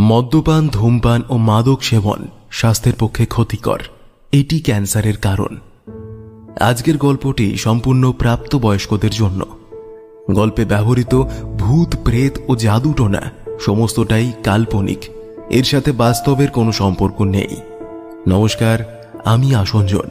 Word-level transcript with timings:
মদ্যপান, 0.00 0.68
ধূমপান 0.68 1.22
ও 1.28 1.36
মাদক 1.36 1.82
সেবন 1.82 2.26
স্বাস্থ্যের 2.50 2.94
পক্ষে 2.98 3.26
ক্ষতিকর। 3.26 3.80
এটি 4.32 4.60
ক্যান্সারের 4.60 5.16
কারণ। 5.16 5.56
আজকের 6.60 6.96
গল্পটি 6.96 7.56
সম্পূর্ণ 7.56 8.12
প্রাপ্তবয়স্কদের 8.12 9.10
জন্য। 9.10 9.46
গল্পে 10.30 10.64
ব্যবহৃত 10.64 11.22
ভূত, 11.58 11.96
প্রেত 12.04 12.38
ও 12.48 12.56
জাদুটোনা 12.56 13.20
সমস্তটাই 13.60 14.32
কাল্পনিক। 14.44 14.98
এর 15.50 15.64
সাথে 15.64 15.92
বাস্তবের 15.92 16.50
কোনো 16.50 16.72
সম্পর্ক 16.72 17.22
নেই। 17.22 17.56
নমস্কার, 18.28 19.08
আমি 19.24 19.54
আসঞ্জন। 19.54 20.08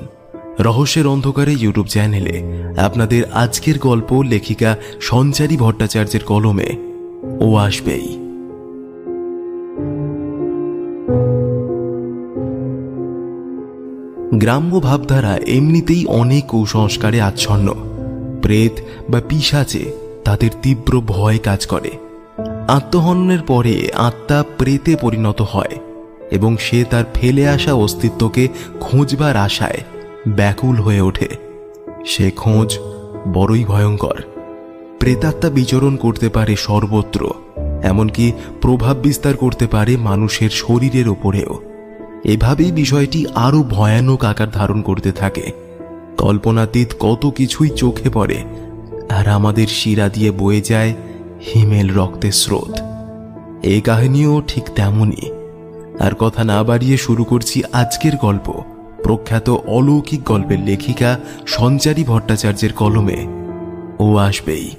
রহস্যের 0.60 1.08
অন্ধকারে 1.08 1.54
ইউটিউব 1.54 1.88
চ্যানেলে 1.88 2.44
আপনাদের 2.78 3.32
আজকের 3.32 3.80
গল্প 3.80 4.22
লেখিকা 4.22 4.76
সঞ্চারী 5.02 5.58
ভট্টাচার্যের 5.58 6.24
কলমে 6.24 6.70
ও 7.40 7.56
আসবেই। 7.56 8.27
গ্রাম্য 14.38 14.80
ভাবধারা 14.80 15.38
এমনিতেই 15.38 16.05
অনেক 16.05 16.48
কুসংস্কারে 16.48 17.22
আচ্ছন্ন। 17.22 17.68
প্রেত 18.41 18.72
বা 19.09 19.22
পিসাচে 19.30 19.84
তাদের 20.26 20.50
তীব্র 20.62 21.02
ভয় 21.02 21.40
কাজ 21.44 21.66
করে। 21.66 21.91
আত্মহননের 22.68 23.42
পরে 23.42 23.90
আত্মা 23.95 24.44
প্রেতে 24.58 24.95
পরিণত 24.95 25.42
হয় 25.42 25.76
এবং 26.31 26.58
সে 26.58 26.86
তার 26.90 27.04
ফেলে 27.14 27.48
আসা 27.48 27.73
অস্তিত্বকে 27.73 28.48
খোঁজবার 28.80 29.36
আশায় 29.38 29.81
ব্যাকুল 30.28 30.76
হয়ে 30.76 31.02
ওঠে। 31.02 31.30
সে 32.06 32.31
খোঁজ 32.31 32.78
বড়ই 33.34 33.64
ভয়ঙ্কর। 33.64 34.17
প্রেতাত্মা 35.00 35.50
বিচরণ 35.50 35.95
করতে 35.95 36.30
পারে 36.30 36.56
সর্বত্র, 36.56 37.34
এমনকি 37.84 38.31
প্রভাব 38.62 38.95
বিস্তার 38.98 39.36
করতে 39.38 39.67
পারে 39.67 39.98
মানুষের 39.98 40.50
শরীরের 40.50 41.08
ওপরেও। 41.09 41.77
এভাবেই 42.28 42.72
বিষয়টি 42.72 43.25
আরও 43.36 43.64
ভয়ানক 43.64 44.25
আকার 44.25 44.52
ধারণ 44.52 44.81
করতে 44.81 45.11
থাকে। 45.11 45.52
কল্পনাতীত 46.17 46.88
কত 47.00 47.30
কিছুই 47.30 47.70
চোখে 47.70 48.09
পড়ে, 48.09 48.44
আর 49.09 49.28
আমাদের 49.28 49.67
শিরা 49.67 50.09
দিয়ে 50.09 50.31
বয়ে 50.31 50.61
যায় 50.61 50.94
হিমেল 51.48 51.94
রক্তের 51.94 52.31
স্রোত। 52.31 52.80
এই 53.64 53.81
কাহিনীও 53.81 54.42
ঠিক 54.48 54.64
তেমনই। 54.75 55.31
আর 56.00 56.11
কথা 56.20 56.44
না 56.44 56.64
বাড়িয়ে 56.64 56.98
শুরু 56.98 57.23
করছি 57.23 57.64
আজকের 57.73 58.16
গল্প, 58.16 58.64
প্রখ্যাত 59.03 59.50
অলৌকিক 59.50 60.23
গল্পের 60.23 60.59
লেখিকা 60.59 61.20
সঞ্চারী 61.48 62.03
ভট্টাচার্যের 62.03 62.73
কলমে। 62.73 63.20
ও 64.00 64.16
আসবেই। 64.17 64.70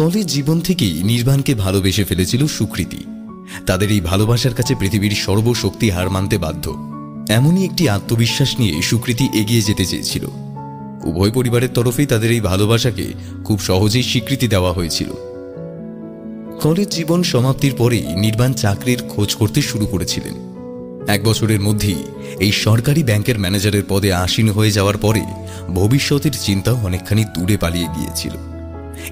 কলেজ 0.00 0.26
জীবন 0.26 0.60
থেকেই 0.60 1.02
নির্বাণকে 1.02 1.54
ভালোবেসে 1.54 2.04
ফেলেছিল 2.04 2.46
সুকৃতি। 2.46 3.04
তাদের 3.66 3.90
এই 3.90 4.00
ভালোবাসার 4.00 4.54
কাছে 4.54 4.74
পৃথিবীর 4.74 5.10
সর্বশক্তি 5.10 5.90
হার 5.90 6.10
মানতে 6.10 6.38
বাধ্য। 6.38 6.64
এমনই 7.28 7.64
একটি 7.64 7.88
আত্মবিশ্বাস 7.88 8.60
নিয়ে 8.60 8.82
সুকৃতি 8.82 9.28
এগিয়ে 9.34 9.62
যেতে 9.62 9.86
চেয়েছিল। 9.86 10.24
উভয় 11.04 11.30
পরিবারের 11.30 11.68
তরফেই 11.68 12.06
তাদের 12.06 12.30
এই 12.30 12.40
ভালোবাসাকে 12.40 13.12
খুব 13.44 13.60
সহজেই 13.60 14.02
স্বীকৃতি 14.02 14.48
দেওয়া 14.48 14.72
হয়েছিল। 14.72 15.10
কলেজ 16.60 16.88
জীবন 16.88 17.22
সমাপ্তির 17.22 17.74
পরেই 17.74 18.04
নির্বাণ 18.14 18.52
চাকরির 18.52 19.02
খোঁজ 19.08 19.34
করতে 19.34 19.62
শুরু 19.62 19.86
করেছিলেন। 19.86 20.34
এক 21.08 21.24
বছরের 21.24 21.60
মধ্যেই 21.60 22.02
এই 22.40 22.52
সরকারি 22.52 23.02
ব্যাংকের 23.02 23.38
ম্যানেজারের 23.38 23.82
পদে 23.88 24.12
আসীন 24.12 24.48
হয়ে 24.48 24.70
যাওয়ার 24.70 24.96
পরে 24.96 25.22
ভবিষ্যতের 25.74 26.32
চিন্তাও 26.42 26.76
অনেকখানি 26.84 27.24
দূরে 27.34 27.56
পালিয়ে 27.56 27.86
গিয়েছিল। 27.96 28.49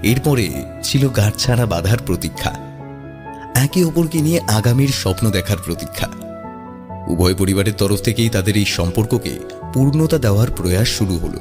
এরপরে 0.02 0.48
ছিল 0.82 1.08
গাঁটছাড়া 1.08 1.66
বাধার 1.66 1.98
প্রতীক্ষা। 2.06 2.52
একে 3.54 3.84
অপরকে 3.84 4.18
নিয়ে 4.18 4.40
আগামীর 4.40 4.88
স্বপ্ন 4.88 5.30
দেখার 5.30 5.56
প্রতীক্ষা। 5.64 6.08
উভয় 7.08 7.34
পরিবারের 7.34 7.72
তরফ 7.74 8.00
থেকেই 8.00 8.28
তাদের 8.28 8.56
এই 8.56 8.64
সম্পর্ককে 8.64 9.38
পূর্ণতা 9.74 10.18
দেওয়ার 10.18 10.50
প্রয়াস 10.50 10.88
শুরু 10.88 11.18
হলো। 11.18 11.40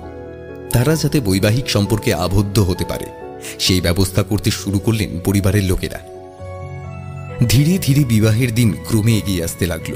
তারা 0.73 0.95
যাতে 0.95 1.19
বৈবাহিক 1.19 1.69
সম্পর্কে 1.69 2.13
আবদ্ধ 2.13 2.59
হতে 2.59 2.85
পারে, 2.85 3.05
সেই 3.59 3.81
ব্যবস্থা 3.81 4.23
করতে 4.23 4.51
শুরু 4.51 4.79
করলেন 4.79 5.19
পরিবারের 5.19 5.63
লোকেরা। 5.63 5.99
ধীরে 7.49 7.77
ধীরে 7.77 8.03
বিবাহের 8.03 8.55
দিন 8.55 8.75
ক্রমে 8.87 9.17
এগিয়ে 9.17 9.43
আসতে 9.43 9.65
লাগল। 9.65 9.93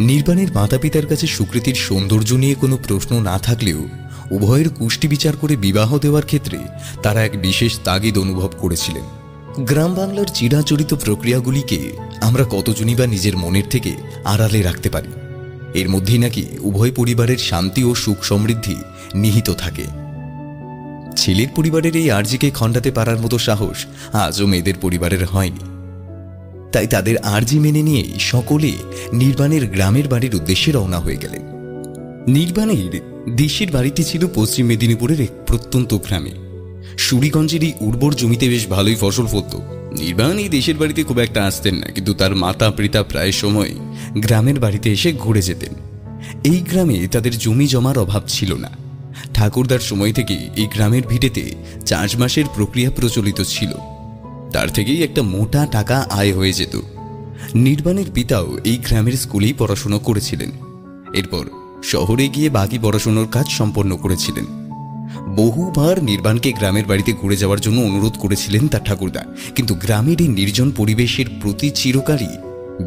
নির্বাণের 0.00 0.52
মাতা 0.52 0.78
পিতার 0.78 1.06
কাছে 1.06 1.26
সুকৃতির 1.26 1.74
সৌন্দর্য 1.74 2.32
নিয়ে 2.32 2.54
কোনো 2.54 2.76
প্রশ্ন 2.88 3.20
না 3.20 3.38
থাকলেও 3.38 3.88
উভয়ের 4.30 4.68
কুষ্টি 4.68 5.08
বিচার 5.08 5.36
করে 5.36 5.56
বিবাহ 5.56 5.98
দেওয়ার 5.98 6.24
ক্ষেত্রে 6.24 6.58
তারা 7.02 7.24
এক 7.24 7.40
বিশেষ 7.40 7.78
তাগিদ 7.84 8.18
অনুভব 8.18 8.50
করেছিলেন। 8.58 9.02
গ্রাম 9.64 9.94
বাংলার 9.94 10.26
চিরাচরিত 10.34 10.94
প্রক্রিয়াগুলিকে 10.94 11.92
আমরা 12.20 12.44
কতজনই 12.50 12.94
বা 12.94 13.06
নিজের 13.06 13.36
মনের 13.36 13.62
থেকে 13.70 13.94
আড়ালে 14.24 14.62
রাখতে 14.62 14.90
পারি? 14.90 15.08
এর 15.74 15.88
মধ্যেই 15.88 16.18
নাকি 16.18 16.46
উভয় 16.60 16.92
পরিবারের 16.92 17.38
শান্তি 17.38 17.84
ও 17.84 17.94
সুখ 17.94 18.24
সমৃদ্ধি 18.24 18.76
নিহিত 19.14 19.50
থাকে। 19.50 19.84
ছেলের 21.16 21.46
পরিবারের 21.56 21.96
এই 21.96 22.10
আর্জিকে 22.10 22.50
খণ্ডাতে 22.50 22.90
পারার 22.90 23.20
মতো 23.20 23.38
সাহস 23.38 23.86
আজও 24.12 24.46
মেয়েদের 24.46 24.74
পরিবারের 24.80 25.24
হয়নি। 25.24 25.74
তাই 26.72 26.86
তাদের 26.86 27.18
আর্জি 27.18 27.58
মেনে 27.58 27.82
নিয়ে 27.82 28.04
সকলে 28.18 28.72
নির্বাণের 29.12 29.66
গ্রামের 29.66 30.08
বাড়ির 30.08 30.34
উদ্দেশ্যে 30.34 30.72
রওনা 30.72 30.98
হয়ে 30.98 31.16
গেলেন। 31.16 31.42
নির্বাণের 32.28 33.13
দেশের 33.28 33.70
বাড়িটি 33.70 34.04
ছিল 34.04 34.26
পশ্চিম 34.34 34.66
মেদিনীপুরের 34.66 35.20
এক 35.20 35.30
প্রত্যন্ত 35.46 35.94
গ্রামে। 35.94 36.30
সুরিগঞ্জের 36.98 37.64
এই 37.64 37.72
উর্বর 37.80 38.14
জমিতে 38.14 38.48
বেশ 38.48 38.68
ভালোই 38.68 38.94
ফসল 38.94 39.26
ফলত। 39.26 39.54
নির্বাণ 39.98 40.38
এই 40.38 40.48
দেশের 40.48 40.74
বাড়িতে 40.74 41.02
খুব 41.02 41.18
একটা 41.18 41.44
আসতেন 41.44 41.74
না, 41.74 41.86
কিন্তু 41.86 42.14
তার 42.14 42.34
মাতা 42.34 42.70
পিতা 42.70 43.02
প্রায় 43.02 43.32
সময় 43.32 43.70
গ্রামের 44.14 44.60
বাড়িতে 44.60 44.92
এসে 44.92 45.12
ঘুরে 45.12 45.42
যেতেন। 45.42 45.74
এই 46.44 46.60
গ্রামে 46.60 47.08
তাদের 47.08 47.38
জমি 47.38 47.66
জমার 47.66 47.98
অভাব 47.98 48.22
ছিল 48.28 48.54
না। 48.54 48.70
ঠাকুরদার 49.34 49.80
সময় 49.80 50.12
থেকে 50.12 50.34
এই 50.56 50.66
গ্রামের 50.66 51.02
ভিটেতে 51.02 51.54
চাষবাসের 51.86 52.44
প্রক্রিয়া 52.54 52.90
প্রচলিত 52.90 53.40
ছিল। 53.40 53.72
তার 54.52 54.68
থেকেই 54.68 55.02
একটা 55.02 55.22
মোটা 55.22 55.66
টাকা 55.66 56.06
আয় 56.10 56.32
হয়ে 56.32 56.52
যেত। 56.52 56.80
নির্বাণের 57.54 58.10
পিতাও 58.14 58.58
এই 58.64 58.76
গ্রামের 58.76 59.12
স্কুলেই 59.12 59.52
পড়াশুনো 59.52 59.98
করেছিলেন। 59.98 60.50
এরপর 61.14 61.63
শহরে 61.84 62.28
গিয়ে 62.28 62.50
বাকি 62.50 62.78
পড়াশুনোর 62.82 63.28
কাজ 63.30 63.48
সম্পন্ন 63.48 63.96
করেছিলেন। 63.96 64.44
বহুবার 65.36 66.04
নির্বাণকে 66.04 66.52
গ্রামের 66.52 66.84
বাড়িতে 66.84 67.12
ঘুরে 67.12 67.36
যাওয়ার 67.36 67.60
জন্য 67.60 67.80
অনুরোধ 67.80 68.18
করেছিলেন 68.18 68.68
তার 68.68 68.84
ঠাকুরদা। 68.84 69.24
কিন্তু 69.54 69.74
গ্রামের 69.74 70.20
এই 70.20 70.28
নির্জন 70.28 70.70
পরিবেশের 70.70 71.24
প্রতি 71.42 71.70
চিরকালই 71.70 72.26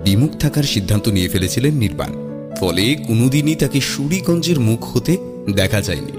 বিমুখ 0.04 0.32
থাকার 0.32 0.64
সিদ্ধান্ত 0.64 1.08
নিয়ে 1.08 1.28
ফেলেছিলেন 1.28 1.74
নির্বাণ। 1.74 2.14
ফলে 2.60 2.96
কোনোদিনই 2.96 3.56
তাকে 3.56 3.82
সুরিগঞ্জের 3.82 4.60
মুখ 4.60 4.98
হতে 4.98 5.18
দেখা 5.54 5.82
যায়নি। 5.82 6.12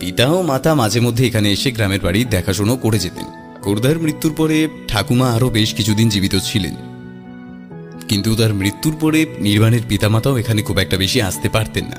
পিতা 0.00 0.30
ও 0.30 0.42
মাতা 0.42 0.74
মাঝে 0.74 1.00
মধ্যে 1.00 1.26
এখানে 1.26 1.52
এসে 1.52 1.70
গ্রামের 1.70 2.00
বাড়ি 2.00 2.24
দেখাশোনা 2.24 2.76
করে 2.76 2.98
যেতেন। 2.98 3.24
ঠাকুরদার 3.24 3.98
মৃত্যুর 3.98 4.34
পরে 4.36 4.68
ঠাকুমা 4.88 5.30
আরও 5.30 5.50
বেশ 5.50 5.74
কিছুদিন 5.74 6.08
জীবিত 6.08 6.36
ছিলেন। 6.44 6.95
কিন্তু 8.08 8.34
তার 8.34 8.54
মৃত্যুর 8.54 8.96
পরে 9.00 9.26
নির্বাণের 9.40 9.80
পিতামাতাও 9.88 10.38
এখানে 10.38 10.62
খুব 10.62 10.78
একটা 10.78 10.96
বেশি 10.96 11.22
আসতে 11.22 11.48
পারতেন 11.48 11.84
না। 11.84 11.98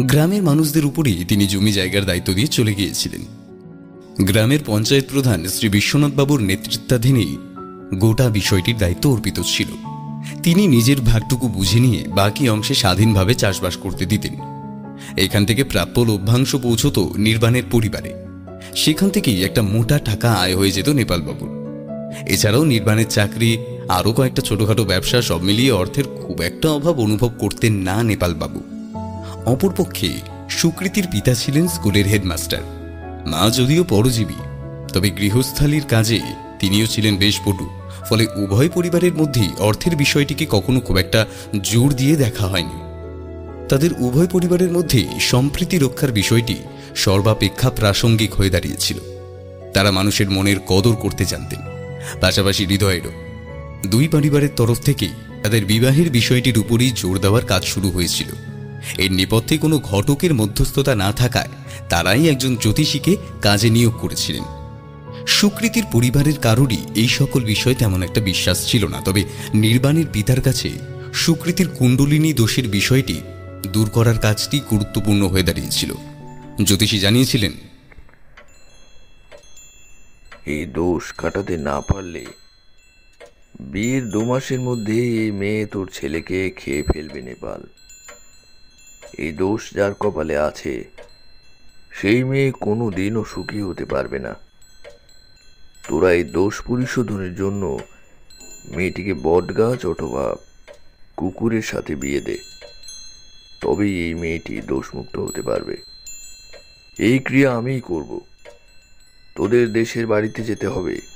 গ্রামের 0.00 0.42
মানুষদের 0.42 0.84
উপরেই 0.84 1.24
তিনি 1.24 1.46
জমি 1.46 1.72
জায়গার 1.72 2.04
দায়িত্ব 2.04 2.32
দিয়ে 2.32 2.46
চলে 2.46 2.74
গিয়েছিলেন। 2.74 3.20
গ্রামের 4.22 4.58
পঞ্চায়েত 4.66 5.04
প্রধান 5.12 5.48
শ্রী 5.48 5.68
বিশ্বনাথ 5.68 6.12
বাবুর 6.12 6.42
নেতৃত্বাধীনেই 6.42 7.38
গোটা 7.94 8.28
বিষয়টির 8.28 8.78
দায়িত্ব 8.78 9.10
অর্পিত 9.10 9.40
ছিল। 9.46 9.66
তিনি 10.42 10.66
নিজের 10.66 11.00
ভাগটুকু 11.00 11.48
বুঝে 11.48 11.80
নিয়ে 11.80 12.04
বাকি 12.08 12.48
অংশে 12.48 12.74
স্বাধীনভাবে 12.74 13.34
চাষবাস 13.34 13.76
করতে 13.76 14.06
দিতেন। 14.06 14.34
এখান 15.16 15.46
থেকে 15.46 15.64
প্রাপ্য 15.64 16.00
লভ্যাংশ 16.00 16.56
পৌঁছত 16.56 16.98
নির্বাণের 16.98 17.62
পরিবারে। 17.70 18.14
সেখান 18.76 19.10
থেকেই 19.10 19.44
একটা 19.44 19.62
মোটা 19.62 19.98
টাকা 19.98 20.32
আয় 20.32 20.56
হয়ে 20.56 20.70
যেত 20.70 20.88
নেপালবাবুর। 20.88 21.64
এছাড়াও 22.28 22.64
নির্বাণের 22.64 23.06
চাকরি 23.08 23.56
আরও 23.88 24.12
কয়েকটা 24.12 24.42
ছোটখাটো 24.42 24.84
ব্যবসা 24.84 25.22
সব 25.22 25.42
মিলিয়ে 25.42 25.72
অর্থের 25.72 26.04
খুব 26.04 26.42
একটা 26.42 26.70
অভাব 26.70 27.00
অনুভব 27.00 27.30
করতেন 27.38 27.72
না 27.72 28.02
নেপালবাবু। 28.02 28.62
অপরপক্ষে 29.46 30.08
সুকৃতির 30.50 31.06
পিতা 31.12 31.34
ছিলেন 31.34 31.68
স্কুলের 31.68 32.06
হেডমাস্টার। 32.06 32.58
মা 33.26 33.50
যদিও 33.50 33.84
পরজীবী, 33.84 34.34
তবে 34.92 35.10
গৃহস্থালির 35.10 35.82
কাজে 35.82 36.20
তিনিও 36.58 36.86
ছিলেন 36.86 37.16
বেশ 37.16 37.40
পটু, 37.44 37.70
ফলে 38.08 38.26
উভয় 38.36 38.68
পরিবারের 38.68 39.14
মধ্যেই 39.14 39.48
অর্থের 39.58 39.96
বিষয়টিকে 39.96 40.46
কখনো 40.50 40.80
খুব 40.80 40.96
একটা 40.96 41.26
জোর 41.62 41.92
দিয়ে 41.92 42.16
দেখা 42.16 42.46
হয়নি। 42.46 42.84
তাদের 43.68 43.90
উভয় 43.98 44.26
পরিবারের 44.26 44.72
মধ্যে 44.72 45.04
সম্প্রীতি 45.20 45.78
রক্ষার 45.78 46.12
বিষয়টি 46.12 46.56
সর্বাপেক্ষা 46.94 47.70
প্রাসঙ্গিক 47.70 48.34
হয়ে 48.34 48.50
দাঁড়িয়েছিল। 48.50 48.98
তারা 49.74 49.90
মানুষের 49.90 50.30
মনের 50.30 50.56
কদর 50.66 50.92
করতে 50.92 51.24
জানতেন, 51.24 51.58
পাশাপাশি 52.20 52.66
হৃদয়েরও। 52.66 53.33
দুই 53.92 54.06
পরিবারের 54.08 54.52
তরফ 54.56 54.78
থেকেই 54.80 55.14
তাদের 55.42 55.62
বিবাহের 55.64 56.10
বিষয়টির 56.10 56.56
উপরই 56.58 56.90
জোর 56.90 57.18
দেওয়ার 57.18 57.44
কাজ 57.46 57.62
শুরু 57.64 57.88
হয়েছিল। 57.90 58.30
এর 58.98 59.12
নেপথ্যে 59.12 59.56
কোনো 59.58 59.76
ঘটকের 59.90 60.32
মধ্যস্থতা 60.34 60.92
না 60.94 61.12
থাকায় 61.12 61.52
তারাই 61.88 62.22
একজন 62.28 62.52
জ্যোতিষীকে 62.56 63.16
কাজে 63.42 63.68
নিয়োগ 63.70 63.94
করেছিলেন। 64.00 64.44
সুকৃতির 65.26 65.86
পরিবারের 65.92 66.36
কারোরই 66.38 66.80
এই 66.94 67.10
সকল 67.18 67.40
বিষয়ে 67.44 67.74
তেমন 67.74 68.00
একটা 68.02 68.20
বিশ্বাস 68.20 68.58
ছিল 68.66 68.82
না, 68.86 68.98
তবে 69.00 69.22
নির্বাণের 69.54 70.06
পিতার 70.12 70.40
কাছে 70.40 70.68
সুকৃতির 71.12 71.68
কুণ্ডলিনী 71.68 72.30
দোষের 72.32 72.68
বিষয়টি 72.68 73.16
দূর 73.72 73.88
করার 73.90 74.18
কাজটি 74.18 74.56
গুরুত্বপূর্ণ 74.70 75.22
হয়ে 75.26 75.42
দাঁড়িয়েছিল। 75.42 75.90
জ্যোতিষী 76.62 76.98
জানিয়েছিলেন, 76.98 77.52
এই 80.46 80.62
দোষ 80.78 81.04
কাটাতে 81.12 81.54
না 81.68 81.76
পারলে 81.80 82.24
বিয়ের 83.60 84.08
দু 84.08 84.24
মাসের 84.24 84.60
মধ্যে 84.60 84.92
এই 84.92 85.30
মেয়ে 85.30 85.66
তোর 85.66 85.90
ছেলেকে 85.92 86.50
খেয়ে 86.50 86.82
ফেলবে, 86.82 87.22
নেপাল। 87.22 87.66
এই 89.18 89.32
দোষ 89.32 89.74
যার 89.74 89.94
কপালে 89.94 90.38
আছে, 90.38 90.84
সেই 91.92 92.24
মেয়ে 92.24 92.52
কোনো 92.52 92.90
দিনও 92.90 93.24
সুখী 93.24 93.60
হতে 93.60 93.84
পারবে 93.84 94.18
না। 94.18 94.34
তোরা 95.88 96.12
এই 96.12 96.24
দোষ 96.24 96.62
পরিশোধনের 96.66 97.34
জন্য 97.34 97.78
মেয়েটিকে 98.76 99.14
বটগাছ 99.14 99.86
অথবা 99.86 100.36
কুকুরের 101.16 101.62
সাথে 101.62 101.94
বিয়ে 101.94 102.20
দে। 102.20 102.38
তবেই 103.60 104.04
এই 104.06 104.14
মেয়েটি 104.14 104.60
দোষমুক্ত 104.60 105.18
হতে 105.18 105.42
পারবে। 105.42 105.76
এই 106.98 107.18
ক্রিয়া 107.18 107.54
আমিই 107.54 107.80
করব। 107.80 108.20
তোদের 109.34 109.72
দেশের 109.72 110.06
বাড়িতে 110.06 110.42
যেতে 110.42 110.66
হবে। 110.66 111.13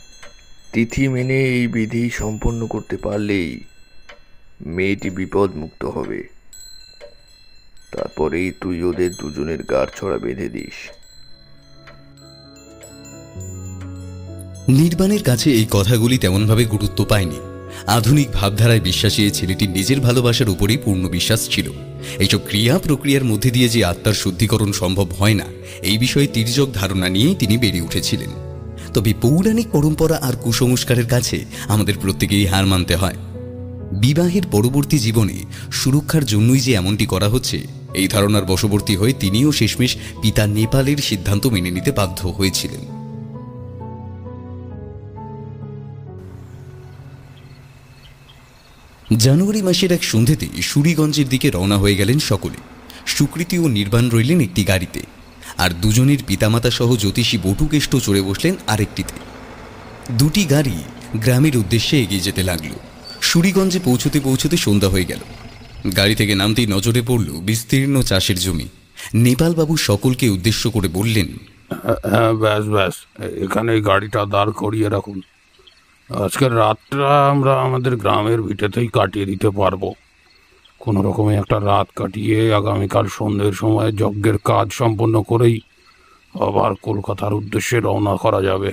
তিথি 0.72 1.08
মেনে 1.08 1.38
এই 1.44 1.66
বিধি 1.66 2.10
সম্পন্ন 2.10 2.66
করতে 2.66 2.96
পারলেই 2.96 3.60
মেয়েটি 4.66 5.10
বিপদ 5.10 5.56
মুক্ত 5.56 5.84
হবে। 5.84 6.22
তারপরেই 7.92 8.52
তুই 8.60 8.82
ওদের 8.82 9.10
দুজনের 9.10 9.62
গাড় 9.62 9.90
ছড়া 9.96 10.18
বেঁধে 10.18 10.48
দিস। 10.48 10.76
নির্বাণের 14.68 15.22
কাছে 15.22 15.50
এই 15.50 15.66
কথাগুলি 15.70 16.18
তেমনভাবে 16.18 16.64
গুরুত্ব 16.64 17.04
পায়নি। 17.04 17.38
আধুনিক 17.86 18.28
ভাবধারায় 18.30 18.80
বিশ্বাসী 18.80 19.22
এই 19.22 19.30
ছেলেটির 19.30 19.70
নিজের 19.70 20.00
ভালোবাসার 20.00 20.48
উপরেই 20.48 20.76
পূর্ণ 20.76 21.08
বিশ্বাস 21.08 21.48
ছিল। 21.50 21.72
এইসব 22.18 22.40
ক্রিয়া 22.46 22.78
প্রক্রিয়ার 22.78 23.24
মধ্যে 23.24 23.50
দিয়ে 23.50 23.68
যে 23.68 23.84
আত্মার 23.84 24.14
শুদ্ধিকরণ 24.14 24.72
সম্ভব 24.72 25.08
হয় 25.12 25.34
না, 25.34 25.46
এই 25.82 25.98
বিষয়ে 25.98 26.26
তির্যক 26.26 26.68
ধারণা 26.72 27.08
নিয়েই 27.08 27.34
তিনি 27.34 27.58
বেড়ে 27.58 27.80
উঠেছিলেন। 27.80 28.47
তবে 28.94 29.14
পৌরাণিক 29.20 29.68
পরম্পরা 29.72 30.18
আর 30.22 30.36
কুসংস্কারের 30.36 31.06
কাছে 31.06 31.44
আমাদের 31.68 31.94
প্রত্যেকেই 31.98 32.46
হার 32.46 32.66
মানতে 32.66 32.96
হয়। 32.96 33.16
বিবাহের 34.00 34.42
পরবর্তী 34.50 34.98
জীবনে 34.98 35.44
সুরক্ষার 35.72 36.24
জন্যই 36.24 36.58
যে 36.58 36.72
এমনটি 36.72 37.06
করা 37.06 37.28
হচ্ছে, 37.28 37.66
এই 37.94 38.08
ধারণার 38.08 38.44
বশবর্তী 38.44 38.96
হয়ে 38.96 39.12
তিনিও 39.12 39.52
শেষমেশ 39.52 39.96
পিতা 40.22 40.46
নেপালের 40.46 40.98
সিদ্ধান্ত 40.98 41.46
মেনে 41.46 41.70
নিতে 41.70 41.92
বাধ্য 41.92 42.28
হয়েছিলেন। 42.28 42.98
জানুয়ারি 49.16 49.62
মাসের 49.62 49.92
এক 49.92 50.04
সন্ধ্যেতে 50.04 50.46
সুরিগঞ্জের 50.62 51.28
দিকে 51.28 51.50
রওনা 51.50 51.78
হয়ে 51.78 51.96
গেলেন 51.96 52.18
সকলে। 52.18 52.58
সুকৃতি 53.06 53.58
ও 53.58 53.68
নির্বাণ 53.68 54.10
রইলেন 54.10 54.40
একটি 54.40 54.64
গাড়িতে। 54.64 55.17
আর 55.64 55.70
দুজনের 55.82 56.20
পিতামাতা 56.28 56.70
সহ 56.78 56.90
জ্যোতিষী 57.02 57.36
বটুকেষ্ট 57.46 57.92
চড়ে 58.06 58.22
বসলেন 58.28 58.54
আরেকটিতে। 58.72 59.14
দুটি 60.20 60.42
গাড়ি 60.54 60.76
গ্রামের 61.24 61.54
উদ্দেশ্যে 61.62 61.96
এগিয়ে 62.04 62.26
যেতে 62.26 62.42
লাগল। 62.50 62.72
সুরিগঞ্জে 63.28 63.80
পৌঁছতে 63.88 64.18
পৌঁছতে 64.26 64.56
সন্ধ্যা 64.56 64.92
হয়ে 64.94 65.10
গেল। 65.10 65.22
গাড়ি 65.98 66.14
থেকে 66.20 66.34
নামতেই 66.40 66.68
নজরে 66.74 67.02
পড়ল 67.08 67.28
বিস্তীর্ণ 67.48 67.96
চাষের 68.10 68.38
জমি। 68.44 68.66
নেপালবাবু 69.26 69.74
সকলকে 69.88 70.26
উদ্দেশ্য 70.36 70.62
করে 70.74 70.88
বললেন 70.98 71.28
হ্যাঁ 72.12 72.32
ব্যাস 72.42 72.64
ব্যাস, 72.74 72.94
এখানে 73.44 73.72
গাড়িটা 73.88 74.20
দাঁড় 74.34 74.52
করিয়ে 74.62 74.88
রাখুন। 74.94 75.18
আজকের 76.10 76.52
রাতটা 76.62 77.10
আমরা 77.32 77.52
আমাদের 77.66 77.92
গ্রামের 78.02 78.40
ভিটেতেই 78.48 78.88
কাটিয়ে 78.96 79.26
দিতে 79.30 79.48
পারব। 79.60 79.82
কোনো 80.78 81.02
রকমে 81.02 81.36
একটা 81.36 81.60
রাত 81.60 81.88
কাটিয়ে 81.96 82.54
আগামীকাল 82.54 83.06
সন্ধ্যের 83.08 83.52
সময় 83.52 83.92
যজ্ঞের 83.92 84.38
কাজ 84.38 84.72
সম্পন্ন 84.72 85.22
করেই 85.22 85.60
আবার 86.34 86.74
কলকাতার 86.82 87.32
উদ্দেশ্যে 87.34 87.80
রওনা 87.80 88.16
করা 88.16 88.42
যাবে। 88.42 88.72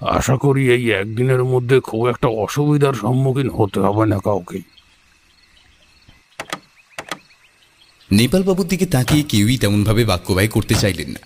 আশা 0.00 0.36
করি 0.36 0.72
এই 0.72 0.90
একদিনের 0.90 1.44
মধ্যে 1.44 1.80
খুব 1.80 2.08
একটা 2.08 2.28
অসুবিধার 2.28 2.94
সম্মুখীন 2.94 3.50
হতে 3.50 3.80
হবে 3.80 4.06
না 4.06 4.18
কাউকে। 4.18 4.58
নেপালবাবুর 8.12 8.68
দিকে 8.68 8.86
তাকিয়ে 8.86 9.22
কেউই 9.22 9.58
তেমনভাবে 9.58 10.04
বাক্যবায় 10.04 10.48
করতে 10.48 10.74
চাইলেন 10.74 11.08
না। 11.10 11.20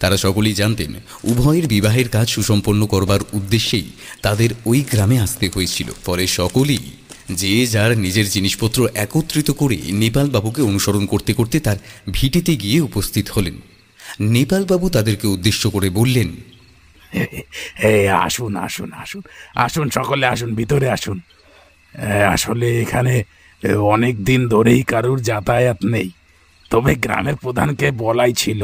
তারা 0.00 0.16
সকলেই 0.16 0.54
জানতেন, 0.54 0.94
উভয়ের 1.24 1.66
বিবাহের 1.66 2.08
কাজ 2.08 2.28
সুসম্পন্ন 2.28 2.86
করবার 2.86 3.20
উদ্দেশ্যেই 3.32 3.90
তাদের 4.22 4.50
ওই 4.66 4.84
গ্রামে 4.90 5.18
আসতে 5.18 5.50
হয়েছিল। 5.54 5.88
পরে 6.06 6.26
সকলেই 6.26 6.84
যে 7.28 7.66
যার 7.66 7.98
নিজের 7.98 8.26
জিনিসপত্র 8.30 8.88
একত্রিত 8.94 9.50
করে 9.50 9.78
নেপালবাবুকে 9.92 10.62
অনুসরণ 10.62 11.06
করতে 11.06 11.32
করতে 11.32 11.60
তার 11.60 11.76
ভিটিতে 12.12 12.56
গিয়ে 12.56 12.80
উপস্থিত 12.80 13.28
হলেন। 13.30 13.56
নেপালবাবু 14.20 14.90
তাদেরকে 14.90 15.26
উদ্দেশ্য 15.26 15.70
করে 15.70 15.90
বললেন 15.90 16.28
আসুন 18.26 18.56
আসুন 18.56 18.90
আসুন 19.02 19.22
আসুন, 19.54 19.90
সকলে 19.90 20.26
আসুন, 20.26 20.54
ভিতরে 20.54 20.90
আসুন। 20.90 21.18
আসলে 22.34 22.80
এখানে 22.80 23.24
অনেক 23.94 24.14
দিন 24.24 24.48
ধরেই 24.48 24.82
কারুর 24.82 25.18
যাতায়াত 25.22 25.80
নেই। 25.84 26.10
তবে 26.70 26.94
গ্রামের 26.94 27.36
প্রধানকে 27.36 27.90
বলাই 27.90 28.32
ছিল 28.32 28.60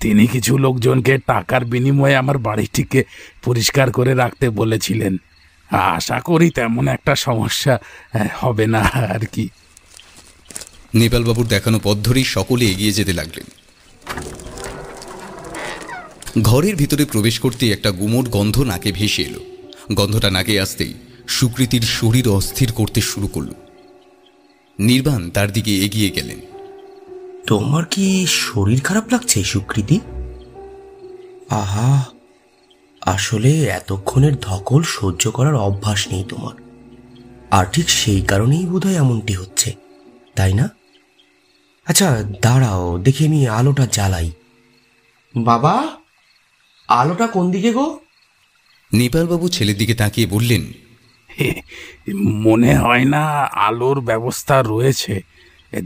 তিনি 0.00 0.26
কিছু 0.26 0.58
লোকজনকে 0.58 1.14
টাকার 1.18 1.64
বিনিময়ে 1.64 2.16
আমার 2.16 2.38
বাড়িটিকে 2.38 3.04
পরিষ্কার 3.44 3.90
করে 3.90 4.14
রাখতে 4.14 4.50
বলেছিলেন। 4.50 5.14
আশা 5.70 6.20
করি 6.20 6.50
তেমন 6.50 6.88
একটা 6.88 7.16
সমস্যা 7.16 7.78
হবে 8.34 8.66
না 8.66 8.80
আর 9.14 9.26
কি। 9.26 9.48
নেপালবাবুর 10.94 11.46
দেখানো 11.46 11.80
পথ 11.82 11.96
ধরেই 11.96 12.24
সকলে 12.24 12.64
এগিয়ে 12.64 12.92
যেতে 12.92 13.12
লাগলেন। 13.12 13.44
ঘরের 16.42 16.76
ভিতরে 16.76 17.04
প্রবেশ 17.04 17.38
করতে 17.38 17.70
একটা 17.70 17.90
গুমোট 17.90 18.28
গন্ধ 18.28 18.58
নাকে 18.58 18.92
ভেসে 18.92 19.22
এলো। 19.22 19.40
গন্ধটা 19.94 20.30
নাকে 20.30 20.60
আসতেই 20.60 20.94
সুকৃতির 21.28 21.82
শরীর 21.82 22.28
অস্থির 22.28 22.72
করতে 22.72 23.00
শুরু 23.00 23.26
করল। 23.26 23.48
নির্বাণ 24.78 25.30
তার 25.30 25.52
দিকে 25.52 25.76
এগিয়ে 25.84 26.10
গেলেন। 26.10 26.40
তোমার 27.46 27.84
কি 27.84 28.26
শরীর 28.28 28.80
খারাপ 28.80 29.12
লাগছে 29.12 29.44
সুকৃতি? 29.44 30.00
আহা 31.50 32.04
আসলে 33.14 33.50
এতক্ষণের 33.78 34.34
ধকল 34.40 34.82
সহ্য 34.96 35.22
করার 35.30 35.54
অভ্যাস 35.54 36.00
নেই 36.12 36.24
তোমার। 36.28 36.56
আর 37.50 37.64
ঠিক 37.72 37.86
সেই 37.90 38.20
কারণেই 38.20 38.64
বোধহয় 38.66 38.94
এমনটি 38.94 39.34
হচ্ছে 39.34 39.70
তাই 40.36 40.52
না? 40.54 40.66
আচ্ছা 41.86 42.08
দাঁড়াও 42.42 42.98
দেখি 42.98 43.22
আমি 43.26 43.40
আলোটা 43.48 43.84
জ্বালাই। 43.86 44.28
বাবা 45.34 45.74
আলোটা 46.88 47.26
কোন 47.26 47.44
দিকে 47.50 47.70
গো? 47.72 47.86
নেপালবাবু 48.92 49.48
ছেলের 49.48 49.76
দিকে 49.76 49.94
তাকিয়ে 49.94 50.26
বললেন 50.26 50.62
মনে 52.46 52.72
হয় 52.74 53.04
না 53.04 53.22
আলোর 53.68 54.00
ব্যবস্থা 54.00 54.56
রয়েছে। 54.62 55.14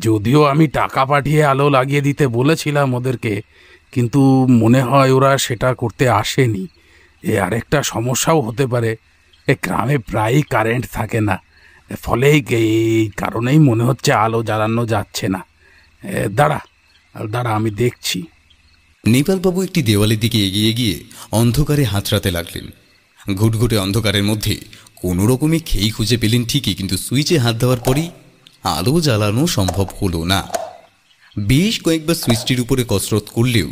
যদিও 0.00 0.40
আমি 0.44 0.66
টাকা 0.68 1.02
পাঠিয়ে 1.04 1.42
আলো 1.44 1.66
লাগিয়ে 1.70 2.00
দিতে 2.00 2.24
বলেছিলাম 2.28 2.88
ওদেরকে 2.94 3.32
কিন্তু 3.92 4.20
মনে 4.62 4.80
হয় 4.82 5.10
ওরা 5.12 5.38
সেটা 5.38 5.70
করতে 5.74 6.04
আসেনি। 6.20 6.64
এ 7.30 7.32
আরেকটা 7.46 7.78
সমস্যাও 7.92 8.40
হতে 8.46 8.64
পারে। 8.72 8.90
এ 9.48 9.54
গ্রামে 9.62 9.96
প্রায়ই 10.10 10.42
কারেন্ট 10.50 10.84
থাকে 10.92 11.20
না। 11.28 11.36
ফলে 12.02 12.26
এই 12.32 13.10
কারণেই 13.16 13.58
মনে 13.68 13.84
হচ্ছে 13.84 14.10
আলো 14.24 14.40
জ্বালানো 14.48 14.82
যাচ্ছে 14.86 15.26
না। 15.28 15.40
দাঁড়া 16.38 16.60
দাঁড়া, 17.14 17.50
আমি 17.58 17.70
দেখছি। 17.82 18.18
নেপালবাবু 19.04 19.58
একটি 19.62 19.80
দেওয়ালের 19.82 20.20
দিকে 20.20 20.38
এগিয়ে 20.48 20.72
গিয়ে 20.72 20.96
অন্ধকারে 21.32 21.84
হাতড়াতে 21.84 22.30
লাগলেন। 22.30 22.66
ঘুটঘুটে 23.34 23.76
অন্ধকারের 23.76 24.24
মধ্যে 24.24 24.54
কোনো 24.96 25.22
রকমে 25.26 25.58
খেই 25.58 25.90
খুঁজে 25.90 26.16
পেলেন 26.16 26.42
ঠিকই, 26.44 26.74
কিন্তু 26.74 26.96
সুইচে 26.96 27.36
হাত 27.38 27.54
দেওয়ার 27.56 27.80
পরেই 27.80 28.10
আলো 28.76 28.94
জ্বালানো 29.00 29.42
সম্ভব 29.46 29.86
হলো 30.02 30.20
না। 30.24 30.40
বেশ 31.38 31.74
কয়েকবার 31.82 32.14
সুইচটির 32.14 32.60
উপরে 32.60 32.82
কসরত 32.88 33.26
করলেও 33.32 33.70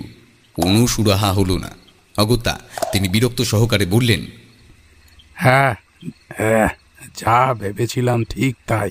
কোনো 0.56 0.80
সুরাহা 0.86 1.30
হলো 1.32 1.56
না। 1.58 1.70
অগত্যা 2.18 2.60
তিনি 2.92 3.08
বিরক্ত 3.08 3.42
সহকারে 3.42 3.86
বললেন 3.86 4.26
হ্যাঁ 5.34 5.74
হ্যাঁ 6.38 6.68
যা 7.16 7.54
ভেবেছিলাম 7.54 8.24
ঠিক 8.24 8.56
তাই। 8.66 8.90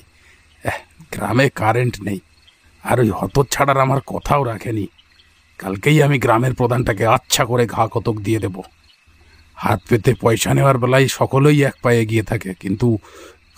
গ্রামে 1.10 1.48
কারেন্ট 1.50 2.00
নেই 2.00 2.20
আর 2.84 3.00
ওই 3.00 3.10
হতচ্ছাড়ার 3.10 3.78
আমার 3.80 4.00
কথাও 4.00 4.44
রাখেনি। 4.44 4.86
কালকেই 5.58 6.02
আমি 6.02 6.18
গ্রামের 6.18 6.54
প্রধানটাকে 6.54 7.06
আচ্ছা 7.06 7.44
করে 7.44 7.66
ঘা 7.66 7.88
কতক 7.90 8.14
দিয়ে 8.20 8.38
দেব। 8.38 8.60
হাত 9.54 9.80
পেতে 9.88 10.14
পয়সা 10.14 10.54
নেওয়ার 10.54 10.78
বেলায় 10.78 11.08
সকলেই 11.08 11.62
এক 11.62 11.74
পায়ে 11.82 12.00
এগিয়ে 12.00 12.22
থাকে 12.22 12.54
কিন্তু 12.54 12.98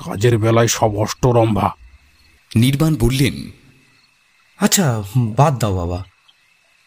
কাজের 0.05 0.39
বেলায় 0.39 0.69
সব 0.69 0.97
অষ্টরম্ভা। 0.97 1.77
নির্বাণ 2.57 2.95
বললেন 2.95 3.51
আচ্ছা 4.59 5.03
বাদ 5.17 5.59
দাও 5.59 5.77
বাবা। 5.77 6.05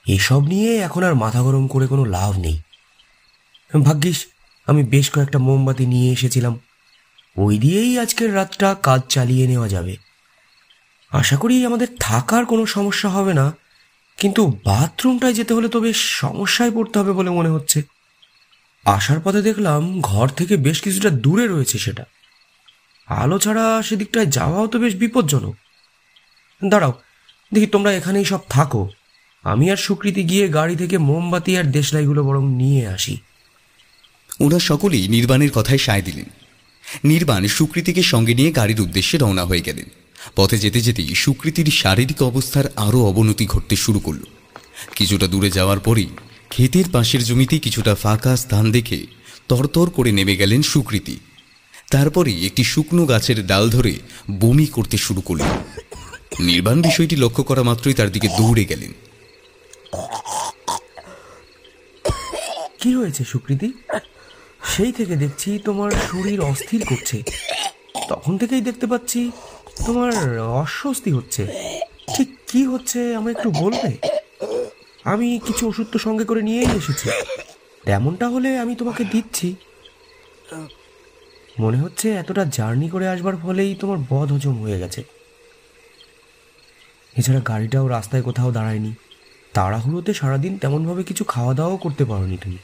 এসব 0.08 0.41
নিয়ে 0.44 0.77
এখন 0.77 1.03
আর 1.03 1.15
মাথা 1.15 1.41
গরম 1.41 1.67
করে 1.67 1.88
কোনো 1.88 2.05
লাভ 2.05 2.39
নেই। 2.39 2.62
ভাগ্যিস, 3.84 4.20
আমি 4.67 4.82
বেশ 4.84 5.10
কয়েকটা 5.10 5.39
মোমবাতি 5.39 5.86
নিয়ে 5.86 6.10
এসেছিলাম। 6.12 6.53
ওই 7.36 7.58
দিয়েই 7.58 7.94
আজকের 8.00 8.29
রাতটা 8.36 8.70
কাজ 8.88 9.01
চালিয়ে 9.10 9.46
নেওয়া 9.48 9.67
যাবে। 9.67 9.94
আশা 11.12 11.38
করি 11.38 11.55
আমাদের 11.65 11.89
থাকার 12.00 12.46
কোনো 12.46 12.65
সমস্যা 12.65 13.10
হবে 13.10 13.34
না, 13.34 13.46
কিন্তু 14.17 14.41
বাথরুমটায় 14.65 15.34
যেতে 15.34 15.51
হলে 15.53 15.70
তো 15.70 15.79
বেশ 15.79 15.98
সমস্যায় 16.22 16.72
পড়তে 16.72 16.96
হবে 17.00 17.13
বলে 17.13 17.29
মনে 17.29 17.50
হচ্ছে। 17.50 17.79
আসার 18.86 19.20
পথে 19.24 19.41
দেখলাম 19.41 20.01
ঘর 20.01 20.27
থেকে 20.27 20.58
বেশ 20.58 20.77
কিছুটা 20.82 21.10
দূরে 21.10 21.48
রয়েছে 21.48 21.77
সেটা। 21.77 22.03
আলো 23.08 23.38
ছাড়া 23.39 23.82
সেদিকটায় 23.82 24.25
যাওয়াও 24.25 24.67
তো 24.67 24.79
বেশ 24.79 24.96
বিপজ্জনক। 24.96 25.55
দাঁড়াও, 26.62 26.94
দেখি 27.51 27.67
তোমরা 27.67 27.91
এখানেই 27.94 28.25
সব 28.25 28.41
থাকো। 28.50 28.89
আমি 29.44 29.65
আর 29.72 29.77
সুকৃতি 29.77 30.24
গিয়ে 30.24 30.46
গাড়ি 30.48 30.75
থেকে 30.75 30.98
মোমবাতি 30.98 31.58
আর 31.58 31.63
দেশলাইগুলো 31.63 32.24
বরং 32.24 32.44
নিয়ে 32.55 32.88
আসি। 32.88 33.15
ওরা 34.39 34.60
সকলেই 34.60 35.08
নির্বাণের 35.08 35.51
কথায় 35.51 35.77
সায় 35.77 36.01
দিলেন। 36.01 36.25
নির্বাণ 37.04 37.48
সুকৃতিকে 37.48 38.04
সঙ্গে 38.04 38.34
নিয়ে 38.34 38.51
গাড়ির 38.51 38.82
উদ্দেশ্যে 38.82 39.18
রওনা 39.18 39.46
হয়ে 39.46 39.62
গেলেন। 39.62 39.86
পথে 40.36 40.58
যেতে 40.58 40.82
যেতেই 40.82 41.15
সুকৃতির 41.15 41.65
শারীরিক 41.65 42.24
অবস্থার 42.24 42.65
আরও 42.75 43.06
অবনতি 43.06 43.46
ঘটতে 43.46 43.75
শুরু 43.75 44.00
করল। 44.00 44.20
কিছুটা 44.96 45.27
দূরে 45.27 45.50
যাওয়ার 45.51 45.80
পরেই 45.80 46.10
ক্ষেতের 46.50 46.86
পাশের 46.92 47.24
জমিতে 47.24 47.60
কিছুটা 47.60 47.96
ফাঁকা 47.96 48.36
স্থান 48.36 48.72
দেখে 48.72 49.06
তরতর 49.50 49.89
করে 49.89 50.12
নেমে 50.12 50.36
গেলেন 50.36 50.62
সুকৃতি। 50.62 51.20
তারপরে 51.92 52.32
একটি 52.46 52.63
শুকনো 52.63 53.06
গাছের 53.06 53.48
ডাল 53.48 53.70
ধরে 53.70 53.94
বমি 54.32 54.65
করতে 54.65 54.98
শুরু 54.98 55.22
করলেন। 55.22 55.48
নির্বাণ 56.39 56.82
বিষয়টি 56.82 57.15
লক্ষ্য 57.15 57.44
করা 57.44 57.63
মাত্রই 57.63 57.94
তার 57.94 58.12
দিকে 58.12 58.27
দৌড়ে 58.27 58.65
গেলেন। 58.65 58.94
কি 62.82 62.94
হয়েছে 62.94 63.24
সুকৃতি? 63.24 63.74
সেই 64.65 64.91
থেকে 64.91 65.15
দেখছি 65.15 65.60
তোমার 65.65 65.91
শরীর 65.91 66.41
অস্থির 66.41 66.86
করছে। 66.89 67.24
তখন 68.10 68.38
থেকেই 68.38 68.62
দেখতে 68.62 68.88
পাচ্ছি 68.88 69.31
তোমার 69.86 70.39
অস্বস্তি 70.39 71.12
হচ্ছে। 71.12 71.43
ঠিক 72.15 72.29
কি 72.48 72.65
হচ্ছে, 72.65 73.15
আমায় 73.15 73.36
একটু 73.36 73.51
বলবে? 73.51 73.98
আমি 75.03 75.39
কিছু 75.48 75.67
ওষুধ 75.67 75.88
তো 75.91 76.00
সঙ্গে 76.00 76.25
করে 76.25 76.41
নিয়েই 76.41 76.77
এসেছি। 76.77 77.10
তেমনটা 77.86 78.27
হলে 78.27 78.60
আমি 78.60 78.75
তোমাকে 78.75 79.03
দিচ্ছি। 79.03 79.55
মনে 81.60 81.77
হচ্ছে 81.77 82.12
এতটা 82.12 82.45
জার্নি 82.45 82.89
করে 82.89 83.07
আসবার 83.07 83.36
ফলেই 83.38 83.75
তোমার 83.75 83.98
বদ 84.10 84.31
হজম 84.31 84.57
হয়ে 84.57 84.79
গেছে। 84.79 85.03
এছাড়া 87.17 87.39
গাড়িটাও 87.39 87.88
রাস্তায় 87.88 88.22
কোথাও 88.22 88.51
দাঁড়ায়নি। 88.51 88.93
তাড়াহুড়োতে 89.53 90.13
সারাদিন 90.13 90.57
তেমনভাবে 90.57 91.03
কিছু 91.03 91.24
খাওয়া 91.24 91.53
দাওয়াও 91.53 91.77
করতে 91.77 92.05
পারোনি 92.05 92.38
তুমি। 92.43 92.57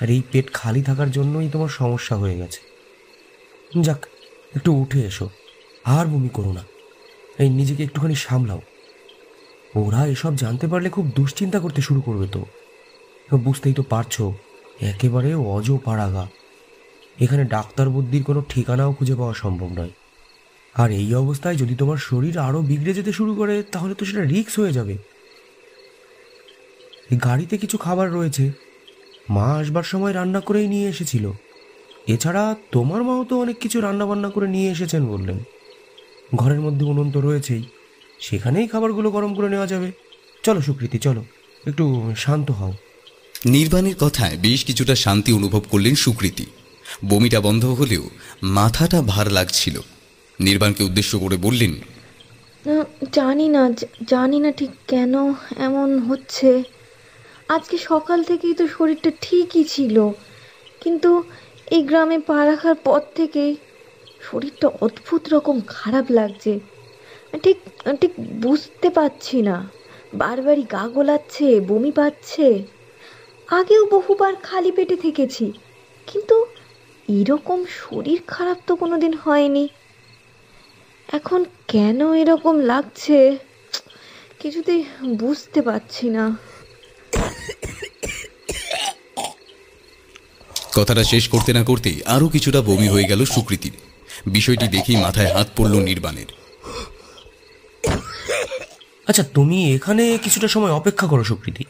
আর 0.00 0.10
এই 0.10 0.22
পেট 0.32 0.52
খালি 0.52 0.82
থাকার 0.82 1.10
জন্যই 1.10 1.48
তোমার 1.52 1.68
সমস্যা 1.68 2.16
হয়ে 2.16 2.38
গেছে। 2.38 2.60
যাক, 3.80 4.06
একটু 4.56 4.72
উঠে 4.72 5.00
এসো। 5.00 5.30
আর 5.84 6.06
বমি 6.06 6.28
করো 6.28 6.52
না। 6.52 6.64
এই 7.38 7.48
নিজেকে 7.48 7.82
একটুখানি 7.82 8.14
সামলাও। 8.14 8.60
ওরা 9.74 10.06
এসব 10.06 10.36
জানতে 10.36 10.66
পারলে 10.66 10.90
খুব 10.90 11.10
দুশ্চিন্তা 11.16 11.60
করতে 11.60 11.82
শুরু 11.82 12.00
করবে 12.00 12.26
তো। 12.26 12.44
বুঝতেই 13.36 13.72
তো 13.72 13.82
পারছ, 13.82 14.20
একেবারে 14.80 15.34
অজ 15.34 15.72
পাড়াগা 15.84 16.28
এখানে 17.20 17.44
ডাক্তার 17.44 17.90
বুদ্ধির 17.90 18.22
কোনো 18.24 18.42
ঠিকানাও 18.48 18.92
খুঁজে 18.92 19.14
পাওয়া 19.14 19.34
সম্ভব 19.34 19.68
নয়। 19.72 19.90
আর 20.74 20.90
এই 20.90 21.14
অবস্থায় 21.14 21.56
যদি 21.56 21.74
তোমার 21.74 21.96
শরীর 21.96 22.38
আরও 22.38 22.62
বিগড়ে 22.62 22.92
যেতে 22.92 23.12
শুরু 23.12 23.34
করে, 23.34 23.62
তাহলে 23.62 23.94
তো 23.94 24.04
সেটা 24.04 24.24
রিস্ক 24.24 24.60
হয়ে 24.60 24.72
যাবে। 24.72 24.96
গাড়িতে 27.24 27.58
কিছু 27.58 27.78
খাবার 27.78 28.12
রয়েছে। 28.12 28.67
মা 29.30 29.46
আসবার 29.60 29.82
সময় 29.82 30.12
রান্না 30.12 30.40
করেই 30.40 30.68
নিয়ে 30.68 30.88
এসেছিল। 30.88 31.24
এছাড়া 32.06 32.54
তোমার 32.72 33.02
মাও 33.02 33.24
তো 33.24 33.34
অনেক 33.40 33.56
কিছু 33.58 33.80
রান্না 33.80 34.06
বান্না 34.06 34.28
করে 34.28 34.48
নিয়ে 34.48 34.68
এসেছেন 34.70 35.02
বললেন। 35.06 35.38
ঘরের 36.34 36.60
মধ্যে 36.60 36.84
উনুন 36.84 37.10
তো 37.10 37.20
রয়েছেই 37.20 37.62
সেখানেই 38.20 38.66
খাবারগুলো 38.68 39.10
গরম 39.10 39.34
করে 39.34 39.48
নেওয়া 39.48 39.66
যাবে। 39.66 39.92
চলো 40.42 40.60
সুকৃতি 40.60 40.98
চলো 40.98 41.22
একটু 41.66 41.84
শান্ত 42.16 42.50
হও। 42.50 42.72
নির্বাণের 43.46 43.96
কথায় 44.00 44.36
বেশ 44.36 44.64
কিছুটা 44.64 44.94
শান্তি 44.94 45.30
অনুভব 45.32 45.62
করলেন 45.70 45.94
সুকৃতি। 45.94 46.46
বমিটা 47.04 47.40
বন্ধ 47.40 47.64
হলেও 47.66 48.04
মাথাটা 48.42 49.02
ভার 49.02 49.26
লাগছিল। 49.32 49.80
নির্বাণকে 50.40 50.82
উদ্দেশ্য 50.84 51.12
করে 51.18 51.36
বললেন 51.36 51.72
জানি 53.12 53.48
না 53.48 53.62
জানি 54.06 54.38
না 54.40 54.50
ঠিক 54.52 54.70
কেন 54.88 55.14
এমন 55.56 55.98
হচ্ছে। 55.98 56.62
আজকে 57.48 57.76
সকাল 57.90 58.18
থেকেই 58.24 58.54
তো 58.54 58.64
শরীরটা 58.76 59.10
ঠিকই 59.20 59.64
ছিল। 59.74 59.96
কিন্তু 60.80 61.10
এই 61.70 61.82
গ্রামে 61.82 62.18
পা 62.18 62.38
রাখার 62.46 62.76
পর 62.86 63.00
থেকেই 63.14 63.52
শরীরটা 64.20 64.68
অদ্ভুত 64.80 65.22
রকম 65.34 65.56
খারাপ 65.74 66.06
লাগছে। 66.10 66.52
ঠিক 67.44 67.58
ঠিক 68.00 68.12
বুঝতে 68.44 68.88
পারছি 68.90 69.36
না। 69.42 69.56
বারবারই 70.12 70.64
গা 70.74 70.84
গোলাচ্ছে, 70.88 71.46
বমি 71.60 71.92
পাচ্ছে। 71.92 72.46
আগেও 73.48 73.82
বহুবার 73.86 74.34
খালি 74.42 74.70
পেটে 74.72 74.96
থেকেছি, 74.96 75.46
কিন্তু 76.08 76.36
এরকম 77.08 77.58
শরীর 77.80 78.20
খারাপ 78.26 78.58
তো 78.66 78.72
কোনোদিন 78.76 79.12
হয়নি। 79.24 79.64
এখন 81.08 81.40
কেন 81.68 82.00
এরকম 82.22 82.54
লাগছে? 82.72 83.18
কিছুতেই 84.40 84.80
বুঝতে 85.18 85.60
পারছি 85.62 86.06
না। 86.16 86.24
কথাটা 90.78 91.04
শেষ 91.04 91.28
করতে 91.28 91.52
না 91.52 91.62
করতে 91.64 92.00
আরও 92.06 92.28
কিছুটা 92.28 92.62
বমি 92.62 92.88
হয়ে 92.88 93.04
গেল 93.04 93.24
সুকৃতির। 93.24 93.72
বিষয়টি 94.26 94.68
দেখেই 94.68 94.96
মাথায় 94.96 95.32
হাত 95.34 95.48
পড়ল 95.56 95.74
নির্বাণের। 95.80 96.30
আচ্ছা 99.06 99.24
তুমি 99.34 99.74
এখানে 99.74 100.18
কিছুটা 100.22 100.48
সময় 100.48 100.70
অপেক্ষা 100.70 101.06
করো 101.06 101.24
সুকৃতি। 101.24 101.64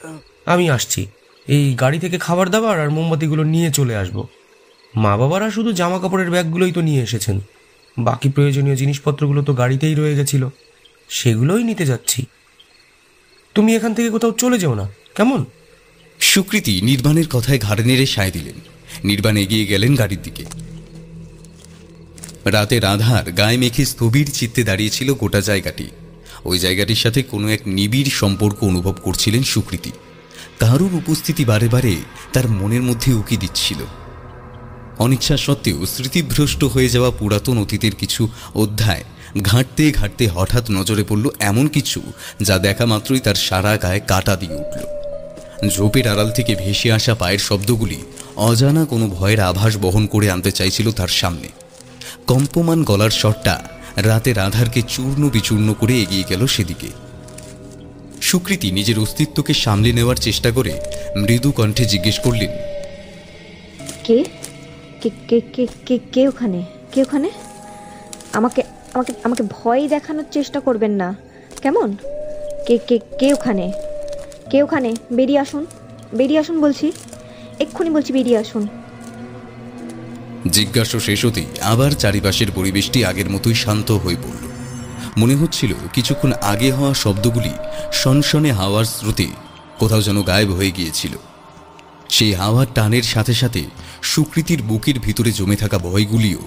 আমি 0.47 0.71
আসছি। 0.71 1.07
এই 1.49 1.75
গাড়ি 1.75 1.99
থেকে 1.99 2.19
খাবার 2.19 2.51
দাবার 2.51 2.81
আর 2.81 2.91
মোমবাতিগুলো 2.91 3.45
নিয়ে 3.45 3.71
চলে 3.73 3.97
আসব। 3.97 4.27
মা 4.95 5.17
বাবারা 5.17 5.51
শুধু 5.51 5.73
জামা 5.73 5.99
কাপড়ের 5.99 6.31
ব্যাগগুলোই 6.31 6.73
তো 6.73 6.81
নিয়ে 6.81 7.03
এসেছেন। 7.03 7.41
বাকি 7.99 8.29
প্রয়োজনীয় 8.29 8.77
জিনিসপত্রগুলো 8.77 9.43
তো 9.43 9.53
গাড়িতেই 9.55 9.95
রয়ে 9.95 10.17
গেছিল। 10.17 10.49
সেগুলোই 11.09 11.65
নিতে 11.65 11.87
যাচ্ছি। 11.87 12.21
তুমি 13.55 13.77
এখান 13.77 13.95
থেকে 13.95 14.11
কোথাও 14.11 14.33
চলে 14.33 14.59
যেও 14.59 14.75
না। 14.75 14.89
কেমন? 15.15 15.45
সুকৃতি 16.21 16.81
নির্বাণের 16.81 17.29
কথায় 17.29 17.59
ঘাড়ে 17.59 17.85
নেড়ে 17.85 18.07
সায় 18.07 18.31
দিলেন। 18.31 18.78
নির্বাণ 19.05 19.37
এগিয়ে 19.37 19.67
গেলেন 19.67 19.95
গাড়ির 19.95 20.23
দিকে। 20.23 20.45
রাতের 22.45 22.85
আধার 22.85 23.33
গায়ে 23.33 23.57
মেখে 23.57 23.85
স্থবির 23.85 24.31
চিত্তে 24.31 24.65
দাঁড়িয়েছিল 24.65 25.15
গোটা 25.15 25.41
জায়গাটি। 25.41 25.91
ওই 26.45 26.59
জায়গাটির 26.59 26.97
সাথে 26.97 27.23
কোনো 27.23 27.49
এক 27.49 27.61
নিবিড় 27.67 28.11
সম্পর্ক 28.11 28.65
অনুভব 28.65 28.95
করছিলেন 29.03 29.43
সুকৃতি। 29.43 29.91
কারুর 30.59 30.95
উপস্থিতি 30.95 31.45
বারে 31.45 31.69
বারে 31.69 31.97
তার 32.33 32.49
মনের 32.49 32.83
মধ্যে 32.83 33.13
উকি 33.13 33.37
দিচ্ছিল। 33.37 33.79
অনিচ্ছা 34.99 35.37
সত্ত্বেও 35.37 35.87
স্মৃতিভ্রষ্ট 35.87 36.65
হয়ে 36.65 36.89
যাওয়া 36.89 37.11
পুরাতন 37.11 37.59
অতীতের 37.59 37.95
কিছু 37.95 38.29
অধ্যায় 38.55 39.05
ঘাঁটতে 39.43 39.93
ঘাঁটতে 39.93 40.29
হঠাৎ 40.29 40.71
নজরে 40.71 41.05
পড়ল 41.09 41.29
এমন 41.39 41.67
কিছু 41.67 42.03
যা 42.43 42.59
দেখা 42.59 42.87
মাত্রই 42.87 43.21
তার 43.21 43.35
সারা 43.35 43.77
গায়ে 43.77 44.01
কাটা 44.01 44.37
দিয়ে 44.37 44.55
উঠল। 44.55 44.98
ঝোপের 45.67 46.09
আড়াল 46.09 46.31
থেকে 46.31 46.55
ভেসে 46.55 46.93
আসা 46.93 47.15
পায়ের 47.15 47.39
শব্দগুলি 47.39 48.03
অজানা 48.37 48.85
কোনো 48.85 49.07
ভয়ের 49.07 49.41
আভাস 49.41 49.77
বহন 49.77 50.07
করে 50.07 50.31
আনতে 50.31 50.51
চাইছিল 50.51 50.91
তার 50.91 51.09
সামনে। 51.09 51.49
কম্পমান 52.27 52.85
গলার 52.85 53.11
শটটা 53.11 53.63
রাতের 53.97 54.39
আধারকে 54.39 54.83
চূর্ণ 54.89 55.29
বিচূর্ণ 55.29 55.73
করে 55.73 56.03
এগিয়ে 56.03 56.25
গেল 56.29 56.47
সেদিকে। 56.47 56.87
সুকৃতি 58.21 58.71
নিজের 58.71 58.99
অস্তিত্বকে 58.99 59.55
সামলে 59.55 59.93
নেওয়ার 59.93 60.17
চেষ্টা 60.17 60.51
করে 60.51 60.81
মৃদু 61.17 61.53
কণ্ঠে 61.53 61.85
জিজ্ঞেস 61.85 62.19
করলেন 62.19 62.49
কে 64.05 64.25
কে 65.03 65.41
কে 65.41 65.67
কে 65.87 65.99
কে 66.13 66.29
ওখানে? 66.29 66.63
কে 66.93 67.03
ওখানে? 67.03 67.31
আমাকে 68.33 68.63
আমাকে 68.95 69.13
আমাকে 69.25 69.43
ভয় 69.43 69.89
দেখানোর 69.89 70.25
চেষ্টা 70.31 70.61
করবেন 70.61 70.91
না। 70.91 71.17
কেমন? 71.63 71.97
কে 72.67 72.79
কে 72.79 72.99
কে 73.19 73.33
ওখানে? 73.33 73.73
কে 74.51 74.63
ওখানে? 74.63 74.95
বেরিয়ে 75.13 75.39
আসুন। 75.39 75.67
বেরিয়ে 76.15 76.41
আসুন 76.41 76.61
বলছি। 76.61 76.93
এক্ষুনি 77.59 77.91
বলছি 77.91 78.13
বেরিয়ে 78.13 78.39
আসুন। 78.39 78.69
জিজ্ঞাসা 80.49 80.99
শেষ 80.99 81.25
হতেই 81.25 81.47
আবার 81.63 81.91
চারিপাশের 81.91 82.51
পরিবেশটি 82.55 83.05
আগের 83.05 83.31
মতোই 83.31 83.55
শান্ত 83.55 83.91
হয়ে 83.91 84.17
পড়ল। 84.17 84.49
মনে 85.17 85.35
হচ্ছিল 85.37 85.75
কিছুক্ষণ 85.93 86.33
আগে 86.33 86.73
হওয়া 86.73 86.95
শব্দগুলি 86.95 87.51
সনসনে 87.93 88.53
হাওয়ার 88.53 88.85
স্রোতে 88.85 89.27
কোথাও 89.79 90.03
যেন 90.03 90.23
গায়েব 90.23 90.51
হয়ে 90.51 90.71
গিয়েছিল। 90.71 91.17
সেই 92.09 92.35
হাওয়ার 92.35 92.67
টানের 92.75 93.03
সাথে 93.03 93.35
সাথে 93.35 93.65
সুকৃতির 94.03 94.63
বুকের 94.63 95.01
ভিতরে 95.01 95.33
জমে 95.33 95.57
থাকা 95.57 95.79
ভয়গুলিও 95.79 96.39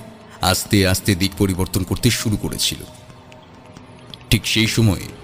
আস্তে 0.42 0.88
আস্তে 0.88 1.16
দিক 1.16 1.32
পরিবর্তন 1.38 1.84
করতে 1.84 2.10
শুরু 2.10 2.38
করেছিল। 2.38 2.78
ঠিক 4.30 4.42
সেই 4.48 4.68
সময়ে 4.68 5.21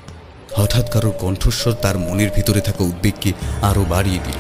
হঠাৎ 0.58 0.92
কারোর 0.92 1.14
কণ্ঠস্বর 1.20 1.74
তার 1.74 1.98
মনের 1.98 2.30
ভিতরে 2.36 2.62
থাকা 2.62 2.84
উদ্বেগকে 2.84 3.34
আরও 3.62 3.86
বাড়িয়ে 3.86 4.20
দিল। 4.24 4.40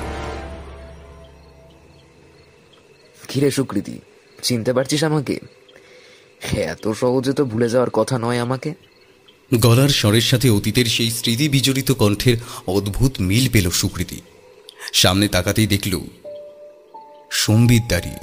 কি 3.27 3.39
কিরে 3.39 3.51
সুকৃতি 3.51 3.99
চিনতে 4.43 4.73
পারছিস 4.73 5.03
আমাকে? 5.03 5.39
এত 6.51 6.87
সহজে 6.87 7.33
তো 7.33 7.45
ভুলে 7.45 7.69
যাওয়ার 7.69 7.89
কথা 7.89 8.19
নয় 8.19 8.39
আমাকে। 8.39 8.73
গলার 9.61 9.89
স্বরের 9.89 10.21
সাথে 10.21 10.49
অতীতের 10.49 10.85
সেই 10.85 11.11
স্মৃতি 11.11 11.49
বিজড়িত 11.49 11.91
কণ্ঠের 11.91 12.37
অদ্ভুত 12.67 13.11
মিল 13.19 13.49
পেল 13.49 13.69
সুকৃতি। 13.69 14.21
সামনে 14.93 15.27
তাকাতেই 15.27 15.67
দেখল 15.67 15.99
সম্বিত 17.31 17.83
দাঁড়িয়ে। 17.89 18.19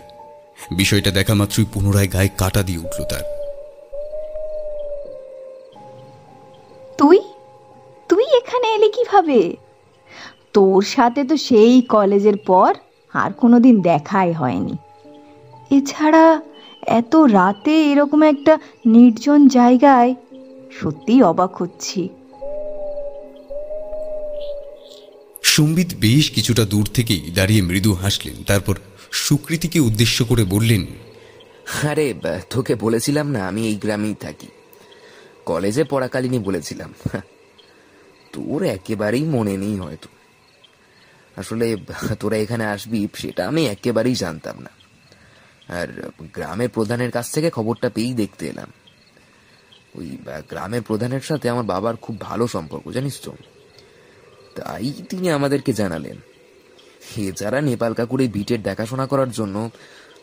বিষয়টা 0.76 1.10
দেখা 1.10 1.34
মাত্রই 1.34 1.64
পুনরায় 1.72 2.12
গায়ে 2.12 2.28
কাটা 2.38 2.62
দিয়ে 2.62 2.78
উঠল 2.78 3.04
তার। 3.04 3.24
তুই? 6.98 7.20
তুই 8.08 8.25
এখানে 8.37 8.66
এলি 8.75 8.88
কীভাবে? 8.88 9.56
তোর 10.52 10.82
সাথে 10.82 11.25
তো 11.25 11.37
সেই 11.37 11.82
কলেজের 11.82 12.37
পর 12.37 12.75
আর 13.12 13.30
কোনোদিন 13.32 13.80
দেখাই 13.80 14.32
হয়নি। 14.32 14.76
এছাড়া 15.70 16.42
এত 16.87 17.16
রাতে 17.16 17.75
এরকম 17.92 18.23
একটা 18.23 18.58
নির্জন 18.87 19.49
জায়গায় 19.49 20.14
সত্যিই 20.80 21.23
অবাক 21.23 21.62
হচ্ছি। 21.62 22.08
সম্বিত 25.42 25.90
বেশ 26.00 26.30
কিছুটা 26.30 26.64
দূর 26.64 26.87
থেকেই 26.94 27.23
দাঁড়িয়ে 27.34 27.62
মৃদু 27.62 27.92
হাসলেন 27.92 28.34
তারপর 28.46 28.75
সুকৃতিকে 29.12 29.80
উদ্দেশ্য 29.80 30.25
করে 30.25 30.44
বললেন 30.44 30.87
আরে 31.90 32.14
তোকে 32.50 32.75
বলেছিলাম 32.75 33.26
না 33.30 33.40
আমি 33.49 33.66
এই 33.66 33.75
গ্রামেই 33.75 34.14
থাকি। 34.20 34.46
কলেজে 35.46 35.84
পড়াকালীনই 35.84 36.38
বলেছিলাম। 36.38 36.94
তোর 38.35 38.62
একেবারেই 38.62 39.23
মনে 39.23 39.57
নেই 39.57 39.79
হয়তো। 39.79 40.09
আসলে, 41.37 41.76
তোরা 42.21 42.37
এখানে 42.37 42.64
আসবি, 42.67 43.09
সেটা 43.14 43.49
আমি 43.49 43.67
একেবারেই 43.67 44.14
জানতাম 44.14 44.59
না। 44.59 44.71
আর 45.75 46.11
গ্রামের 46.35 46.69
প্রধানের 46.69 47.11
কাছ 47.11 47.33
থেকে 47.33 47.50
খবরটা 47.50 47.91
পেয়েই 47.91 48.14
দেখতে 48.14 48.47
এলাম। 48.47 48.73
ওই 49.95 50.19
গ্রামের 50.49 50.83
প্রধানের 50.83 51.21
সাথে 51.21 51.49
আমার 51.49 51.64
বাবার 51.64 51.97
খুব 51.97 52.21
ভালো 52.21 52.47
সম্পর্ক, 52.47 52.91
জানিস 52.91 53.21
তো? 53.21 53.33
তাই 54.55 54.93
তিনি 55.09 55.31
আমাদেরকে 55.31 55.73
জানালেন। 55.73 56.17
এছাড়া 57.17 57.61
নেপাল 57.61 57.95
কাকুর 57.95 58.29
বিটের 58.29 58.62
দেখাশোনা 58.62 59.07
করার 59.07 59.31
জন্য, 59.31 59.71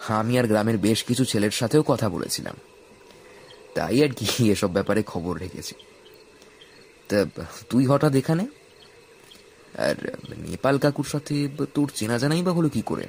আমি 0.07 0.39
আর 0.39 0.47
গ্রামের 0.47 0.77
বেশ 0.77 1.03
কিছু 1.03 1.25
ছেলের 1.25 1.51
সাথেও 1.51 1.83
কথা 1.83 2.09
বলেছিলাম। 2.09 2.55
তাই 3.75 4.03
আর 4.03 4.09
কি 4.09 4.51
এসব 4.51 4.71
ব্যাপারে 4.71 5.03
খবর 5.03 5.37
রেখেছি। 5.37 5.75
তুই 7.69 7.85
হঠাৎ 7.85 8.13
এখানে? 8.15 8.45
আর 9.77 9.95
নেপাল 10.49 10.77
কাকুর 10.77 11.05
সাথে 11.05 11.35
তোর 11.73 11.87
চেনা 11.95 12.17
জানাই 12.17 12.41
বা 12.41 12.51
হলো 12.51 12.69
কি 12.69 12.81
করে? 12.85 13.05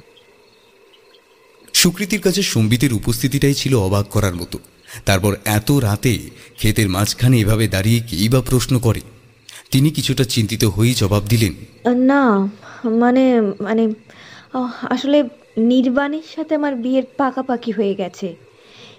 সুকৃতির 1.72 2.20
কাছে 2.20 2.42
সম্বিতের 2.42 2.92
উপস্থিতিটাই 2.92 3.54
ছিল 3.54 3.74
অবাক 3.74 4.06
করার 4.06 4.34
মতো। 4.34 4.58
তারপর 5.04 5.36
এত 5.44 5.68
রাতে 5.70 6.18
ক্ষেতের 6.56 6.88
মাঝখানে 6.88 7.36
এভাবে 7.40 7.68
দাঁড়িয়ে 7.68 8.00
কেই 8.00 8.28
বা 8.28 8.40
প্রশ্ন 8.40 8.78
করে? 8.78 9.00
তিনি 9.70 9.90
কিছুটা 9.90 10.24
চিন্তিত 10.24 10.64
হয়েই 10.64 10.94
জবাব 10.94 11.22
দিলেন 11.28 11.54
না 12.12 12.50
মানে 12.84 13.24
মানে 13.40 13.94
আসলে 14.90 15.18
নির্বাণের 15.56 16.26
সাথে 16.34 16.54
আমার 16.54 16.74
বিয়ের 16.76 17.02
পাকাপাকি 17.16 17.70
হয়ে 17.70 17.94
গেছে। 17.94 18.36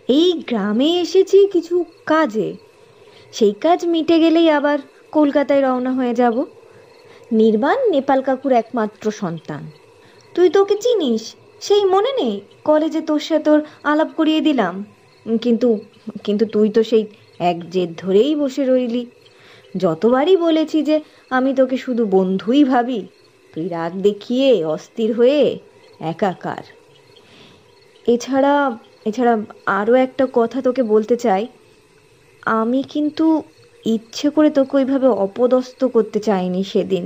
এই 0.08 0.44
গ্রামে 0.48 0.90
এসেছি 1.02 1.48
কিছু 1.54 1.86
কাজে। 2.06 2.50
সেই 3.34 3.54
কাজ 3.62 3.86
মিটে 3.86 4.20
গেলেই 4.20 4.50
আবার 4.50 4.80
কলকাতায় 5.13 5.62
রওনা 5.62 5.91
হয়ে 5.91 6.13
যাব। 6.13 6.36
নির্বাণ 7.32 7.79
নেপাল 7.89 8.20
কাকুর 8.22 8.51
একমাত্র 8.51 9.05
সন্তান। 9.12 9.63
তুই 10.36 10.48
তো 10.50 10.62
ওকে 10.62 10.75
চিনিস, 10.75 11.24
সেই 11.62 11.84
মনে 11.86 12.12
নেই, 12.12 12.41
কলেজে 12.63 13.01
তোর 13.01 13.20
সাথে 13.20 13.43
তোর 13.43 13.60
আলাপ 13.84 14.10
করিয়ে 14.17 14.41
দিলাম। 14.41 14.74
কিন্তু 15.41 15.69
কিন্তু 16.23 16.45
তুই 16.45 16.69
তো 16.69 16.84
সেই 16.84 17.04
এক 17.39 17.58
জেদ 17.69 17.89
ধরেই 17.97 18.36
বসে 18.36 18.63
রইলি। 18.65 19.04
যতবারই 19.78 20.36
বলেছি 20.38 20.78
যে 20.84 20.95
আমি 21.30 21.52
তোকে 21.54 21.78
শুধু 21.78 22.04
বন্ধুই 22.06 22.63
ভাবি 22.63 23.02
তুই 23.54 23.65
রাগ 23.67 23.91
দেখিয়ে, 24.02 24.65
অস্থির 24.65 25.10
হয়ে, 25.13 25.60
একাকার। 25.99 26.63
এছাড়া 28.08 28.54
এছাড়া 29.06 29.34
আরও 29.65 29.93
একটা 29.93 30.28
কথা 30.34 30.58
তোকে 30.62 30.84
বলতে 30.84 31.15
চাই। 31.17 31.47
আমি 32.45 32.84
কিন্তু 32.89 33.26
ইচ্ছে 33.86 34.28
করে 34.30 34.50
তোকে 34.50 34.74
ওইভাবে 34.78 35.08
অপদস্থ 35.26 35.80
করতে 35.96 36.19
চাইনি 36.19 36.62
সেদিন। 36.63 37.04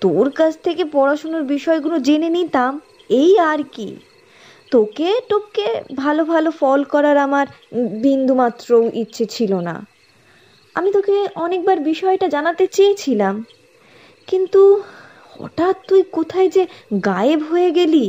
তোর 0.00 0.26
কাছ 0.38 0.52
থেকে 0.66 0.82
পড়াশুনোর 0.94 1.44
বিষয়গুলো 1.54 1.96
জেনে 1.98 2.28
নিতাম, 2.36 2.72
এই 3.10 3.32
আর 3.50 3.60
কি। 3.74 3.88
তোকে 4.70 5.08
টোকে 5.30 5.68
ভালো 5.94 6.22
ভালো 6.24 6.50
ফল 6.60 6.80
করার 6.84 7.16
আমার 7.26 7.46
বিন্দুমাত্র 8.04 8.68
ইচ্ছে 9.02 9.24
ছিল 9.34 9.52
না। 9.68 9.76
আমি 10.76 10.88
তোকে 10.92 11.16
অনেকবার 11.34 11.78
বিষয়টা 11.90 12.26
জানাতে 12.28 12.64
চেয়েছিলাম, 12.76 13.34
কিন্তু 14.28 14.62
হঠাৎ 15.34 15.76
তুই 15.88 16.00
কোথায় 16.12 16.48
যে 16.56 16.62
গায়েব 17.08 17.40
হয়ে 17.50 17.70
গেলি, 17.78 18.06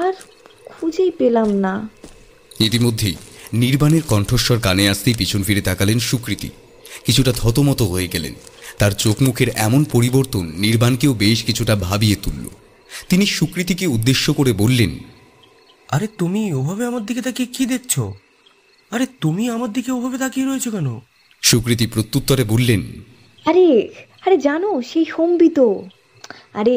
আর 0.00 0.12
খুঁজেই 0.70 1.12
পেলাম 1.20 1.48
না। 1.64 1.74
ইতিমধ্যেই 2.68 3.16
নির্বাণের 3.62 4.04
কণ্ঠস্বর 4.12 4.58
কানে 4.66 4.84
আসতেই 4.92 5.16
পিছন 5.20 5.40
ফিরে 5.46 5.62
তাকালেন 5.68 5.98
সুকৃতি। 6.08 6.50
কিছুটা 7.06 7.32
থতমত 7.32 7.82
হয়ে 7.82 8.08
গেলেন। 8.08 8.34
তার 8.78 8.92
চোখ 8.92 9.16
মুখের 9.22 9.48
এমন 9.56 9.84
পরিবর্তন 9.84 10.44
নির্বাণকেও 10.56 11.12
বেশ 11.14 11.38
কিছুটা 11.44 11.74
ভাবিয়ে 11.76 12.16
তুলল। 12.22 12.46
তিনি 13.08 13.26
সুকৃতিকে 13.26 13.86
উদ্দেশ্য 13.86 14.32
করে 14.32 14.52
বললেন 14.52 14.92
আরে 15.90 16.06
তুমি 16.18 16.54
ওভাবে 16.54 16.86
আমার 16.86 17.06
দিকে 17.06 17.22
তাকিয়ে 17.22 17.48
কি 17.52 17.66
দেখছ? 17.66 17.94
আরে 18.90 19.06
তুমি 19.20 19.44
আমার 19.50 19.72
দিকে 19.72 19.90
ওভাবে 19.92 20.18
তাকিয়ে 20.18 20.46
রয়েছো 20.46 20.70
কেন? 20.70 20.88
সুকৃতি 21.42 21.86
প্রত্যুত্তরে 21.86 22.44
বললেন 22.44 22.82
আরে 23.46 23.66
আরে 24.26 24.36
জানো 24.36 24.82
সেই 24.82 25.04
সম্বিত। 25.04 25.58
আরে 26.54 26.76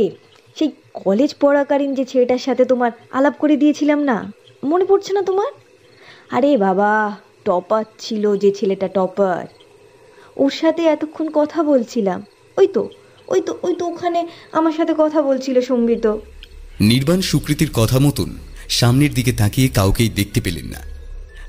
সেই 0.60 0.70
কলেজ 0.94 1.36
পড়াকালীন 1.40 1.92
যে 1.96 2.06
ছেলেটার 2.06 2.38
সাথে 2.38 2.64
তোমার 2.66 2.92
আলাপ 3.12 3.36
করে 3.40 3.56
দিয়েছিলাম 3.58 4.00
না 4.00 4.18
মনে 4.64 4.86
পড়ছে 4.86 5.12
না 5.14 5.22
তোমার? 5.22 5.52
আরে 6.30 6.58
বাবা 6.58 6.92
টপার 7.46 7.86
ছিল 8.00 8.24
যে 8.38 8.50
ছেলেটা 8.52 8.88
টপার। 8.88 9.59
ওর 10.44 10.54
সাথে 10.62 10.82
এতক্ষণ 10.86 11.28
কথা 11.34 11.60
বলছিলাম। 11.64 12.20
ওই 12.58 12.68
তো 12.76 12.84
ওই 13.28 13.42
তো 13.48 13.52
ওই 13.62 13.74
তো 13.80 13.84
ওখানে 13.86 14.20
আমার 14.52 14.74
সাথে 14.78 14.94
কথা 14.98 15.22
বলছিল 15.22 15.56
সম্বিত। 15.62 16.06
নির্বাণ 16.82 17.20
সুকৃতির 17.22 17.72
কথা 17.74 18.00
মতন 18.00 18.30
সামনের 18.70 19.12
দিকে 19.14 19.32
তাকিয়ে 19.32 19.68
কাউকেই 19.68 20.10
দেখতে 20.10 20.40
পেলেন 20.42 20.66
না। 20.66 20.82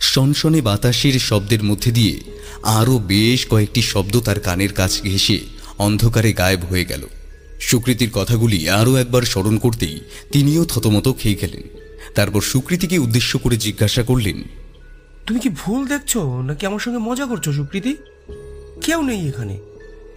সনসনে 0.00 0.60
বাতাসের 0.60 1.16
শব্দের 1.18 1.62
মধ্যে 1.64 1.90
দিয়ে 1.92 2.14
আরও 2.78 2.94
বেশ 3.12 3.40
কয়েকটি 3.46 3.82
শব্দ 3.82 4.14
তার 4.20 4.38
কানের 4.40 4.72
কাছ 4.72 4.92
ঘেঁষে 5.02 5.38
অন্ধকারে 5.78 6.30
গায়েব 6.32 6.62
হয়ে 6.70 6.84
গেল। 6.84 7.02
সুকৃতির 7.60 8.10
কথাগুলি 8.12 8.58
আরও 8.80 8.92
একবার 8.96 9.22
স্মরণ 9.22 9.56
করতেই 9.58 9.96
তিনিও 10.32 10.62
থতমত 10.64 11.06
খেয়ে 11.18 11.40
গেলেন। 11.42 11.64
তারপর 12.14 12.40
সুকৃতিকে 12.40 12.96
উদ্দেশ্য 12.98 13.32
করে 13.38 13.56
জিজ্ঞাসা 13.56 14.02
করলেন 14.02 14.38
তুমি 15.26 15.38
কি 15.40 15.50
ভুল 15.60 15.80
দেখছ? 15.86 16.12
নাকি 16.48 16.62
আমার 16.66 16.78
সঙ্গে 16.78 17.00
মজা 17.08 17.24
করছ 17.26 17.46
সুকৃতি? 17.48 17.92
কেউ 18.84 19.00
নেই 19.02 19.20
এখানে। 19.30 19.56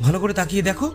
ভালো 0.01 0.17
করে 0.19 0.33
তাকিয়ে 0.39 0.63
দেখো। 0.69 0.87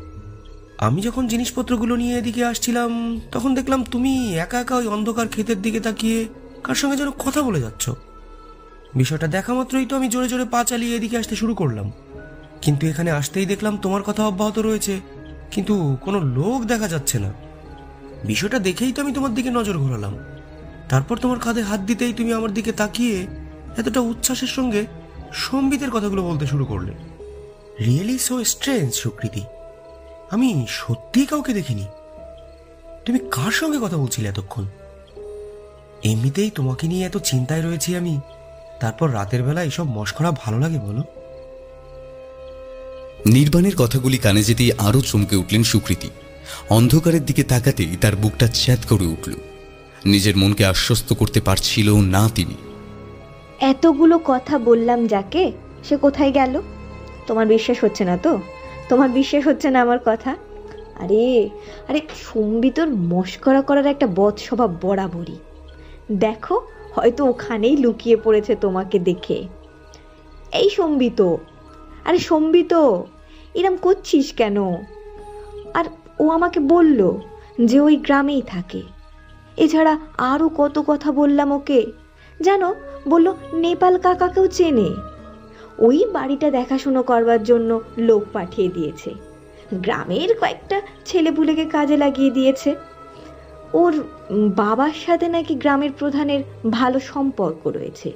আমি 0.87 1.01
যখন 1.03 1.25
জিনিসপত্রগুলো 1.33 1.95
নিয়ে 1.97 2.15
এদিকে 2.19 2.43
আসছিলাম, 2.45 2.91
তখন 3.33 3.51
দেখলাম 3.55 3.81
তুমি 3.93 4.13
একা 4.45 4.59
একা 4.61 4.75
ওই 4.77 4.87
অন্ধকার 4.87 5.29
ক্ষেতের 5.29 5.59
দিকে 5.63 5.81
তাকিয়ে 5.81 6.19
কার 6.65 6.77
সঙ্গে 6.81 6.97
যেন 6.97 7.11
কথা 7.25 7.41
বলে 7.43 7.61
যাচ্ছ। 7.61 7.85
বিষয়টা 9.01 9.27
দেখা 9.27 9.53
মাত্রই 9.55 9.87
তো 9.87 9.95
আমি 9.97 10.09
জোরে 10.09 10.29
জোরে 10.29 10.45
পা 10.45 10.61
চালিয়ে 10.65 10.97
এদিকে 10.97 11.17
আসতে 11.19 11.35
শুরু 11.37 11.55
করলাম। 11.55 11.87
কিন্তু 12.63 12.83
এখানে 12.87 13.11
আসতেই 13.11 13.47
দেখলাম 13.47 13.75
তোমার 13.77 14.03
কথা 14.03 14.23
অব্যাহত 14.27 14.57
রয়েছে, 14.59 14.95
কিন্তু 15.55 15.75
কোনো 16.05 16.19
লোক 16.37 16.61
দেখা 16.65 16.89
যাচ্ছে 16.89 17.17
না। 17.19 17.31
বিষয়টা 18.25 18.59
দেখেই 18.59 18.93
তো 18.93 18.99
আমি 19.03 19.13
তোমার 19.13 19.33
দিকে 19.35 19.51
নজর 19.51 19.77
ঘোরালাম। 19.79 20.15
তারপর 20.89 21.17
তোমার 21.19 21.39
কাঁধে 21.39 21.63
হাত 21.63 21.81
দিতেই 21.81 22.13
তুমি 22.13 22.31
আমার 22.33 22.53
দিকে 22.55 22.73
তাকিয়ে 22.73 23.17
এতটা 23.77 24.01
উচ্ছ্বাসের 24.01 24.53
সঙ্গে 24.57 24.81
সম্বিতের 25.33 25.91
কথাগুলো 25.91 26.23
বলতে 26.23 26.47
শুরু 26.47 26.65
করলে। 26.65 26.93
রিয়েলি 27.87 28.19
সো 28.19 28.45
স্ট্রেঞ্জ 28.45 28.95
সুকৃতি 28.95 29.43
আমি 30.31 30.67
সত্যিই 30.69 31.27
কাউকে 31.27 31.53
দেখিনি। 31.53 31.87
তুমি 33.05 33.19
কার 33.19 33.51
সঙ্গে 33.51 33.79
কথা 33.83 33.97
বলছিলে 33.97 34.29
এতক্ষণ? 34.29 34.65
এমনিতেই 36.05 36.51
তোমাকে 36.51 36.89
নিয়ে 36.89 37.07
এত 37.07 37.17
চিন্তায় 37.17 37.63
রয়েছি 37.63 37.97
আমি। 37.97 38.21
তারপর 38.81 39.15
রাতের 39.15 39.43
বেলা 39.43 39.65
এসব 39.65 39.85
মস্করা 39.85 40.31
ভালো 40.31 40.59
লাগে 40.59 40.79
বলো। 40.79 41.03
নির্বাণের 43.27 43.77
কথাগুলি 43.77 44.19
কানে 44.19 44.43
যেতেই 44.43 44.73
আরও 44.73 45.01
চমকে 45.01 45.37
উঠলেন 45.37 45.63
সুকৃতি। 45.63 46.11
অন্ধকারের 46.71 47.25
দিকে 47.25 47.43
তাকাতেই 47.43 47.97
তার 48.01 48.17
বুকটা 48.17 48.47
চ্যাত 48.47 48.79
করে 48.89 49.07
উঠল। 49.07 49.33
নিজের 50.05 50.37
মনকে 50.37 50.65
আশ্বস্ত 50.65 51.13
করতে 51.13 51.41
পারছিল 51.41 52.01
না 52.01 52.31
তিনি। 52.35 52.55
এতগুলো 53.61 54.21
কথা 54.25 54.59
বললাম 54.59 55.07
যাকে 55.07 55.53
সে 55.85 55.97
কোথায় 55.97 56.33
গেল? 56.33 56.63
তোমার 57.29 57.47
বিশ্বাস 57.47 57.85
হচ্ছে 57.85 58.05
না 58.05 58.17
তো? 58.17 58.39
তোমার 58.89 59.09
বিশ্বাস 59.09 59.47
হচ্ছে 59.47 59.71
না 59.71 59.83
আমার 59.83 59.99
কথা? 60.05 60.37
আরে 60.95 61.51
আরে 61.89 62.01
সম্বিতর 62.15 62.87
মস্করা 62.87 63.63
করার 63.63 63.87
একটা 63.87 64.07
বদ 64.17 64.37
স্বভাব 64.37 64.77
বরাবরই। 64.81 65.37
দেখো, 66.13 66.61
হয়তো 66.95 67.27
ওখানেই 67.27 67.77
লুকিয়ে 67.77 68.17
পড়েছে 68.17 68.55
তোমাকে 68.55 68.99
দেখে। 68.99 69.47
এই 70.53 70.71
সম্বিত, 70.71 71.37
আরে 72.05 72.19
সম্বিত, 72.19 72.75
এরম 73.55 73.77
করছিস 73.77 74.33
কেন? 74.33 74.57
আর 75.75 75.85
ও 76.21 76.29
আমাকে 76.29 76.61
বলল 76.61 77.13
যে 77.65 77.81
ওই 77.81 77.97
গ্রামেই 77.97 78.43
থাকে। 78.43 78.83
এছাড়া 79.57 79.99
আরও 80.19 80.49
কত 80.49 80.83
কথা 80.87 81.13
বললাম 81.13 81.53
ওকে। 81.53 81.87
জানো, 82.43 82.75
বলল, 83.09 83.33
নেপাল 83.53 83.99
কাকাকেও 83.99 84.47
চেনে। 84.47 85.18
ওই 85.79 86.05
বাড়িটা 86.13 86.51
দেখাশুনো 86.51 87.03
করবার 87.03 87.43
জন্য 87.43 87.81
লোক 87.99 88.23
পাঠিয়ে 88.33 88.69
দিয়েছে। 88.69 89.15
গ্রামের 89.75 90.37
কয়েকটা 90.41 90.81
ছেলেপুলেকে 91.05 91.65
কাজে 91.65 91.97
লাগিয়ে 91.97 92.31
দিয়েছে। 92.31 92.75
ওর 93.73 93.93
বাবার 94.57 94.93
সাথে 95.07 95.29
নাকি 95.29 95.55
গ্রামের 95.55 95.91
প্রধানের 95.93 96.43
ভালো 96.71 97.01
সম্পর্ক 97.01 97.67
রয়েছে। 97.67 98.13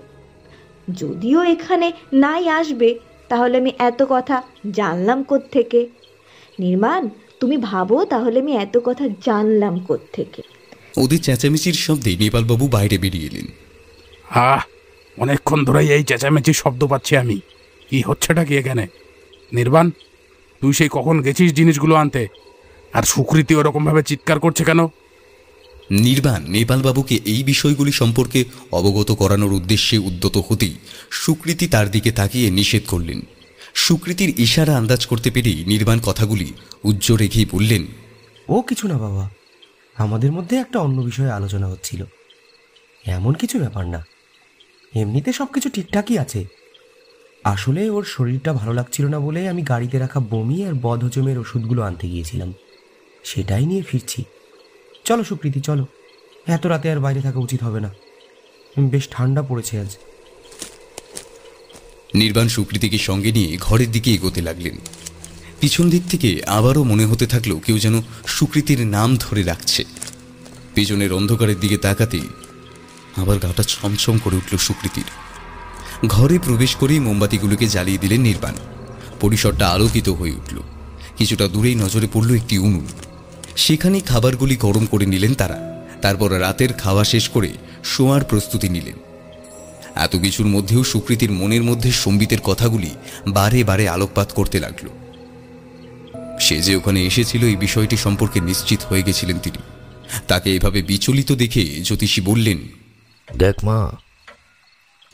যদিও 0.93 1.43
এখানে 1.43 1.93
নাই 2.13 2.49
আসবে 2.49 2.99
তাহলে 3.29 3.59
আমি 3.59 3.73
এত 3.79 4.03
কথা 4.09 4.43
জানলাম 4.73 5.25
থেকে 5.51 5.87
নির্মাণ 6.59 7.09
তুমি 7.41 7.57
ভাবো 7.57 8.05
তাহলে 8.05 8.41
আমি 8.41 8.53
এত 8.53 8.79
কথা 8.85 9.09
জানলাম 9.25 9.81
থেকে 10.13 10.43
ওদের 10.99 11.19
চেঁচামেচির 11.19 11.73
শব্দে 11.73 12.17
নেপালবাবু 12.17 12.69
বাইরে 12.69 12.99
বেরিয়ে 12.99 13.27
এলেন। 13.27 13.47
আহ 14.31 14.82
অনেকক্ষণ 15.19 15.65
ধরেই 15.65 15.93
এই 15.93 16.05
চেঁচামেচির 16.05 16.55
শব্দ 16.55 16.87
পাচ্ছি 16.87 17.17
আমি। 17.17 17.41
কি 17.91 18.03
হচ্ছেটা 18.07 18.45
কি 18.45 18.59
এখানে? 18.59 18.87
নির্বাণ 19.53 19.91
তুই 20.61 20.73
সেই 20.73 20.89
কখন 20.93 21.21
গেছিস 21.21 21.53
জিনিসগুলো 21.53 21.95
আনতে? 21.95 22.29
আর 22.93 23.03
সুকৃতি 23.03 23.55
ওরকমভাবে 23.55 24.03
চিৎকার 24.03 24.41
করছে 24.41 24.65
কেন? 24.65 24.87
নির্বাণ 25.91 26.45
নেপালবাবুকে 26.49 27.21
এই 27.25 27.43
বিষয়গুলি 27.45 27.93
সম্পর্কে 27.93 28.45
অবগত 28.73 29.13
করানোর 29.13 29.53
উদ্দেশ্যে 29.53 29.99
উদ্যত 29.99 30.43
হতেই 30.49 30.75
সুকৃতি 31.11 31.67
তার 31.67 31.91
দিকে 31.91 32.13
তাকিয়ে 32.13 32.51
নিষেধ 32.51 32.83
করলেন। 32.87 33.21
সুকৃতির 33.75 34.41
ইশারা 34.41 34.77
আন্দাজ 34.77 35.07
করতে 35.07 35.31
পেরেই 35.31 35.65
নির্বাণ 35.65 36.01
কথাগুলি 36.01 36.53
উজ্জ্ব 36.85 37.15
রেখেই 37.15 37.47
বললেন 37.53 37.87
ও 38.49 38.63
কিছু 38.63 38.89
না 38.89 38.99
বাবা 38.99 39.31
আমাদের 39.97 40.33
মধ্যে 40.33 40.57
একটা 40.57 40.79
অন্য 40.79 41.03
বিষয়ে 41.03 41.31
আলোচনা 41.31 41.67
হচ্ছিল। 41.67 42.05
এমন 43.07 43.33
কিছু 43.33 43.59
ব্যাপার 43.59 43.87
না। 43.87 44.05
এমনিতে 44.95 45.33
সব 45.33 45.47
কিছু 45.47 45.71
ঠিকঠাকই 45.71 46.19
আছে। 46.19 46.45
আসলে 47.45 47.91
ওর 47.91 48.05
শরীরটা 48.05 48.53
ভালো 48.53 48.73
লাগছিল 48.73 49.07
না 49.07 49.19
বলে 49.19 49.49
আমি 49.49 49.63
গাড়িতে 49.63 49.99
রাখা 49.99 50.21
বমি 50.21 50.67
আর 50.67 50.73
বদহজমের 50.83 51.39
ওষুধগুলো 51.39 51.83
আনতে 51.83 52.09
গিয়েছিলাম। 52.09 52.55
সেটাই 53.25 53.67
নিয়ে 53.67 53.83
ফিরছি। 53.83 54.25
চলো 55.05 55.25
সুকৃতি, 55.25 55.61
চলো। 55.61 55.87
এত 56.47 56.67
রাতে 56.67 56.91
আর 56.91 57.01
বাইরে 57.01 57.21
থাকা 57.21 57.39
উচিত 57.39 57.63
হবে 57.63 57.81
না। 57.81 57.95
বেশ 58.81 59.09
ঠান্ডা 59.11 59.43
পড়েছে 59.43 59.81
আজ। 59.81 59.97
নির্বাণ 62.15 62.49
সুকৃতিকে 62.49 62.99
সঙ্গে 62.99 63.33
নিয়ে 63.33 63.59
ঘরের 63.61 63.93
দিকে 63.93 64.15
এগোতে 64.15 64.43
লাগলেন। 64.43 64.79
পিছন 65.61 65.91
দিক 65.91 66.03
থেকে 66.11 66.43
আবারও 66.47 66.85
মনে 66.85 67.05
হতে 67.05 67.27
থাকল 67.27 67.59
কেউ 67.59 67.79
যেন 67.79 68.03
সুকৃতির 68.27 68.87
নাম 68.87 69.17
ধরে 69.17 69.43
রাখছে। 69.43 69.85
পেছনের 70.75 71.13
অন্ধকারের 71.13 71.61
দিকে 71.61 71.77
তাকাতেই 71.77 72.29
আবার 73.17 73.39
গাটা 73.39 73.63
ছমছম 73.63 74.19
করে 74.19 74.37
উঠল 74.37 74.57
সুকৃতির। 74.57 75.05
ঘরে 76.07 76.39
প্রবেশ 76.39 76.77
করেই 76.77 77.01
মোমবাতিগুলোকে 77.01 77.67
জ্বালিয়ে 77.67 77.99
দিলেন 77.99 78.21
নির্বাণ। 78.21 78.55
পরিসরটা 79.21 79.69
আলোকিত 79.69 80.09
হয়ে 80.09 80.33
উঠল। 80.33 80.59
কিছুটা 81.19 81.49
দূরেই 81.49 81.75
নজরে 81.75 82.09
পড়ল 82.13 82.35
একটি 82.35 82.59
উনুন। 82.59 82.87
সেখানেই 83.57 84.01
খাবারগুলি 84.01 84.57
গরম 84.57 84.87
করে 84.87 85.07
নিলেন 85.07 85.35
তারা। 85.35 85.85
তারপর 86.03 86.41
রাতের 86.41 86.73
খাওয়া 86.73 87.05
শেষ 87.05 87.29
করে 87.29 87.53
শোয়ার 87.85 88.25
প্রস্তুতি 88.25 88.69
নিলেন। 88.69 88.95
এত 89.95 90.17
কিছুর 90.17 90.47
মধ্যেও 90.47 90.85
সুকৃতির 90.85 91.33
মনের 91.33 91.63
মধ্যে 91.63 91.93
সম্বিতের 91.93 92.41
কথাগুলি 92.41 92.91
বারে 93.27 93.65
বারে 93.65 93.89
আলোকপাত 93.89 94.33
করতে 94.33 94.61
লাগল। 94.61 94.89
সে 96.41 96.63
যে 96.63 96.77
ওখানে 96.77 97.07
এসেছিল 97.07 97.45
এই 97.45 97.57
বিষয়টি 97.57 97.97
সম্পর্কে 97.97 98.41
নিশ্চিত 98.41 98.81
হয়ে 98.81 99.03
গেছিলেন 99.03 99.39
তিনি। 99.39 99.59
তাকে 100.29 100.55
এভাবে 100.55 100.83
বিচলিত 100.83 101.33
দেখে 101.33 101.65
জ্যোতিষী 101.65 102.21
বললেন 102.21 102.59
দেখ 103.29 103.65
মা, 103.65 103.91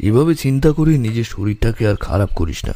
এভাবে 0.01 0.35
চিন্তা 0.35 0.73
করে 0.73 0.99
নিজের 0.99 1.25
শরীরটাকে 1.25 1.89
আর 1.89 1.97
খারাপ 1.97 2.31
করিস 2.37 2.65
না। 2.65 2.75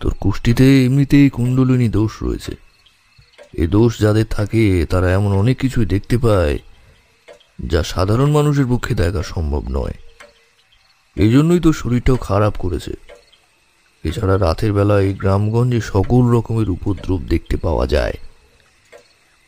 তোর 0.00 0.14
কুষ্টিতে 0.20 0.84
এমনিতেই 0.84 1.30
কুণ্ডলিনী 1.30 1.88
দোষ 1.88 2.22
রয়েছে। 2.22 2.56
এ 3.52 3.66
দোষ 3.66 3.98
যাদের 3.98 4.26
থাকে, 4.26 4.86
তারা 4.90 5.12
এমন 5.12 5.32
অনেক 5.32 5.58
কিছুই 5.58 5.86
দেখতে 5.86 6.18
পায় 6.18 6.58
যা 7.66 7.82
সাধারণ 7.82 8.30
মানুষের 8.30 8.64
পক্ষে 8.70 8.94
দেখা 8.94 9.22
সম্ভব 9.22 9.62
নয়। 9.70 9.94
এই 11.16 11.32
জন্যই 11.32 11.60
তো 11.60 11.72
শরীরটাও 11.72 12.16
খারাপ 12.16 12.54
করেছে। 12.58 12.94
এছাড়া 14.04 14.38
রাতের 14.38 14.72
বেলা 14.72 15.00
এই 15.00 15.14
গ্রামগঞ্জে 15.14 15.80
সকল 15.80 16.30
রকমের 16.30 16.70
উপদ্রব 16.70 17.22
দেখতে 17.22 17.56
পাওয়া 17.56 17.86
যায়। 17.86 18.12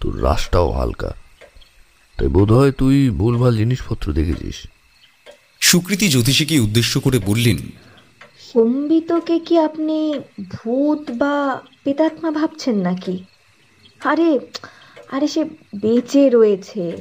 তোর 0.00 0.22
রাসটাও 0.22 0.70
হালকা। 0.70 1.12
তাই 2.18 2.28
বোধহয় 2.28 2.72
তুই 2.72 3.10
ভুলভাল 3.10 3.56
জিনিসপত্র 3.56 4.12
দেখেছিস। 4.12 4.66
সুকৃতি 5.60 6.08
জ্যোতিষীকে 6.08 6.60
উদ্দেশ্য 6.60 7.00
করে 7.00 7.18
বললেন 7.18 7.58
সম্বিতকে 8.38 9.38
কি 9.38 9.58
আপনি 9.58 10.20
ভূত 10.48 11.10
বা 11.10 11.60
পেতাত্মা 11.84 12.30
ভাবছেন 12.30 12.76
নাকি? 12.78 13.24
আরে 14.04 14.38
আরে 15.10 15.28
সে 15.28 15.44
বেঁচে 15.80 16.30
রয়েছে। 16.30 16.96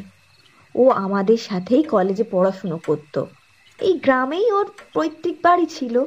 ও 0.75 0.89
আমাদের 0.89 1.37
সাথেই 1.37 1.83
কলেজে 1.83 2.23
পড়াশুনো 2.31 2.79
করতো। 2.85 3.27
এই 3.79 3.93
গ্রামেই 3.93 4.51
ওর 4.51 4.65
পৈতৃক 4.93 5.37
বাড়ি 5.41 5.65
ছিল। 5.65 6.03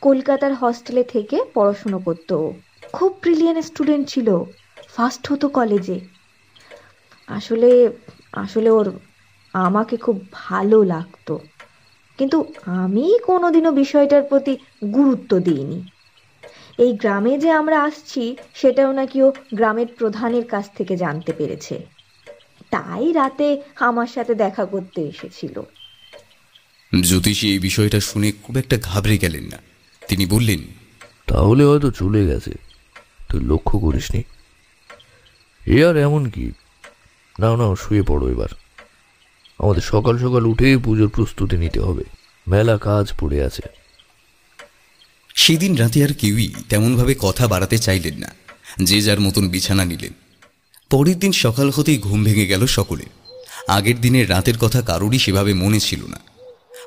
কলকাতার 0.00 0.54
হস্টেলে 0.54 1.04
থেকে 1.04 1.40
পড়াশুনো 1.54 1.98
করতো। 1.98 2.54
খুব 2.92 3.18
ব্রিলিয়ান 3.22 3.62
স্টুডেন্ট 3.62 4.08
ছিল। 4.08 4.44
ফার্স্ট 4.88 5.32
হতো 5.32 5.48
কলেজে। 5.48 6.00
আসলে 7.26 7.70
আসলে 8.32 8.70
ওর 8.70 8.98
আমাকে 9.52 9.96
খুব 9.96 10.26
ভালো 10.32 10.84
লাগতো। 10.84 11.38
কিন্তু 12.18 12.52
আমি 12.66 13.18
কোনোদিনও 13.26 13.72
বিষয়টার 13.72 14.22
প্রতি 14.22 14.56
গুরুত্ব 14.92 15.38
দিইনি। 15.38 15.84
এই 16.78 16.92
গ্রামে 16.92 17.38
যে 17.38 17.50
আমরা 17.50 17.82
আসছি 17.82 18.36
সেটাও 18.54 18.92
নাকি 18.92 19.22
ও 19.22 19.32
গ্রামের 19.54 19.86
প্রধানের 19.86 20.46
কাছ 20.46 20.64
থেকে 20.76 20.96
জানতে 20.96 21.32
পেরেছে। 21.32 21.86
তাই 22.70 23.12
রাতে 23.12 23.62
আমার 23.76 24.06
সাথে 24.06 24.34
দেখা 24.34 24.64
করতে 24.64 25.02
এসেছিল। 25.02 25.62
জ্যোতিষী 27.02 27.48
এই 27.48 27.58
বিষয়টা 27.58 28.00
শুনে 28.00 28.32
খুব 28.32 28.56
একটা 28.56 28.78
ঘাবড়ে 28.82 29.18
গেলেন 29.18 29.44
না। 29.44 29.58
তিনি 30.08 30.26
বললেন 30.26 30.58
তাহলে 31.26 31.64
হয়তো 31.64 31.90
চলে 31.90 32.26
গেছে। 32.26 32.52
তুই 33.28 33.40
লক্ষ্য 33.44 33.78
করিসনি। 33.78 34.22
এ 35.66 35.84
আর 35.84 35.96
এমন 35.96 36.28
কি? 36.28 36.52
নাও 37.38 37.56
নাও 37.56 37.76
শুয়ে 37.76 38.02
পড়ো 38.02 38.30
এবার। 38.30 38.48
আমাদের 39.58 39.82
সকাল 39.82 40.18
সকাল 40.18 40.46
উঠে 40.46 40.78
পুজোর 40.78 41.08
প্রস্তুতি 41.08 41.56
নিতে 41.56 41.80
হবে। 41.80 42.04
মেলা 42.48 42.78
কাজ 42.78 43.12
পড়ে 43.20 43.44
আছে। 43.44 43.62
সেদিন 45.34 45.76
রাতে 45.76 46.04
আর 46.04 46.14
কেউই 46.14 46.54
তেমনভাবে 46.68 47.14
কথা 47.18 47.48
বাড়াতে 47.48 47.78
চাইলেন 47.78 48.18
না। 48.18 48.34
যে 48.82 49.00
যার 49.00 49.20
মতন 49.20 49.48
বিছানা 49.48 49.84
নিলেন। 49.84 50.12
পরের 50.90 51.18
দিন 51.18 51.32
সকাল 51.32 51.70
হতেই 51.70 51.98
ঘুম 51.98 52.24
ভেঙে 52.24 52.46
গেল 52.46 52.66
সকলের 52.66 53.34
আগের 53.68 54.00
দিনের 54.00 54.30
রাতের 54.30 54.58
কথা 54.58 54.82
কারোরই 54.82 55.18
সেভাবে 55.18 55.54
মনে 55.54 55.80
ছিল 55.80 56.06
না। 56.06 56.20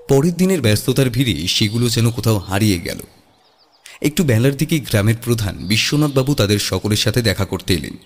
পরের 0.09 0.33
দিনের 0.33 0.61
ব্যস্ততার 0.61 1.09
ভিড়ে 1.09 1.47
সেগুলো 1.47 1.89
যেন 1.89 2.11
কোথাও 2.11 2.37
হারিয়ে 2.37 2.79
গেল। 2.79 2.99
একটু 4.01 4.23
বেলার 4.23 4.55
দিকে 4.55 4.79
গ্রামের 4.79 5.15
প্রধান 5.23 5.57
বিশ্বনাথবাবু 5.57 6.33
তাদের 6.33 6.59
সকলের 6.59 6.97
সাথে 6.97 7.21
দেখা 7.21 7.45
করতে 7.45 7.73
এলেন। 7.73 7.97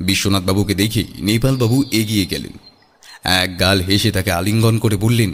বিশ্বনাথবাবুকে 0.00 0.74
দেখেই 0.74 1.08
নেপালবাবু 1.18 1.84
এগিয়ে 1.90 2.26
গেলেন। 2.26 2.52
এক 3.24 3.60
গাল 3.60 3.80
হেসে 3.80 4.10
তাকে 4.12 4.32
আলিঙ্গন 4.32 4.78
করে 4.78 4.96
বললেন 4.96 5.32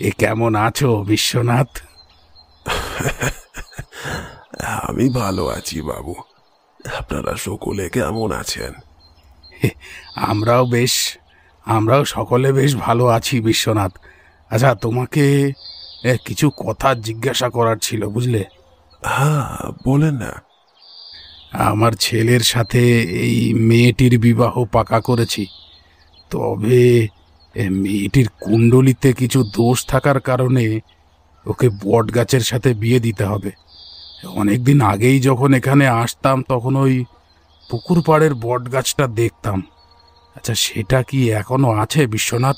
এ 0.00 0.10
কেমন 0.18 0.54
আছো 0.54 1.04
বিশ্বনাথ? 1.04 1.68
আমি 4.82 5.08
ভালো 5.08 5.46
আছি 5.46 5.82
বাবু। 5.82 6.14
আপনারা 6.98 7.36
সকলে 7.36 7.88
কেমন 7.88 8.32
আছেন? 8.32 8.72
আমরাও 10.16 10.66
বেশ 10.66 11.18
আমরাও 11.64 12.04
সকলে 12.04 12.52
বেশ 12.52 12.76
ভালো 12.76 13.06
আছি 13.06 13.40
বিশ্বনাথ। 13.40 13.92
আচ্ছা 14.50 14.74
তোমাকে 14.74 15.52
এ, 16.04 16.16
কিছু 16.24 16.50
কথা 16.50 16.94
জিজ্ঞাসা 16.94 17.48
করার 17.48 17.76
ছিল 17.76 18.06
বুঝলে? 18.06 18.44
হ্যাঁ 19.04 19.72
বলেন 19.84 20.14
না। 20.14 20.43
আমার 21.54 21.92
ছেলের 21.92 22.40
সাথে 22.40 23.02
এই 23.02 23.54
মেয়েটির 23.54 24.18
বিবাহ 24.18 24.64
পাকা 24.64 25.00
করেছি। 25.00 25.46
তবে 26.30 27.08
মেয়েটির 27.70 28.28
কুণ্ডলিতে 28.40 29.12
কিছু 29.12 29.44
দোষ 29.44 29.86
থাকার 29.86 30.20
কারণে 30.20 30.80
ওকে 31.46 31.68
বট 31.68 32.14
গাছের 32.14 32.40
সাথে 32.40 32.74
বিয়ে 32.74 33.00
দিতে 33.00 33.24
হবে। 33.24 33.50
অনেকদিন 34.26 34.80
আগেই 34.80 35.20
যখন 35.20 35.54
এখানে 35.54 35.88
আসতাম, 35.88 36.44
তখন 36.48 36.76
ওই 36.76 37.04
পুকুর 37.70 38.02
পাড়ের 38.06 38.34
বট 38.34 38.72
গাছটা 38.72 39.06
দেখতাম। 39.06 39.62
আচ্ছা 40.36 40.54
সেটা 40.54 41.02
কি 41.02 41.30
এখনও 41.30 41.70
আছে 41.70 42.06
বিশ্বনাথ? 42.06 42.56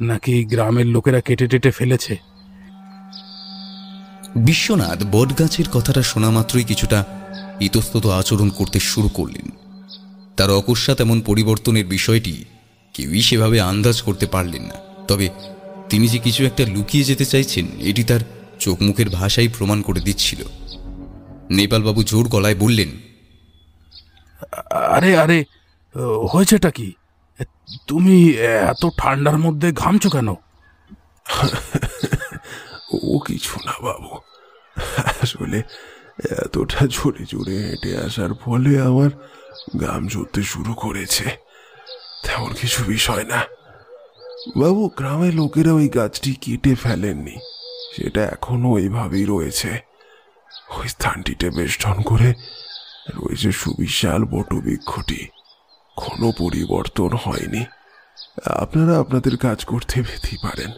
নাকি 0.00 0.44
গ্রামের 0.44 0.86
লোকেরা 0.86 1.20
কেটে 1.20 1.46
টেটে 1.46 1.70
ফেলেছে? 1.70 2.16
বিশ্বনাথ 4.36 5.02
বটগাছের 5.04 5.68
কথাটা 5.72 6.02
শোনা 6.02 6.30
মাত্রই 6.30 6.64
কিছুটা 6.64 7.19
ইতস্তত 7.60 8.04
আচরণ 8.20 8.48
করতে 8.50 8.78
শুরু 8.80 9.08
করলেন। 9.08 9.46
তার 10.36 10.50
অকস্মাৎ 10.50 10.98
এমন 11.00 11.18
পরিবর্তনের 11.20 11.86
বিষয়টি 11.86 12.34
কেউই 12.94 13.22
সেভাবে 13.22 13.58
আন্দাজ 13.60 13.96
করতে 14.02 14.26
পারলেন 14.26 14.62
না। 14.62 14.76
তবে 15.08 15.26
তিনি 15.88 16.06
যে 16.08 16.18
কিছু 16.18 16.40
একটা 16.46 16.64
লুকিয়ে 16.66 17.04
যেতে 17.04 17.24
চাইছেন, 17.24 17.66
এটি 17.80 18.02
তার 18.04 18.22
চোখ 18.60 18.76
মুখের 18.82 19.08
ভাষাই 19.10 19.48
প্রমাণ 19.48 19.78
করে 19.82 20.00
দিচ্ছিল। 20.00 20.40
নেপালবাবু 21.50 22.00
জোর 22.02 22.26
গলায় 22.28 22.54
বললেন, 22.54 22.90
আরে 24.96 25.10
আরে, 25.16 25.38
হয়েছেটা 26.32 26.70
কি? 26.70 26.88
তুমি 27.86 28.16
এত 28.72 28.82
ঠান্ডার 28.98 29.36
মধ্যে 29.38 29.68
ঘামছো 29.72 30.08
কেন? 30.10 30.28
ও 33.10 33.14
কিছু 33.18 33.54
না 33.66 33.74
বাবু। 33.82 34.12
আসলে 35.22 35.58
এতটা 36.24 36.86
জোরে 36.86 37.24
জোরে 37.24 37.58
হেঁটে 37.58 37.96
আসার 37.96 38.34
ফলে 38.34 38.80
আমার 38.80 39.10
গাম 39.80 40.08
ঝরতে 40.08 40.42
শুরু 40.42 40.74
করেছে। 40.74 41.24
তেমন 42.24 42.54
কিছু 42.54 42.84
বিষয় 42.84 43.24
না। 43.24 43.42
বাবু 44.56 44.90
গ্রামের 44.96 45.34
লোকেরা 45.34 45.72
ওই 45.72 45.88
গাছটি 45.88 46.34
কেটে 46.34 46.74
ফেলেননি। 46.74 47.36
সেটা 47.96 48.24
এখনও 48.24 48.68
ওইভাবেই 48.68 49.24
রয়েছে। 49.24 49.80
ওই 50.70 50.88
স্থানটিতে 50.88 51.50
বেষ্টন 51.50 52.02
করে 52.02 52.34
রয়েছে 53.14 53.52
সুবিশাল 53.52 54.24
বটবৃক্ষটি। 54.24 55.28
কোনো 55.96 56.32
পরিবর্তন 56.38 57.08
হয়নি। 57.08 57.64
আপনারা 58.46 58.98
আপনাদের 58.98 59.36
কাজ 59.36 59.64
করতে 59.64 60.02
পেতেই 60.02 60.38
পারেন। 60.42 60.70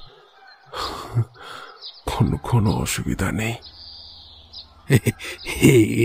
কোনো 2.07 2.37
কোনো 2.37 2.70
অসুবিধা 2.70 3.33
নেই। 3.33 3.55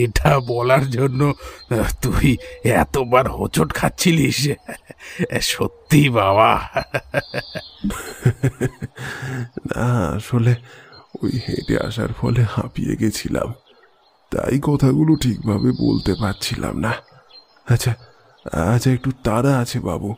এটা 0.03 0.39
বলার 0.39 0.89
জন্য 0.89 1.33
তুই 2.01 2.37
এতবার 2.63 3.31
হোঁচট 3.31 3.73
খাচ্ছিলিস। 3.73 4.49
সত্যি 5.41 6.09
বাবা। 6.09 6.69
না 9.75 10.07
আসলে 10.07 10.55
ওই 11.23 11.31
হেঁটে 11.47 11.79
আসার 11.79 12.13
ফলে 12.13 12.41
হাঁপিয়ে 12.43 12.95
গেছিলাম। 12.95 13.53
তাই 14.31 14.59
কথাগুলো 14.61 15.15
ঠিকভাবে 15.15 15.71
বলতে 15.71 16.13
পারছিলাম 16.21 16.79
না। 16.79 16.93
আচ্ছা 17.69 17.95
আচ্ছা 18.51 18.91
একটু 18.91 19.11
তাড়া 19.23 19.57
আছে 19.57 19.79
বাবু। 19.79 20.15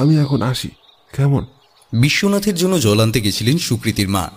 আমি 0.00 0.18
এখন 0.18 0.42
আসি। 0.42 0.70
কেমন? 1.16 1.46
বিশ্বনাথের 1.92 2.54
জন্য 2.54 2.80
জল 2.80 3.00
আনতে 3.00 3.20
গেছিলেন 3.20 3.58
সুকৃতির 3.58 4.08
মা। 4.08 4.30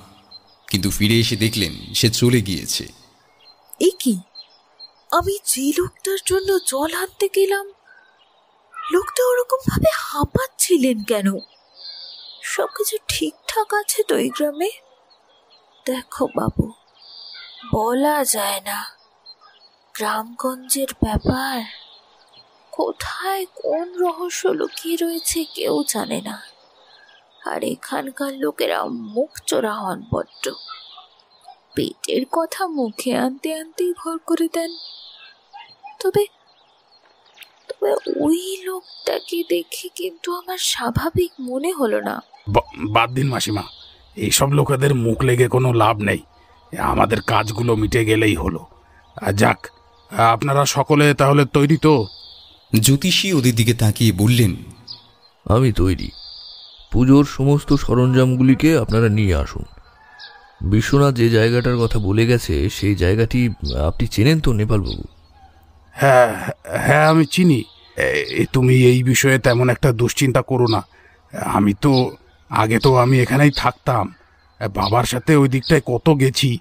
কিন্তু 0.70 0.90
ফিরে 0.90 1.20
এসে 1.20 1.36
দেখলেন 1.36 1.94
সে 1.94 2.10
চলে 2.10 2.42
গিয়েছে। 2.42 3.05
এ 3.82 3.90
কি? 4.00 4.20
আমি 5.12 5.36
যে 5.46 5.74
লোকটার 5.78 6.20
জন্য 6.26 6.60
জল 6.66 6.94
আনতে 6.94 7.30
গেলাম, 7.30 7.66
লোকটা 8.92 9.24
ওরকম 9.26 9.60
ভাবে 9.70 9.90
হাঁপাচ্ছিলেন 9.94 11.04
কেন? 11.04 11.28
সবকিছু 12.44 12.98
ঠিকঠাক 13.08 13.74
আছে 13.74 14.04
তো 14.04 14.16
এই 14.16 14.30
গ্রামে? 14.30 14.72
দেখো 15.86 16.28
বাবু, 16.36 16.74
বলা 17.72 18.26
যায় 18.26 18.62
না। 18.62 18.80
গ্রামগঞ্জের 19.96 20.92
ব্যাপার, 21.04 21.62
কোথায় 22.72 23.46
কোন 23.46 23.94
রহস্য 23.94 24.48
লুকিয়ে 24.48 24.98
রয়েছে 24.98 25.46
কেউ 25.54 25.84
জানে 25.88 26.22
না। 26.22 26.42
আর 27.46 27.64
এখানকার 27.64 28.34
লোকেরা 28.34 28.86
মুখ 28.86 29.32
চোরা 29.46 29.74
হন 29.74 30.00
বড্ড 30.12 30.44
পেটের 31.76 32.24
কথা 32.32 32.68
মুখে 32.68 33.18
আনতে 33.18 33.54
আনতেই 33.54 33.94
ভর 33.94 34.18
করে 34.18 34.48
দেন। 34.54 34.72
তবে 36.00 36.26
তবে 37.70 37.92
ওই 38.20 38.58
লোকটাকে 38.64 39.44
দেখে 39.50 39.88
কিন্তু 39.96 40.36
আমার 40.36 40.58
স্বাভাবিক 40.58 41.32
মনে 41.40 41.72
হলো 41.72 42.02
না। 42.02 42.22
বাদ 42.90 43.10
দিন 43.12 43.28
মাসিমা 43.28 43.64
এইসব 44.16 44.50
লোকেদের 44.50 44.96
মুখ 44.96 45.22
লেগে 45.22 45.48
কোনো 45.48 45.74
লাভ 45.74 45.98
নেই। 45.98 46.22
আমাদের 46.80 47.22
কাজগুলো 47.22 47.76
মিটে 47.76 48.06
গেলেই 48.06 48.36
হলো। 48.36 48.66
যাক 49.34 49.68
আপনারা 50.12 50.66
সকলে 50.66 51.14
তাহলে 51.14 51.46
তৈরি 51.46 51.78
তো? 51.78 52.08
জ্যোতিষী 52.80 53.34
ওদের 53.34 53.56
দিকে 53.56 53.74
তাকিয়ে 53.74 54.12
বললেন 54.12 54.56
আমি 55.46 55.72
তৈরি। 55.72 56.10
পুজোর 56.92 57.26
সমস্ত 57.26 57.74
সরঞ্জামগুলিকে 57.74 58.78
আপনারা 58.78 59.10
নিয়ে 59.10 59.36
আসুন। 59.36 59.66
বিশ্বনাথ 60.62 61.16
যে 61.16 61.30
জায়গাটার 61.30 61.78
কথা 61.78 62.00
বলে 62.00 62.26
গেছে, 62.26 62.70
সেই 62.70 62.96
জায়গাটি 62.96 63.50
আপনি 63.88 64.08
চেনেন 64.08 64.40
তো 64.40 64.54
নেপালবাবু? 64.54 65.04
হ্যাঁ 65.92 66.52
হ্যাঁ 66.78 67.10
আমি 67.10 67.26
চিনি। 67.26 67.64
তুমি 68.54 68.76
এই 68.76 69.04
বিষয়ে 69.04 69.40
তেমন 69.40 69.70
একটা 69.70 69.92
দুশ্চিন্তা 69.92 70.42
করো 70.42 70.68
না। 70.68 70.86
আমি 71.46 71.74
তো, 71.82 72.12
আগে 72.50 72.80
তো 72.80 72.96
আমি 72.96 73.22
এখানেই 73.22 73.52
থাকতাম। 73.52 74.14
বাবার 74.74 75.04
সাথে 75.04 75.36
ওই 75.36 75.50
দিকটায় 75.50 75.82
কত 75.86 76.10
গেছি। 76.10 76.60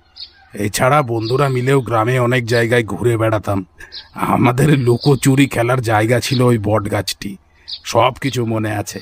এছাড়া 0.55 1.03
বন্ধুরা 1.03 1.49
মিলেও 1.49 1.81
গ্রামে 1.81 2.19
অনেক 2.19 2.47
জায়গায় 2.47 2.85
ঘুরে 2.85 3.17
বেড়াতাম। 3.17 3.67
আমাদের 4.15 4.79
লুকোচুরি 4.79 5.47
খেলার 5.47 5.81
জায়গা 5.81 6.21
ছিল 6.21 6.43
ওই 6.43 6.59
বট 6.59 6.91
গাছটি 6.91 7.37
সব 7.85 8.13
কিছু 8.21 8.47
মনে 8.47 8.73
আছে। 8.73 9.01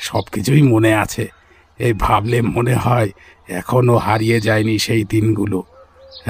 সব 0.00 0.22
কিছুই 0.32 0.62
মনে 0.62 0.94
আছে। 0.94 1.35
এই 1.78 1.92
ভাবলে 1.92 2.42
মনে 2.42 2.74
হয় 2.74 3.10
এখনও 3.48 3.96
হারিয়ে 3.96 4.40
যায়নি 4.40 4.78
সেই 4.78 5.04
দিনগুলো। 5.04 5.62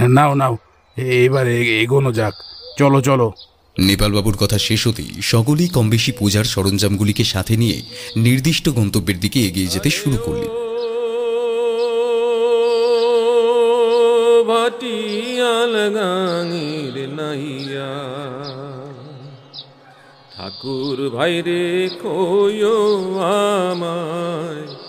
নাও 0.09 0.35
নাও 0.35 0.56
এবারে 0.96 1.80
এগোনো 1.80 2.12
যাক। 2.12 2.35
চলো 2.78 3.00
চলো। 3.00 3.32
নেপালবাবুর 3.78 4.37
কথা 4.37 4.59
শেষ 4.59 4.87
হতেই 4.87 5.22
সকলেই 5.22 5.68
কম 5.68 5.90
বেশি 5.90 6.12
পূজার 6.12 6.44
সরঞ্জামগুলিকে 6.44 7.24
সাথে 7.24 7.56
নিয়ে 7.56 7.82
নির্দিষ্ট 8.16 8.68
গন্তব্যের 8.68 9.20
দিকে 9.20 9.40
এগিয়ে 9.40 9.66
যেতে 9.66 9.90
শুরু 9.90 10.16
করলেন। 10.24 10.66
নাইয়া। 17.16 17.92
ঠাকুর 20.37 21.11
ভাইরে 21.11 21.88
কইও 22.02 23.02
আমায় 23.20 24.86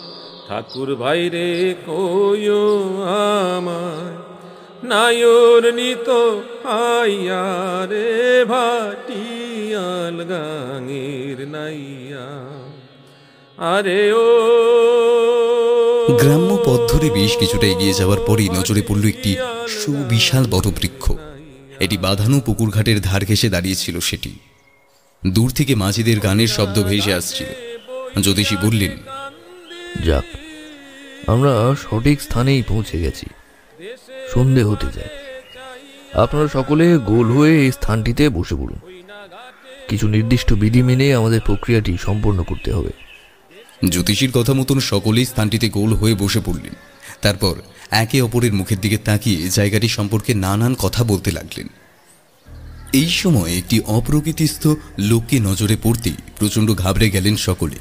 ঠাকুর 0.49 0.89
ভাইরে 0.95 1.75
কইও 1.87 2.65
আমায়, 3.57 4.15
নায়র 4.83 5.63
নিত 5.73 6.09
আইয়া 6.63 7.47
রে 7.89 8.45
ভাটিয়াল 8.45 10.17
গাঙের 10.23 11.37
নাইয়া। 11.47 12.27
আরে 13.57 14.01
ও 14.11 14.27
গ্রাম্য 16.21 16.51
পথ 16.65 16.79
ধরে 16.91 17.09
বেশ 17.09 17.33
কিছুটা 17.37 17.67
এগিয়ে 17.67 17.93
যাওয়ার 17.93 18.19
পরই 18.27 18.49
নজরে 18.49 18.81
পড়ল 18.87 19.03
একটি 19.05 19.31
সুবিশাল 19.67 20.43
বটবৃক্ষ 20.51 21.03
এটি 21.79 21.97
বাঁধানো 21.97 22.39
পুকুর 22.39 22.69
ঘাটের 22.69 23.01
ধার 23.01 23.21
ঘেসে 23.25 23.47
দাঁড়িয়েছিল 23.49 23.99
সেটি। 23.99 24.31
দূর 25.25 25.49
থেকে 25.49 25.75
মাঝিদের 25.75 26.19
গানের 26.19 26.47
শব্দ 26.47 26.83
ভেসে 26.83 27.13
আসছিল। 27.13 27.49
জ্যোতিষী 28.21 28.55
বললেন 28.65 28.93
যাক, 30.05 30.23
আমরা 31.27 31.75
সঠিক 31.83 32.21
স্থানেই 32.21 32.63
পৌঁছে 32.67 32.99
গেছি। 32.99 33.25
সন্ধে 34.33 34.63
হতে 34.63 34.87
যায়। 34.95 35.09
আপনারা 36.13 36.47
সকলে 36.47 36.97
গোল 36.97 37.27
হয়ে 37.31 37.53
এই 37.59 37.71
স্থানটিতে 37.71 38.29
বসে 38.29 38.55
পড়ুন। 38.55 38.79
কিছু 39.87 40.07
নির্দিষ্ট 40.07 40.53
বিধি 40.53 40.81
মেনে 40.81 41.13
আমাদের 41.13 41.41
প্রক্রিয়াটি 41.41 41.97
সম্পন্ন 41.97 42.43
করতে 42.43 42.71
হবে। 42.71 42.91
জ্যোতিষীর 43.89 44.31
কথা 44.31 44.53
মতন 44.53 44.79
সকলেই 44.79 45.25
স্থানটিতে 45.25 45.69
গোল 45.69 45.93
হয়ে 45.93 46.15
বসে 46.15 46.39
পড়লেন। 46.45 46.73
তারপর 47.21 47.55
একে 47.91 48.21
অপরের 48.21 48.53
মুখের 48.53 48.79
দিকে 48.81 48.97
তাকিয়ে 48.97 49.49
জায়গাটি 49.49 49.87
সম্পর্কে 49.87 50.33
নানান 50.33 50.75
কথা 50.75 51.03
বলতে 51.03 51.31
লাগলেন। 51.31 51.67
এই 52.93 53.09
সময় 53.09 53.57
একটি 53.57 53.79
অপ্রকৃতিস্থ 53.79 54.67
লোককে 54.99 55.39
নজরে 55.39 55.77
পড়তেই 55.83 56.15
প্রচণ্ড 56.39 56.73
ঘাবড়ে 56.73 57.09
গেলেন 57.09 57.35
সকলে। 57.35 57.77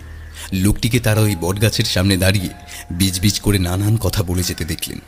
লোকটিকে 0.53 1.01
তারা 1.01 1.21
ওই 1.21 1.37
বটগাছের 1.41 1.85
সামনে 1.85 2.17
দাঁড়িয়ে 2.17 2.49
বিজ 2.91 3.41
করে 3.41 3.59
নানান 3.59 3.97
কথা 3.97 4.23
বলে 4.23 4.43
যেতে 4.43 4.65
দেখলেন। 4.65 4.99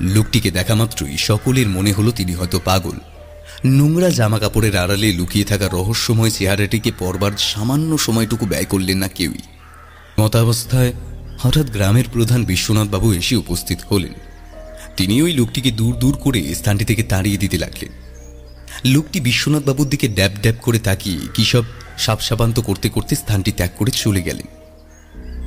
লোকটিকে 0.00 0.50
দেখা 0.50 0.74
মাত্রই 0.74 1.16
সকলের 1.18 1.68
মনে 1.68 1.92
হলো 1.92 2.10
তিনি 2.10 2.34
হয়তো 2.34 2.60
পাগল। 2.64 2.98
নোংরা 3.64 4.10
জামা 4.10 4.38
কাপড়ের 4.38 4.76
আড়ালে 4.76 5.12
লুকিয়ে 5.12 5.44
থাকা 5.44 5.68
রহস্যময় 5.68 6.30
চেহারাটিকে 6.30 6.92
পরবার 6.98 7.32
সামান্য 7.38 7.98
সময়টুকু 7.98 8.46
ব্যয় 8.46 8.64
করলেন 8.64 8.98
না 8.98 9.08
কেউই। 9.08 9.38
মতাবস্থায় 10.20 10.92
হঠাৎ 11.38 11.70
গ্রামের 11.70 12.04
প্রধান 12.12 12.44
বিশ্বনাথবাবু 12.44 13.12
এসে 13.12 13.36
উপস্থিত 13.36 13.78
হলেন। 13.90 14.12
তিনি 14.96 15.22
ওই 15.22 15.32
লোকটিকে 15.32 15.70
দূর 15.70 15.96
দূর 15.96 16.16
করে 16.16 16.54
স্থানটি 16.54 16.84
থেকে 16.84 17.02
তাড়িয়ে 17.02 17.36
দিতে 17.36 17.58
লাগলেন। 17.58 17.88
লোকটি 18.84 19.20
বিশ্বনাথবাবুর 19.20 19.88
দিকে 19.88 20.08
ড্যাব 20.08 20.30
ড্যাব 20.40 20.54
করে 20.62 20.78
তাকিয়ে 20.78 21.18
কী 21.34 21.44
সব 21.44 21.62
সাপসাপান্ত 21.98 22.60
করতে 22.60 22.88
করতে 22.88 23.16
স্থানটি 23.16 23.52
ত্যাগ 23.52 23.70
করে 23.76 23.90
চলে 23.90 24.22
গেলেন। 24.22 24.46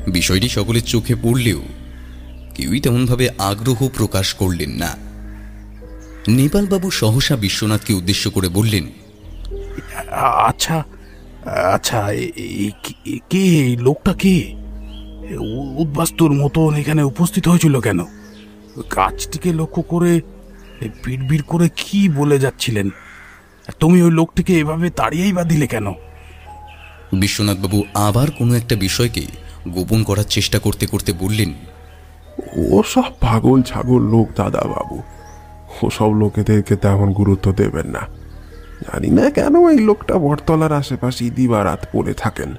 বিষয়টি 0.07 0.49
সকলের 0.49 0.81
চোখে 0.81 1.15
পড়লেও 1.15 1.61
কেউই 2.55 2.79
তেমনভাবে 2.79 3.29
আগ্রহ 3.37 3.87
প্রকাশ 3.87 4.33
করলেন 4.33 4.69
না। 4.69 4.97
নেপালবাবু 6.27 6.91
সহসা 6.91 7.35
বিশ্বনাথকে 7.35 7.93
উদ্দেশ্য 7.93 8.29
করে 8.29 8.49
বললেন 8.49 8.89
আচ্ছা 10.47 10.83
আচ্ছা 11.73 12.07
কে- 13.29 13.77
লোকটা 13.79 14.13
কে? 14.13 14.53
উদ্বাস্তুর 15.75 16.31
মতন 16.31 16.75
এখানে 16.75 17.03
উপস্থিত 17.03 17.47
হয়েছিল 17.47 17.79
কেন? 17.79 17.99
গাছটিকে 18.95 19.53
লক্ষ্য 19.53 19.81
করে 19.81 20.21
বিড়বিড় 21.05 21.41
করে 21.47 21.69
কি 21.75 22.09
বলে 22.09 22.39
যাচ্ছিলেন? 22.39 22.89
তুমি 23.79 24.01
ওই 24.01 24.11
লোকটিকে 24.11 24.59
এভাবে 24.59 24.89
তাড়িয়েই 24.89 25.33
বা 25.33 25.43
দিলে 25.43 25.67
কেন? 25.67 25.93
বিশ্বনাথবাবু 27.13 27.83
আবার 27.93 28.31
কোনো 28.31 28.53
একটা 28.53 28.75
বিষয়কে 28.75 29.27
গোপন 29.69 30.03
করার 30.03 30.23
চেষ্টা 30.23 30.59
করতে 30.59 30.85
করতে 30.85 31.13
বললেন, 31.13 31.53
ও 32.55 32.83
সব 32.83 33.03
পাগল 33.21 33.61
ছাগল 33.61 34.01
লোক 34.01 34.27
দাদা 34.35 34.61
বাবু। 34.61 35.01
ওসব 35.83 36.13
লোকেদেরকে 36.13 36.75
তেমন 36.75 37.13
গুরুত্ব 37.13 37.51
দেবেন 37.51 37.87
না। 37.87 37.99
জানি 38.81 39.09
না 39.09 39.29
কেন 39.29 39.69
এই 39.69 39.79
লোকটা 39.79 40.15
বটতলার 40.15 40.73
আশেপাশে 40.73 41.29
দিবারাত 41.29 41.87
পড়ে 41.93 42.13
থাকেন। 42.13 42.53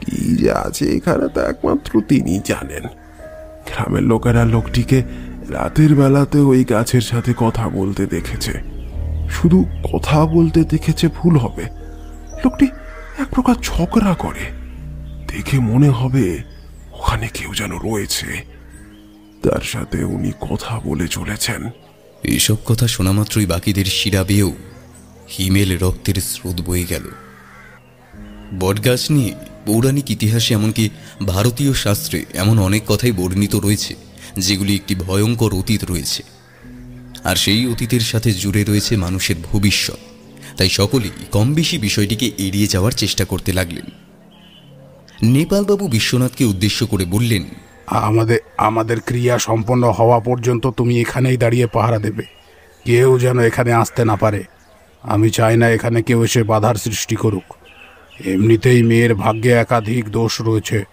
কি 0.00 0.36
যে 0.36 0.52
আছে 0.52 0.96
এখানে 0.96 1.28
তো 1.28 1.40
একমাত্র 1.40 2.00
তিনি 2.08 2.40
জানেন। 2.44 2.82
গ্রামের 3.66 4.02
লোকেরা 4.02 4.44
লোকটিকে 4.44 5.02
রাতের 5.50 5.94
বেলাতে 5.94 6.38
ওই 6.38 6.64
গাছের 6.64 7.00
সাথে 7.00 7.34
কথা 7.36 7.68
বলতে 7.68 8.06
দেখেছে। 8.06 8.60
শুধু 9.30 9.64
কথা 9.92 10.26
বলতে 10.26 10.64
দেখেছে 10.64 11.08
ভুল 11.08 11.36
হবে। 11.36 11.64
লোকটি 12.44 12.64
এক 13.18 13.34
প্রকার 13.34 13.54
ছকরা 13.62 14.14
করে। 14.14 14.63
দেখে 15.36 15.58
মনে 15.58 15.88
হবে 15.88 16.42
ওখানে 16.92 17.28
কেউ 17.34 17.54
যেন 17.54 17.78
রয়েছে। 17.78 18.44
তার 19.42 19.60
সাথে 19.60 20.04
উনি 20.04 20.32
কথা 20.40 20.80
বলে 20.84 21.08
চলেছেন। 21.08 21.70
এইসব 22.24 22.56
কথা 22.64 22.88
শোনা 22.88 23.12
মাত্রই 23.12 23.46
বাকিদের 23.46 23.84
শিরা 23.84 24.24
বেয়েও 24.24 24.52
হিমেল 25.38 25.78
রক্তের 25.78 26.14
স্রোত 26.14 26.60
বয়ে 26.60 26.84
গেল। 26.84 27.02
বটগাছ 28.58 29.10
নিয়ে 29.10 29.34
পৌরাণিক 29.66 30.10
ইতিহাসে 30.10 30.54
এমনকি 30.54 30.90
ভারতীয় 31.26 31.72
শাস্ত্রে 31.72 32.24
এমন 32.34 32.58
অনেক 32.58 32.82
কথাই 32.86 33.12
বর্ণিত 33.12 33.54
রয়েছে, 33.54 33.94
যেগুলি 34.38 34.74
একটি 34.74 34.94
ভয়ঙ্কর 34.94 35.54
অতীত 35.54 35.84
রয়েছে। 35.84 36.22
আর 37.24 37.36
সেই 37.36 37.66
অতীতের 37.66 38.00
সাথে 38.00 38.32
জুড়ে 38.32 38.64
রয়েছে 38.64 38.96
মানুষের 38.96 39.36
ভবিষ্যৎ। 39.52 39.98
তাই 40.56 40.68
সকলেই 40.68 41.10
কম 41.30 41.54
বেশি 41.54 41.78
বিষয়টিকে 41.78 42.26
এড়িয়ে 42.38 42.66
যাওয়ার 42.66 42.92
চেষ্টা 42.92 43.24
করতে 43.24 43.52
লাগলেন। 43.52 44.03
নেপালবাবু 45.22 45.88
বিশ্বনাথকে 45.88 46.44
উদ্দেশ্য 46.44 46.86
করে 46.86 47.04
বললেন, 47.04 47.42
আমাদের 47.86 48.38
আমাদের 48.56 49.00
ক্রিয়া 49.00 49.38
সম্পন্ন 49.38 49.90
হওয়া 49.90 50.20
পর্যন্ত 50.20 50.66
তুমি 50.66 51.00
এখানেই 51.00 51.36
দাঁড়িয়ে 51.36 51.66
পাহারা 51.66 51.98
দেবে। 51.98 52.22
কেউ 52.84 53.18
যেন 53.18 53.38
এখানে 53.38 53.72
আসতে 53.72 54.04
না 54.04 54.16
পারে। 54.16 54.44
আমি 55.02 55.30
চাই 55.30 55.56
না 55.56 55.68
এখানে 55.70 56.02
কেউ 56.02 56.24
এসে 56.24 56.42
বাধার 56.42 56.74
সৃষ্টি 56.74 57.16
করুক। 57.16 57.54
এমনিতেই 58.24 58.82
মেয়ের 58.82 59.14
ভাগ্যে 59.14 59.50
একাধিক 59.50 60.08
দোষ 60.08 60.40
রয়েছে। 60.40 60.84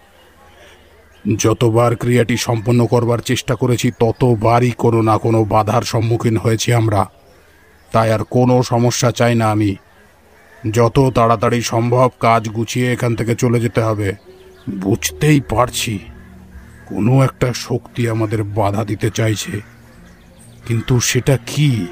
যতবার 1.38 1.96
ক্রিয়াটি 1.96 2.36
সম্পন্ন 2.36 2.86
করবার 2.86 3.18
চেষ্টা 3.18 3.54
করেছি, 3.54 3.90
ততবারই 3.98 4.70
কোনো 4.70 5.02
না 5.02 5.18
কোনো 5.18 5.44
বাধার 5.44 5.82
সম্মুখীন 5.82 6.36
হয়েছি 6.36 6.72
আমরা। 6.72 7.06
তাই 7.92 8.12
আর 8.12 8.24
কোনো 8.24 8.62
সমস্যা 8.62 9.10
চাই 9.10 9.34
না 9.34 9.50
আমি। 9.50 9.76
যত 10.70 11.12
তাড়াতাড়ি 11.14 11.62
সম্ভব 11.62 12.10
কাজ 12.20 12.48
গুছিয়ে 12.48 12.92
এখান 12.92 13.16
থেকে 13.16 13.34
চলে 13.34 13.60
যেতে 13.60 13.80
হবে। 13.80 14.14
বুঝতেই 14.70 15.40
পারছি 15.40 15.98
কোনো 16.86 17.24
একটা 17.24 17.52
শক্তি 17.52 18.08
আমাদের 18.08 18.42
বাধা 18.42 18.84
দিতে 18.84 19.10
চাইছে। 19.10 19.60
কিন্তু 20.66 21.00
সেটা 21.00 21.38
কি? 21.46 21.86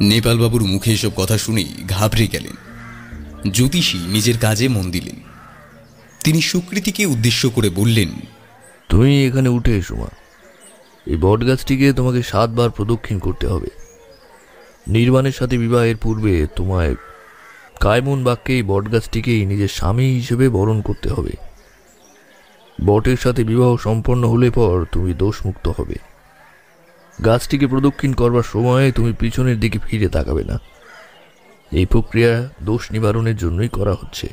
নেপালবাবুর 0.00 0.62
মুখে 0.62 0.92
এসব 0.92 1.10
কথা 1.16 1.38
শুনেই 1.38 1.74
ঘাবড়ে 1.88 2.26
গেলেন। 2.26 2.52
জ্যোতিষী 3.50 3.98
নিজের 3.98 4.38
কাজে 4.38 4.68
মন 4.68 4.90
দিলেন। 4.90 5.14
তিনি 6.24 6.40
সুকৃতিকে 6.40 7.06
উদ্দেশ্য 7.06 7.50
করে 7.50 7.70
বললেন 7.70 8.08
তুমি 8.88 9.26
এখানে 9.26 9.48
উঠে 9.48 9.76
এসো 9.76 9.96
মা। 9.96 10.06
এই 11.06 11.16
বটগাছটিকে 11.16 11.92
তোমাকে 11.92 12.22
সাতবার 12.22 12.70
প্রদক্ষিণ 12.70 13.18
করতে 13.18 13.46
হবে। 13.46 13.87
নির্বাণের 14.88 15.32
সাথে 15.32 15.58
বিবাহের 15.58 15.96
পূর্বে 15.96 16.46
তোমায় 16.56 16.94
কায়মন 17.80 18.24
বাক্যে 18.24 18.54
এই 18.54 18.62
বটগাছটিকেই 18.62 19.46
নিজের 19.46 19.68
স্বামী 19.68 20.14
হিসেবে 20.14 20.48
বরণ 20.48 20.80
করতে 20.80 21.08
হবে। 21.08 21.30
বটের 22.84 23.16
সাথে 23.16 23.44
বিবাহ 23.44 23.76
সম্পন্ন 23.76 24.28
হলে 24.28 24.50
পর 24.50 24.84
তুমি 24.92 25.14
দোষমুক্ত 25.14 25.68
হবে। 25.68 25.94
গাছটিকে 27.24 27.66
প্রদক্ষিণ 27.66 28.12
করবার 28.12 28.42
সময়ে 28.42 28.92
তুমি 28.92 29.12
পিছনের 29.12 29.60
দিকে 29.60 29.78
ফিরে 29.78 30.08
তাকাবে 30.08 30.44
না। 30.44 30.58
এই 31.72 31.86
প্রক্রিয়া 31.86 32.48
দোষ 32.62 32.92
নিবারণের 32.92 33.36
জন্যই 33.36 33.68
করা 33.68 33.92
হচ্ছে। 33.92 34.28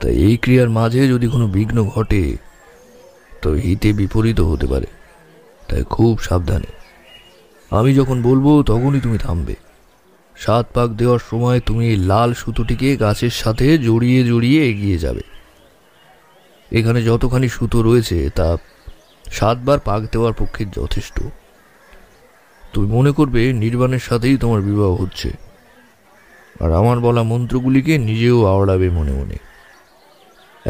তাই 0.00 0.16
এই 0.16 0.36
ক্রিয়ার 0.36 0.70
মাঝে 0.70 1.08
যদি 1.08 1.28
কোনো 1.28 1.48
বিঘ্ন 1.48 1.84
ঘটে, 1.84 2.36
তো 3.42 3.52
হিতে 3.52 3.92
বিপরীত 3.92 4.40
হতে 4.40 4.66
পারে। 4.66 4.86
তাই 5.68 5.84
খুব 5.90 6.18
সাবধানে। 6.18 6.81
আমি 7.72 7.94
যখন 7.94 8.22
বলব, 8.22 8.62
তখনই 8.62 9.00
তুমি 9.00 9.18
থামবে। 9.18 9.54
সাত 10.36 10.66
পাক 10.74 10.90
দেওয়ার 10.90 11.18
সময় 11.30 11.60
তুমি 11.60 11.88
এই 11.88 11.96
লাল 11.96 12.34
সুতোটিকে 12.34 12.96
গাছের 12.96 13.30
সাথে 13.30 13.78
জড়িয়ে 13.78 14.24
জড়িয়ে 14.24 14.70
এগিয়ে 14.70 14.98
যাবে। 14.98 15.20
এখানে 16.72 17.02
যতখানি 17.02 17.48
সুতো 17.48 17.82
রয়েছে, 17.82 18.30
তা 18.30 18.56
সাতবার 19.30 19.78
পাক 19.78 20.02
দেওয়ার 20.02 20.32
পক্ষে 20.32 20.64
যথেষ্ট। 20.76 21.20
তুমি 22.72 22.86
মনে 22.86 23.12
করবে, 23.12 23.52
নির্বাণের 23.52 23.98
সাথেই 23.98 24.36
তোমার 24.36 24.62
বিবাহ 24.62 24.94
হচ্ছে। 24.94 25.30
আর 26.60 26.72
আমার 26.72 27.00
বলা 27.00 27.22
মন্ত্রগুলিকে 27.22 27.98
নিজেও 27.98 28.46
আওড়াবে 28.46 28.90
মনে 28.90 29.12
মনে। 29.12 29.36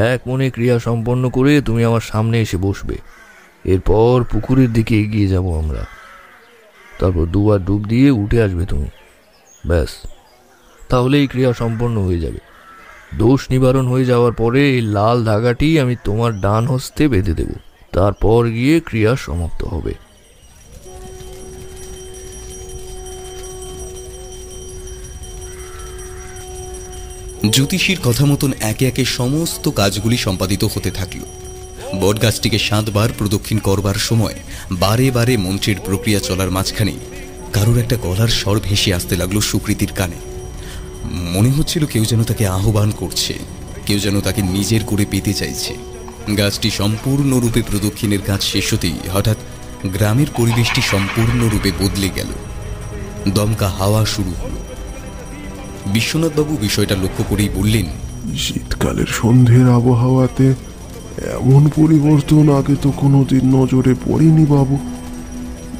এক 0.00 0.20
মনে 0.26 0.50
ক্রিয়া 0.50 0.78
সম্পন্ন 0.78 1.30
করে 1.30 1.60
তুমি 1.60 1.84
আমার 1.84 2.00
সামনে 2.00 2.40
এসে 2.40 2.56
বসবে। 2.56 2.98
এরপর 3.64 4.24
পুকুরের 4.30 4.72
দিকে 4.72 5.00
এগিয়ে 5.00 5.28
যাব 5.28 5.58
আমরা। 5.58 5.86
তারপর 7.02 7.26
দুবার 7.26 7.64
ডুব 7.64 7.84
দিয়ে 7.84 8.10
উঠে 8.10 8.42
আসবে 8.42 8.66
তুমি। 8.66 8.88
ব্যাস। 9.66 9.88
এই 11.14 11.26
ক্রিয়া 11.26 11.52
সম্পন্ন 11.52 12.02
হয়ে 12.02 12.20
যাবে। 12.20 12.38
দোষ 13.18 13.50
নিবারণ 13.50 13.86
হয়ে 13.86 14.04
যাওয়ার 14.04 14.32
পরে 14.32 14.70
এই 14.70 14.80
লাল 14.80 15.24
ধাগাটি 15.24 15.80
আমি 15.80 15.96
তোমার 16.04 16.40
ডান 16.40 16.66
হস্তে 16.66 17.08
বেঁধে 17.08 17.34
দেব। 17.34 17.48
তারপর 17.92 18.48
গিয়ে 18.48 18.80
ক্রিয়া 18.80 19.16
সমাপ্ত 19.16 19.64
হবে। 19.64 19.94
জ্যোতিষীর 27.50 27.98
কথা 28.04 28.24
মতন 28.24 28.52
একে 28.60 28.86
একে 28.86 29.04
সমস্ত 29.04 29.70
কাজগুলি 29.70 30.16
সম্পাদিত 30.16 30.64
হতে 30.64 30.90
থাকল। 30.90 31.41
বটগাছটিকে 32.00 32.58
সাতবার 32.58 33.08
প্রদক্ষিণ 33.18 33.58
করবার 33.58 33.94
সময় 33.94 34.34
বারে 34.72 35.10
বারে 35.10 35.36
মন্ত্রের 35.36 35.76
প্রক্রিয়া 35.84 36.20
চলার 36.20 36.50
মাঝখানে 36.50 36.92
কারোর 37.52 37.78
একটা 37.78 37.96
গলার 38.02 38.28
স্বর 38.28 38.60
ভেসে 38.62 38.94
আসতে 38.94 39.16
লাগল 39.16 39.40
সুকৃতির 39.40 39.92
কানে। 39.96 40.16
মনে 41.32 41.50
হচ্ছিল 41.50 41.86
কেউ 41.86 42.04
যেন 42.04 42.22
তাকে 42.22 42.46
আহ্বান 42.46 42.90
করছে, 42.90 43.34
কেউ 43.86 43.98
যেন 43.98 44.20
তাকে 44.20 44.42
নিজের 44.42 44.80
করে 44.86 45.04
পেতে 45.10 45.32
চাইছে। 45.32 45.74
গাছটি 46.36 46.70
সম্পূর্ণরূপে 46.70 47.62
প্রদক্ষিণের 47.62 48.22
কাজ 48.26 48.42
শেষ 48.42 48.74
হতেই 48.74 48.98
হঠাৎ 49.12 49.36
গ্রামের 49.86 50.26
পরিবেশটি 50.36 50.82
সম্পূর্ণরূপে 50.82 51.72
বদলে 51.80 52.08
গেল। 52.14 52.26
দমকা 53.32 53.68
হাওয়া 53.68 54.04
শুরু 54.04 54.32
হলো। 54.42 54.56
বিশ্বনাথবাবু 55.86 56.56
বিষয়টা 56.56 56.94
লক্ষ্য 56.94 57.24
করেই 57.28 57.48
বললেন, 57.54 57.86
শীতকালের 58.38 59.06
সন্ধ্যের 59.06 59.68
আবহাওয়াতে 59.68 60.54
এমন 61.30 61.70
পরিবর্তন 61.76 62.54
আগে 62.58 62.76
তো 62.82 62.90
কোনোদিন 62.90 63.56
নজরে 63.56 63.94
পড়েনি 64.06 64.46
বাবু। 64.46 64.78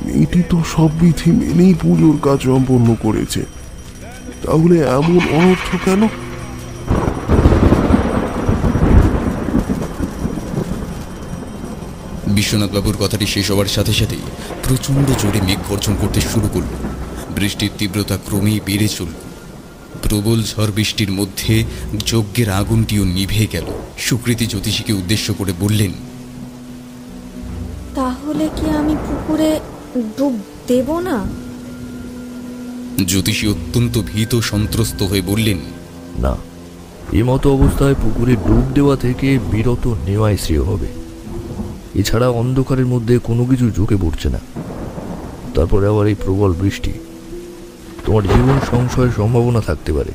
মেয়েটি 0.07 0.43
তো 0.51 0.63
সব 0.77 0.91
বিধি 1.01 1.31
মেনেই 1.31 1.75
পুজোর 1.75 2.19
কাজ 2.23 2.41
সম্পন্ন 2.41 2.97
করেছে। 3.03 3.45
তাহলে 4.43 4.79
এমন 4.79 5.21
অনর্থ 5.33 5.77
কেন? 5.85 6.09
বিশ্বনাথবাবুর 12.27 12.97
কথাটি 13.01 13.27
শেষ 13.27 13.51
হওয়ার 13.51 13.67
সাথে 13.67 13.93
সাথেই 13.93 14.21
প্রচণ্ড 14.69 15.11
জোরে 15.23 15.41
মেঘ 15.43 15.59
গর্জন 15.69 15.97
করতে 16.01 16.21
শুরু 16.21 16.49
করল। 16.53 16.73
বৃষ্টির 17.35 17.71
তীব্রতা 17.79 18.17
ক্রমেই 18.17 18.61
বেড়ে 18.67 18.89
চলল। 18.89 19.22
প্রবল 20.03 20.43
ঝড় 20.43 20.73
বৃষ্টির 20.77 21.13
মধ্যে 21.13 21.65
যজ্ঞের 22.07 22.51
আগুনটিও 22.51 23.05
নিভে 23.05 23.47
গেল। 23.53 23.67
সুকৃতি 23.99 24.47
জ্যোতিষীকে 24.47 24.93
উদ্দেশ্য 24.93 25.35
করে 25.35 25.53
বললেন 25.61 25.93
তাহলে 27.95 28.49
কি 28.57 28.71
আমি 28.71 28.95
পুকুরে 29.07 29.61
ডুব 30.19 30.35
দেব 30.67 30.99
না? 30.99 31.17
জ্যোতিষী 33.07 33.47
অত্যন্ত 33.47 33.99
ভীত 34.07 34.33
সন্ত্রস্ত 34.41 35.03
হয়ে 35.03 35.21
বললেন 35.21 35.59
না 36.19 36.37
এমতো 37.13 37.53
অবস্থায় 37.53 37.95
পুকুরে 37.95 38.35
ডুব 38.37 38.65
দেওয়া 38.75 38.97
থেকে 38.97 39.39
বিরত 39.51 39.85
নেওয়াই 40.07 40.37
শ্রেয় 40.39 40.63
হবে। 40.63 40.87
এছাড়া 41.95 42.29
অন্ধকারের 42.29 42.87
মধ্যে 42.87 43.19
কোনো 43.19 43.45
কিছু 43.45 43.71
চোখে 43.71 43.97
পড়ছে 43.97 44.29
না। 44.29 44.41
তারপরে 45.55 45.87
আবার 45.87 46.07
এই 46.07 46.15
প্রবল 46.15 46.53
বৃষ্টি। 46.53 46.93
তোমার 48.07 48.23
জীবন 48.23 48.61
সংশয়ের 48.71 49.11
সম্ভাবনা 49.17 49.61
থাকতে 49.61 49.93
পারে। 49.93 50.13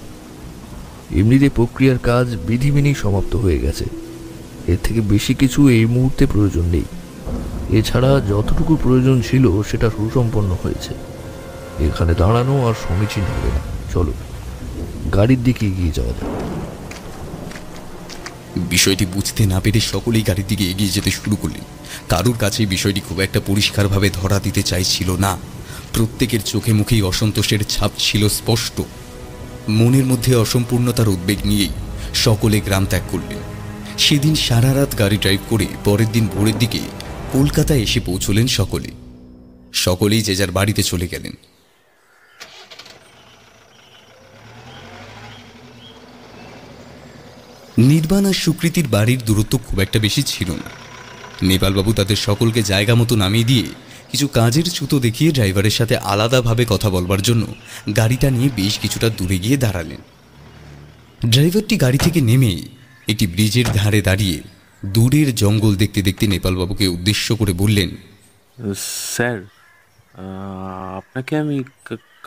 এমনিতে 1.19 1.49
প্রক্রিয়ার 1.49 1.97
কাজ 1.97 2.35
বিধি 2.47 2.71
মেনেই 2.71 2.95
সমাপ্ত 2.95 3.35
হয়ে 3.35 3.59
গেছে। 3.59 3.85
এর 4.67 4.77
থেকে 4.83 5.01
বেশি 5.01 5.33
কিছু 5.33 5.69
এই 5.69 5.85
মুহূর্তে 5.85 6.25
প্রয়োজন 6.25 6.65
নেই। 6.65 6.83
এছাড়া 7.69 8.21
যতটুকু 8.29 8.77
প্রয়োজন 8.83 9.21
ছিল 9.21 9.63
সেটা 9.63 9.89
সুসম্পন্ন 9.89 10.57
হয়েছে। 10.63 10.93
এখানে 11.83 12.13
দাঁড়ানো 12.13 12.67
আর 12.67 12.73
সমীচীন 12.73 13.23
হবে 13.23 13.49
না। 13.49 13.59
চলো, 13.93 14.13
গাড়ির 15.13 15.43
দিকে 15.43 15.65
এগিয়ে 15.65 15.91
যাওয়া 15.91 16.13
যাক। 16.13 16.29
বিষয়টি 18.69 19.05
বুঝতে 19.05 19.45
না 19.45 19.59
পেরে 19.59 19.79
সকলেই 19.79 20.21
গাড়ির 20.21 20.45
দিকে 20.47 20.63
এগিয়ে 20.63 20.89
যেতে 20.89 21.11
শুরু 21.11 21.35
করলেন। 21.35 21.61
কারুর 22.09 22.35
কাছে 22.39 22.65
বিষয়টি 22.65 23.01
খুব 23.09 23.19
একটা 23.19 23.39
পরিষ্কারভাবে 23.45 24.09
ধরা 24.13 24.39
দিতে 24.39 24.63
চাইছিল 24.63 25.15
না। 25.15 25.37
প্রত্যেকের 25.97 26.41
চোখে 26.41 26.73
মুখেই 26.73 27.01
অসন্তোষের 27.01 27.63
ছাপ 27.63 27.91
ছিল 27.97 28.29
স্পষ্ট। 28.29 28.81
মনের 29.69 30.05
মধ্যে 30.05 30.35
অসম্পূর্ণতার 30.35 31.09
উদ্বেগ 31.09 31.37
নিয়েই 31.45 31.69
সকলে 32.13 32.59
গ্রাম 32.59 32.85
ত্যাগ 32.85 33.01
করলেন। 33.11 33.37
সেদিন 33.97 34.35
সারা 34.35 34.73
রাত 34.73 34.99
গাড়ি 34.99 35.17
ড্রাইভ 35.17 35.39
করে 35.49 35.65
পরের 35.85 36.11
দিন 36.11 36.27
ভোরের 36.27 36.57
দিকে 36.57 36.79
কলকাতায় 37.31 37.79
এসে 37.79 37.99
পৌঁছলেন 37.99 38.47
সকলে। 38.47 38.91
সকলেই 39.73 40.21
যে 40.21 40.35
যার 40.35 40.51
বাড়িতে 40.51 40.83
চলে 40.83 41.07
গেলেন। 41.07 41.33
নির্বাণ 47.77 48.25
আর 48.25 48.33
সুকৃতির 48.33 48.87
বাড়ির 48.87 49.19
দূরত্ব 49.25 49.59
খুব 49.67 49.79
একটা 49.79 49.99
বেশি 49.99 50.23
ছিল 50.23 50.51
না। 50.51 50.69
নেপালবাবু 51.41 51.93
তাদের 51.93 52.15
সকলকে 52.15 52.63
জায়গা 52.63 52.95
মতো 52.95 53.15
নামিয়ে 53.15 53.43
দিয়ে 53.43 53.63
কিছু 54.11 54.25
কাজের 54.39 54.67
ছুতো 54.77 54.95
দেখিয়ে 55.05 55.29
ড্রাইভারের 55.31 55.75
সাথে 55.79 55.95
আলাদাভাবে 56.11 56.63
কথা 56.73 56.89
বলবার 56.95 57.21
জন্য 57.27 57.43
গাড়িটা 57.99 58.27
নিয়ে 58.35 58.49
বেশ 58.59 58.73
কিছুটা 58.83 59.07
দূরে 59.17 59.37
গিয়ে 59.43 59.57
দাঁড়ালেন। 59.63 60.01
ড্রাইভারটি 61.33 61.75
গাড়ি 61.83 61.99
থেকে 62.05 62.19
নেমে 62.29 62.53
একটি 63.11 63.25
ব্রিজের 63.33 63.67
ধারে 63.79 63.99
দাঁড়িয়ে 64.09 64.37
দূরের 64.95 65.29
জঙ্গল 65.41 65.73
দেখতে 65.83 65.99
দেখতে 66.07 66.25
নেপালবাবুকে 66.33 66.85
উদ্দেশ্য 66.95 67.27
করে 67.39 67.53
বললেন, 67.61 67.89
স্যার 69.13 69.39
আপনাকে 70.99 71.33
আমি 71.43 71.57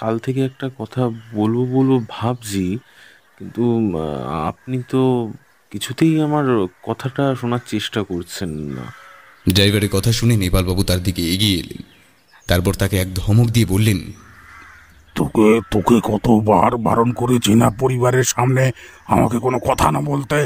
কাল 0.01 0.15
থেকে 0.25 0.41
একটা 0.51 0.67
কথা 0.81 1.03
বলব 1.39 1.59
বলব 1.77 1.93
ভাবছি, 2.17 2.67
কিন্তু 3.37 3.63
আপনি 4.51 4.77
তো 4.93 5.03
কিছুতেই 5.73 6.15
আমার 6.27 6.47
কথাটা 6.89 7.25
শোনার 7.41 7.63
চেষ্টা 7.73 8.01
করছেন 8.11 8.51
না। 8.77 8.87
ড্রাইভারের 9.47 9.91
কথা 9.93 10.11
শুনে 10.13 10.35
নেপালবাবু 10.37 10.83
তার 10.85 11.01
দিকে 11.03 11.23
এগিয়ে 11.35 11.59
এলেন। 11.59 11.83
তারপর 12.49 12.73
তাকে 12.75 12.97
এক 12.99 13.09
ধমক 13.15 13.49
দিয়ে 13.51 13.67
বললেন, 13.67 13.99
তোকে 15.17 15.49
তোকে 15.71 15.97
কতবার 16.05 16.71
বারণ 16.77 17.09
করেছি 17.13 17.53
না 17.55 17.69
পরিবারের 17.71 18.25
সামনে? 18.25 18.65
আমাকে 19.07 19.37
কোনো 19.39 19.59
কথা 19.59 19.87
না 19.93 20.01
বলতে। 20.01 20.39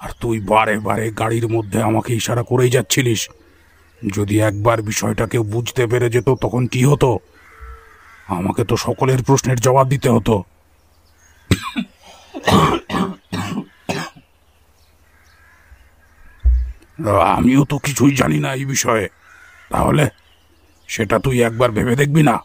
আর 0.00 0.10
তুই 0.20 0.36
বারে 0.40 0.74
বারে 0.78 1.06
গাড়ির 1.10 1.46
মধ্যে 1.48 1.78
আমাকে 1.82 2.10
ইশারা 2.14 2.42
করেই 2.42 2.70
যাচ্ছিলিস। 2.70 3.22
যদি 4.02 4.34
একবার 4.40 4.78
বিষয়টা 4.82 5.24
কেউ 5.26 5.42
বুঝতে 5.44 5.82
পেরে 5.86 6.08
যেত, 6.10 6.28
তখন 6.40 6.62
কি 6.66 6.82
হতো? 6.84 7.10
আমাকে 8.28 8.62
তো 8.64 8.74
সকলের 8.76 9.20
প্রশ্নের 9.22 9.58
জবাব 9.60 9.86
দিতে 9.88 10.08
হতো। 10.08 10.34
আমিও 17.36 17.64
তো 17.64 17.78
কিছুই 17.78 18.12
জানি 18.14 18.38
না 18.40 18.54
এই 18.54 18.64
বিষয়ে। 18.64 19.08
তাহলে 19.70 20.04
সেটা 20.88 21.18
তুই 21.18 21.42
একবার 21.42 21.70
ভেবে 21.70 21.94
দেখবি 21.96 22.22
না। 22.22 22.36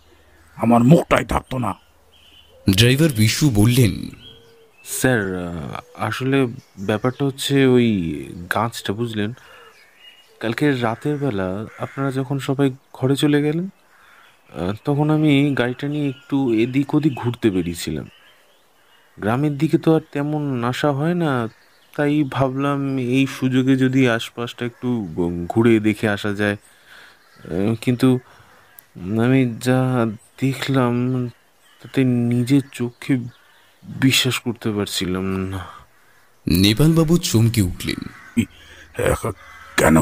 আমার 0.57 0.81
মুখটাই 0.83 1.25
থাকতো 1.25 1.57
না। 1.57 1.73
ড্রাইভার 2.77 3.09
বিশু 3.09 3.49
বললেন 3.49 3.93
স্যার 4.85 5.21
আসলে 5.95 6.37
ব্যাপারটা 6.79 7.25
হচ্ছে 7.25 7.65
ওই 7.65 7.87
গাছটা 8.53 8.93
বুঝলেন? 8.93 9.33
কালকে 10.39 10.65
রাতের 10.71 11.17
বেলা 11.17 11.65
আপনারা 11.79 12.11
যখন 12.11 12.39
সবাই 12.39 12.71
ঘরে 12.93 13.15
চলে 13.15 13.41
গেলেন 13.41 13.69
তখন 14.85 15.09
আমি 15.09 15.31
গাড়িটা 15.55 15.87
নিয়ে 15.87 16.09
একটু 16.09 16.37
এদিক 16.53 16.95
ওদিক 16.95 17.13
ঘুরতে 17.13 17.49
বেরিয়েছিলাম। 17.49 18.07
গ্রামের 19.17 19.57
দিকে 19.57 19.77
তো 19.77 19.95
আর 19.95 20.01
তেমন 20.11 20.63
আশা 20.63 20.91
হয় 20.91 21.13
না 21.13 21.49
তাই 21.95 22.23
ভাবলাম 22.31 22.97
এই 22.97 23.27
সুযোগে 23.39 23.75
যদি 23.75 24.09
আশপাশটা 24.09 24.65
একটু 24.65 25.07
ঘুরে 25.49 25.79
দেখে 25.79 26.09
আসা 26.09 26.33
যায়। 26.33 26.57
কিন্তু 27.81 28.19
আমি 29.21 29.55
যা 29.61 30.05
দেখলাম 30.41 31.27
তাতে 31.83 32.03
নিজের 32.03 32.61
চোখে 32.71 33.17
বিশ্বাস 33.83 34.39
করতে 34.39 34.71
পারছিলাম 34.71 35.23
না। 35.23 35.65
নেপালবাবু 36.47 37.17
চমকে 37.17 37.61
উঠলেন। 37.61 38.09
কেন? 39.77 40.01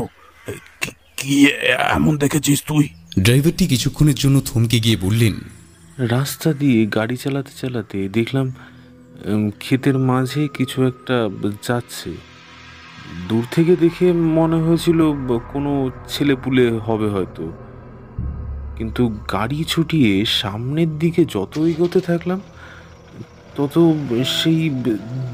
কি- 1.18 1.50
এমন 1.96 2.18
দেখেছিস 2.18 2.64
তুই? 2.68 2.90
ড্রাইভারটি 3.20 3.68
কিছুক্ষণের 3.68 4.16
জন্য 4.16 4.42
থমকে 4.42 4.80
গিয়ে 4.80 4.98
বললেন 4.98 5.34
রাস্তা 5.98 6.54
দিয়ে 6.54 6.86
গাড়ি 6.86 7.18
চালাতে 7.18 7.52
চালাতে 7.62 8.10
দেখলাম 8.10 8.54
ক্ষেতের 9.59 9.97
মাঝে 9.97 10.47
কিছু 10.47 10.88
একটা 10.88 11.30
যাচ্ছে। 11.63 12.13
দূর 13.30 13.43
থেকে 13.51 13.76
দেখে 13.76 14.11
মনে 14.11 14.55
হয়েছিল 14.55 15.13
কোনো 15.53 15.91
ছেলেপুলে 16.07 16.72
হবে 16.72 17.09
হয়তো। 17.09 17.51
কিন্তু 18.76 19.07
গাড়ি 19.07 19.63
ছুটিয়ে 19.68 20.26
সামনের 20.26 20.99
দিকে 20.99 21.26
যত 21.26 21.57
এগোতে 21.57 21.99
থাকলাম, 21.99 22.41
তত 23.55 23.93
সেই 24.26 24.70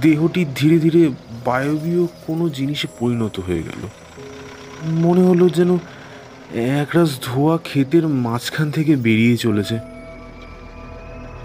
দেহটি 0.02 0.46
ধীরে 0.56 0.80
ধীরে 0.80 1.10
বায়বীয় 1.46 2.06
কোনো 2.06 2.50
জিনিসে 2.50 2.88
পরিণত 3.00 3.40
হয়ে 3.40 3.64
গেল। 3.64 3.88
মনে 4.90 5.22
হলো 5.22 5.50
যেন 5.50 5.78
একরাশ 6.56 7.20
ধোয়া 7.24 7.58
ক্ষেতের 7.58 8.08
মাঝখান 8.08 8.72
থেকে 8.72 8.96
বেরিয়ে 8.96 9.38
চলেছে। 9.38 9.93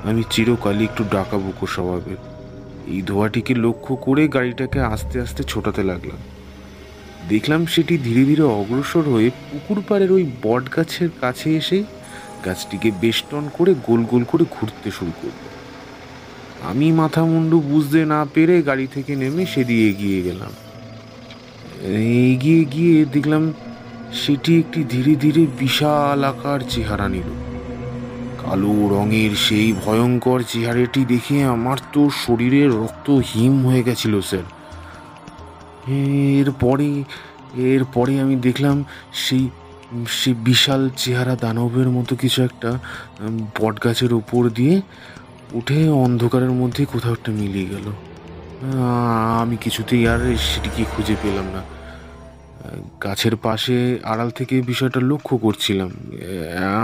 আমি 0.05 0.23
চিরকালই 0.31 0.85
একটু 0.85 1.05
ডাকাবুকো 1.13 1.67
স্বভাবের। 1.67 2.17
এই 2.87 3.03
ধোঁয়াটিকে 3.03 3.55
লক্ষ্য 3.55 3.97
করে 3.97 4.29
গাড়িটাকে 4.29 4.81
আস্তে 4.81 5.21
আস্তে 5.21 5.43
ছোটাতে 5.43 5.83
লাগলাম। 5.83 6.21
দেখলাম 7.29 7.67
সেটি 7.67 7.99
ধীরে 7.99 8.25
ধীরে 8.25 8.43
অগ্রসর 8.43 9.03
হয়ে 9.03 9.31
পুকুর 9.31 9.83
পাড়ের 9.89 10.13
ওই 10.13 10.33
বট 10.43 10.77
গাছের 10.77 11.11
কাছে 11.21 11.57
এসে 11.57 11.83
গাছটিকে 12.45 12.91
বেষ্টন 13.01 13.49
করে 13.57 13.75
গোল 13.87 14.05
গোল 14.05 14.25
করে 14.25 14.45
ঘুরতে 14.51 14.91
শুরু 14.91 15.13
করল। 15.23 15.41
আমি 16.69 16.93
মাথা 16.93 17.25
মুন্ডু 17.25 17.61
বুঝতে 17.61 18.05
না 18.05 18.27
পেরে 18.35 18.63
গাড়ি 18.63 18.87
থেকে 18.87 19.17
নেমে 19.17 19.47
সেদিকে 19.47 19.89
এগিয়ে 19.89 20.23
গেলাম। 20.23 20.53
এগিয়ে 22.31 22.65
গিয়ে 22.65 23.05
দেখলাম 23.05 23.53
সেটি 24.13 24.59
একটি 24.59 24.85
ধীরে 24.85 25.15
ধীরে 25.15 25.47
বিশাল 25.59 26.25
আকার 26.25 26.61
চেহারা 26.69 27.09
নিল। 27.09 27.48
কালো 28.43 28.73
রঙের 28.95 29.33
সেই 29.47 29.69
ভয়ঙ্কর 29.85 30.39
চেহারাটি 30.49 31.03
দেখে 31.05 31.37
আমার 31.55 31.79
তো 31.93 32.03
শরীরের 32.23 32.71
রক্ত 32.81 33.07
হিম 33.31 33.55
হয়ে 33.67 33.83
গেছিল, 33.83 34.15
স্যার। 34.31 34.47
এরপরে 36.41 36.89
এরপরে 37.75 38.13
আমি 38.25 38.35
দেখলাম 38.47 38.77
সেই 39.25 39.45
সেই 40.21 40.35
বিশাল 40.49 40.83
চেহারা 40.97 41.35
দানবের 41.37 41.89
মতো 41.97 42.13
কিছু 42.23 42.39
একটা 42.49 42.71
বট 43.61 43.75
গাছের 43.85 44.13
উপর 44.21 44.43
দিয়ে 44.49 44.75
উঠে 45.59 45.79
অন্ধকারের 46.05 46.53
মধ্যে 46.61 46.83
কোথাও 46.93 47.13
একটা 47.13 47.31
মিলিয়ে 47.33 47.69
গেল। 47.75 47.87
আমি 49.43 49.57
কিছুতেই 49.65 50.03
আর 50.13 50.21
সেটিকে 50.49 50.83
খুঁজে 50.93 51.17
পেলাম 51.23 51.47
না। 51.55 51.63
গাছের 53.05 53.35
পাশে 53.37 53.77
আড়াল 54.13 54.31
থেকে 54.31 54.55
বিষয়টা 54.71 55.01
লক্ষ্য 55.11 55.35
করছিলাম। 55.45 55.91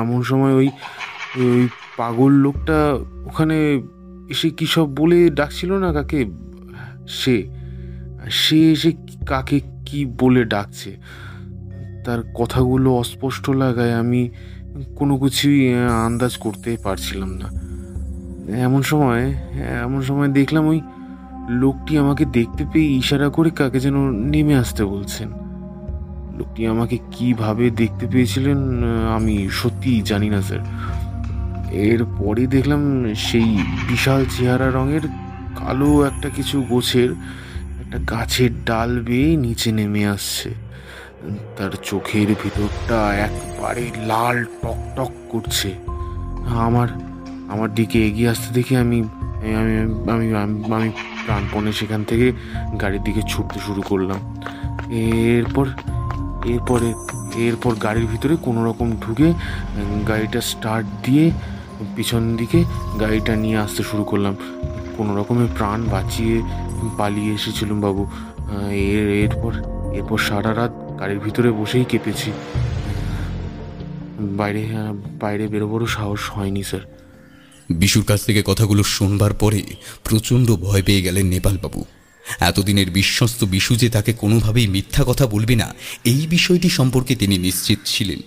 এমন 0.03 0.21
সময় 0.23 0.55
ওই 0.61 0.69
ওই 1.39 1.69
পাগল 1.97 2.33
লোকটা 2.33 2.93
ওখানে 3.25 3.83
এসে 4.31 4.51
কী 4.51 4.67
সব 4.67 4.95
বলে 4.95 5.31
ডাকছিল 5.31 5.73
না 5.73 5.93
কাকে? 5.93 6.27
সে 7.09 7.49
সে 8.31 8.73
এসে 8.73 8.93
কাকে 9.27 9.61
কি 9.87 10.05
বলে 10.05 10.45
ডাকছে? 10.45 10.97
তার 12.05 12.23
কথাগুলো 12.35 12.95
অস্পষ্ট 12.95 13.51
লাগায় 13.51 13.93
আমি 13.93 14.31
কোনো 14.97 15.19
কিছুই 15.19 15.75
আন্দাজ 16.07 16.37
করতে 16.37 16.77
পারছিলাম 16.83 17.31
না। 17.31 17.49
এমন 18.57 18.83
সময় 18.83 19.35
এমন 19.83 20.03
সময় 20.03 20.29
দেখলাম 20.29 20.67
ওই 20.67 20.81
লোকটি 21.49 21.99
আমাকে 21.99 22.25
দেখতে 22.25 22.65
পেয়ে 22.73 22.87
ইশারা 22.87 23.29
করে 23.29 23.51
কাকে 23.51 23.81
যেন 23.81 24.11
নেমে 24.11 24.55
আসতে 24.55 24.85
বলছেন। 24.85 25.29
লোকটি 26.39 26.67
আমাকে 26.67 26.99
কীভাবে 27.11 27.71
দেখতে 27.71 28.07
পেয়েছিলেন 28.07 28.59
আমি 29.15 29.49
সত্যিই 29.53 30.03
জানি 30.03 30.29
না, 30.31 30.43
স্যার। 30.43 30.59
এরপরে 31.75 32.47
দেখলাম 32.47 33.15
সেই 33.15 33.65
বিশাল 33.89 34.25
চেহারা 34.39 34.71
রঙের 34.71 35.01
কালো 35.57 36.07
একটা 36.07 36.29
কিছু 36.29 36.63
গোছের 36.63 37.11
একটা 37.81 37.99
গাছের 37.99 38.65
ডাল 38.65 39.01
বেয়ে 39.01 39.37
নিচে 39.37 39.73
নেমে 39.73 40.07
আসছে। 40.07 40.55
তার 41.57 41.71
চোখের 41.83 42.29
ভিতরটা 42.29 43.15
একবারে 43.15 43.91
লাল 43.97 44.45
টক 44.45 44.77
টক 44.97 45.11
করছে। 45.29 45.75
আমার 46.47 46.89
আমার 47.49 47.75
দিকে 47.75 48.07
এগিয়ে 48.09 48.29
আসতে 48.29 48.55
দেখে 48.55 48.77
আমি 48.77 49.03
আমি 49.57 50.11
আমি, 50.11 50.35
আমি- 50.35 50.93
প্রাণপণে 51.27 51.73
সেখান 51.73 52.05
থেকে 52.05 52.33
গাড়ির 52.81 53.03
দিকে 53.03 53.21
ছুটতে 53.29 53.61
শুরু 53.61 53.83
করলাম। 53.83 54.37
এরপর, 54.91 55.67
এরপরে, 56.45 56.95
এরপর 57.35 57.75
গাড়ির 57.75 58.07
ভিতরে 58.07 58.37
কোনো 58.37 58.65
রকম 58.65 58.97
ঢুকে 59.01 59.33
গাড়িটা 60.09 60.41
স্টার্ট 60.41 60.87
দিয়ে 61.03 61.31
পিছন 61.97 62.23
দিকে 62.41 62.59
গাড়িটা 63.03 63.33
নিয়ে 63.43 63.59
আসতে 63.65 63.83
শুরু 63.91 64.05
করলাম। 64.11 64.35
কোনো 64.97 65.11
রকমের 65.19 65.49
প্রাণ 65.57 65.79
বাঁচিয়ে 65.95 66.37
পালিয়ে 66.99 67.31
এসেছিলাম 67.39 67.79
বাবু। 67.87 68.03
এর 68.97 69.09
এরপর 69.25 69.53
এরপর 69.99 70.19
সারা 70.29 70.53
রাত 70.55 70.73
গাড়ির 71.01 71.21
ভিতরে 71.25 71.49
বসেই 71.61 71.85
কেঁপেছি। 71.91 72.31
বাইরে 74.39 74.63
বাইরে 75.23 75.45
বেরোবারও 75.53 75.89
সাহস 75.97 76.23
হয়নি, 76.35 76.63
স্যার। 76.71 76.85
বিশুর 77.81 78.05
কাছ 78.11 78.21
থেকে 78.27 78.41
কথাগুলো 78.47 78.83
শুনবার 78.97 79.33
পরে 79.43 79.61
প্রচণ্ড 80.05 80.49
ভয় 80.67 80.83
পেয়ে 80.83 81.05
গেলেন 81.07 81.27
নেপালবাবু 81.35 81.81
এতদিনের 82.41 82.89
বিশ্বস্ত 82.91 83.41
বিশু 83.55 83.73
যে 83.83 83.89
তাকে 83.97 84.13
কোনোভাবেই 84.23 84.67
মিথ্যা 84.67 85.03
কথা 85.05 85.25
বলবে 85.27 85.55
না, 85.63 85.69
এই 86.13 86.23
বিষয়টি 86.35 86.69
সম্পর্কে 86.79 87.15
তিনি 87.15 87.37
নিশ্চিত 87.39 87.79
ছিলেন। 87.85 88.21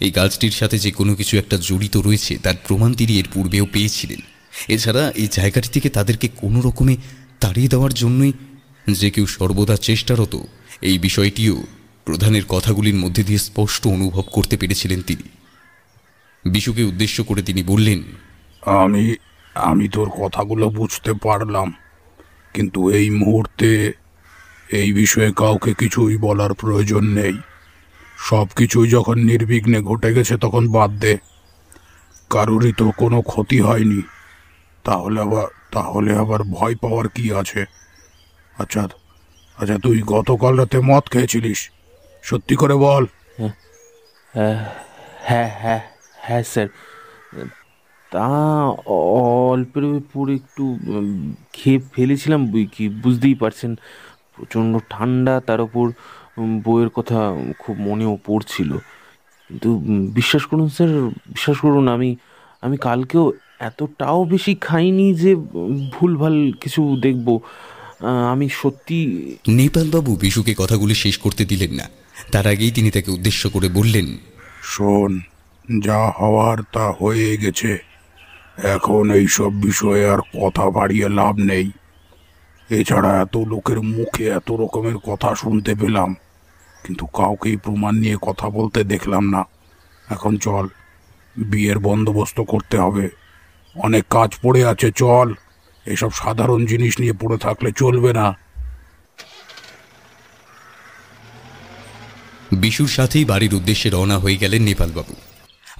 এই 0.00 0.10
গাছটির 0.18 0.50
সাথে 0.50 0.76
যে 0.78 0.90
কোনো 0.90 1.12
কিছু 1.14 1.34
একটা 1.38 1.56
জড়িত 1.68 1.96
রয়েছে, 1.96 2.32
তার 2.44 2.56
প্রমাণ 2.66 2.90
তিনি 2.94 3.12
এর 3.20 3.28
পূর্বেও 3.34 3.66
পেয়েছিলেন। 3.74 4.20
এছাড়া 4.68 5.02
এই 5.22 5.28
জায়গাটি 5.32 5.68
থেকে 5.68 5.88
তাদেরকে 5.88 6.26
কোনো 6.42 6.60
রকমে 6.60 6.94
তাড়িয়ে 7.40 7.68
দেওয়ার 7.68 7.92
জন্যই 7.94 8.32
যে 9.00 9.08
কেউ 9.10 9.26
সর্বদা 9.26 9.76
চেষ্টারত, 9.88 10.34
এই 10.88 10.96
বিষয়টিও 10.98 11.56
প্রধানের 12.06 12.44
কথাগুলির 12.48 12.94
মধ্যে 12.94 13.22
দিয়ে 13.24 13.38
স্পষ্ট 13.38 13.82
অনুভব 13.86 14.24
করতে 14.36 14.54
পেরেছিলেন 14.56 15.00
তিনি। 15.02 15.26
বিশুকে 16.44 16.82
উদ্দেশ্য 16.84 17.16
করে 17.24 17.42
তিনি 17.42 17.62
বললেন, 17.62 18.00
আমি 18.82 19.04
আমি 19.54 19.86
তোর 19.88 20.08
কথাগুলো 20.20 20.66
বুঝতে 20.70 21.12
পারলাম, 21.26 21.68
কিন্তু 22.54 22.80
এই 22.98 23.08
মুহূর্তে 23.10 23.70
এই 24.80 24.92
বিষয়ে 24.92 25.30
কাউকে 25.32 25.74
কিছুই 25.74 26.16
বলার 26.16 26.52
প্রয়োজন 26.54 27.04
নেই। 27.20 27.36
সব 28.28 28.46
কিছুই 28.56 28.88
যখন 28.88 29.16
নির্বিঘ্নে 29.30 29.78
ঘটে 29.80 30.10
গেছে 30.14 30.34
তখন 30.36 30.64
বাদ 30.72 30.90
দে। 31.02 31.14
কারোরই 32.30 32.72
তো 32.80 32.86
কোনো 32.96 33.18
ক্ষতি 33.22 33.58
হয়নি। 33.60 34.00
তাহলে 34.84 35.18
আবার 35.20 35.46
তাহলে 35.70 36.10
আবার 36.22 36.40
ভয় 36.56 36.74
পাওয়ার 36.82 37.06
কি 37.08 37.24
আছে? 37.40 37.60
আচ্ছা 38.58 38.82
আচ্ছা 39.58 39.76
তুই 39.82 39.98
গতকাল 40.06 40.52
রাতে 40.58 40.78
মদ 40.80 41.04
খেয়েছিলিস। 41.12 41.60
সত্যি 42.22 42.54
করে 42.56 42.74
বল। 42.74 43.04
হ্যাঁ 44.34 45.50
হ্যাঁ 45.62 45.82
হ্যাঁ 46.26 46.42
স্যার। 46.52 46.68
তা 48.12 48.26
অল্পের 49.50 49.84
উপর 49.84 50.24
একটু 50.38 50.64
খেয়ে 51.52 51.80
ফেলেছিলাম 51.94 52.40
বুঝতেই 53.02 53.36
পারছেন। 53.42 53.72
প্রচণ্ড 54.36 54.72
ঠান্ডা, 54.90 55.34
তার 55.48 55.60
উপর 55.60 55.86
বইয়ের 56.38 56.88
কথা 56.88 57.20
খুব 57.58 57.76
মনেও 57.80 58.18
পড়ছিল। 58.26 58.70
কিন্তু 59.48 59.70
বিশ্বাস 60.18 60.44
করুন 60.44 60.68
স্যার 60.68 60.90
বিশ্বাস 61.28 61.56
করুন 61.58 61.88
আমি 61.88 62.10
আমি 62.62 62.76
কালকেও 62.76 63.32
এতটাও 63.58 64.24
বেশি 64.24 64.54
খাইনি 64.60 65.14
যে 65.14 65.34
ভুলভাল 65.94 66.52
কিছু 66.60 66.96
দেখব। 67.00 67.28
আমি 68.32 68.48
সত্যি 68.48 68.98
নেপালবাবু 69.48 70.16
বিশুকে 70.16 70.54
কথাগুলি 70.58 70.94
শেষ 70.94 71.16
করতে 71.18 71.44
দিলেন 71.44 71.72
না। 71.74 71.86
তার 72.32 72.46
আগেই 72.46 72.70
তিনি 72.70 72.90
তাকে 72.90 73.10
উদ্দেশ্য 73.10 73.50
করে 73.50 73.68
বললেন 73.68 74.06
শোন 74.62 75.20
যা 75.80 76.00
হওয়ার 76.20 76.58
তা 76.72 76.86
হয়ে 77.00 77.36
গেছে। 77.36 77.78
এখন 78.74 79.10
এই 79.10 79.26
সব 79.28 79.52
বিষয়ে 79.52 80.04
আর 80.10 80.20
কথা 80.42 80.70
বাড়িয়ে 80.70 81.08
লাভ 81.08 81.34
নেই। 81.38 81.70
এছাড়া 82.70 83.20
এত 83.20 83.36
লোকের 83.36 83.82
মুখে 83.82 84.28
এত 84.28 84.52
রকমের 84.52 84.96
কথা 84.96 85.34
শুনতে 85.34 85.74
পেলাম। 85.74 86.16
কিন্তু 86.84 87.06
কাউকেই 87.06 87.56
প্রমাণ 87.56 87.94
নিয়ে 87.94 88.16
কথা 88.22 88.50
বলতে 88.50 88.84
দেখলাম 88.84 89.30
না। 89.30 89.44
এখন 90.10 90.36
চল, 90.36 90.68
বিয়ের 91.36 91.78
বন্দোবস্ত 91.78 92.40
করতে 92.40 92.78
হবে। 92.78 93.08
অনেক 93.76 94.04
কাজ 94.10 94.30
পড়ে 94.42 94.64
আছে, 94.64 94.92
চল। 94.92 95.34
এসব 95.86 96.10
সাধারণ 96.10 96.66
জিনিস 96.66 97.00
নিয়ে 97.00 97.12
পড়ে 97.12 97.38
থাকলে 97.38 97.72
চলবে 97.76 98.12
না। 98.12 98.36
বিশুর 102.52 102.88
সাথেই 102.88 103.24
বাড়ির 103.24 103.54
উদ্দেশ্যে 103.54 103.90
রওনা 103.90 104.18
হয়ে 104.18 104.36
গেলেন 104.36 104.62
নেপালবাবু। 104.62 105.14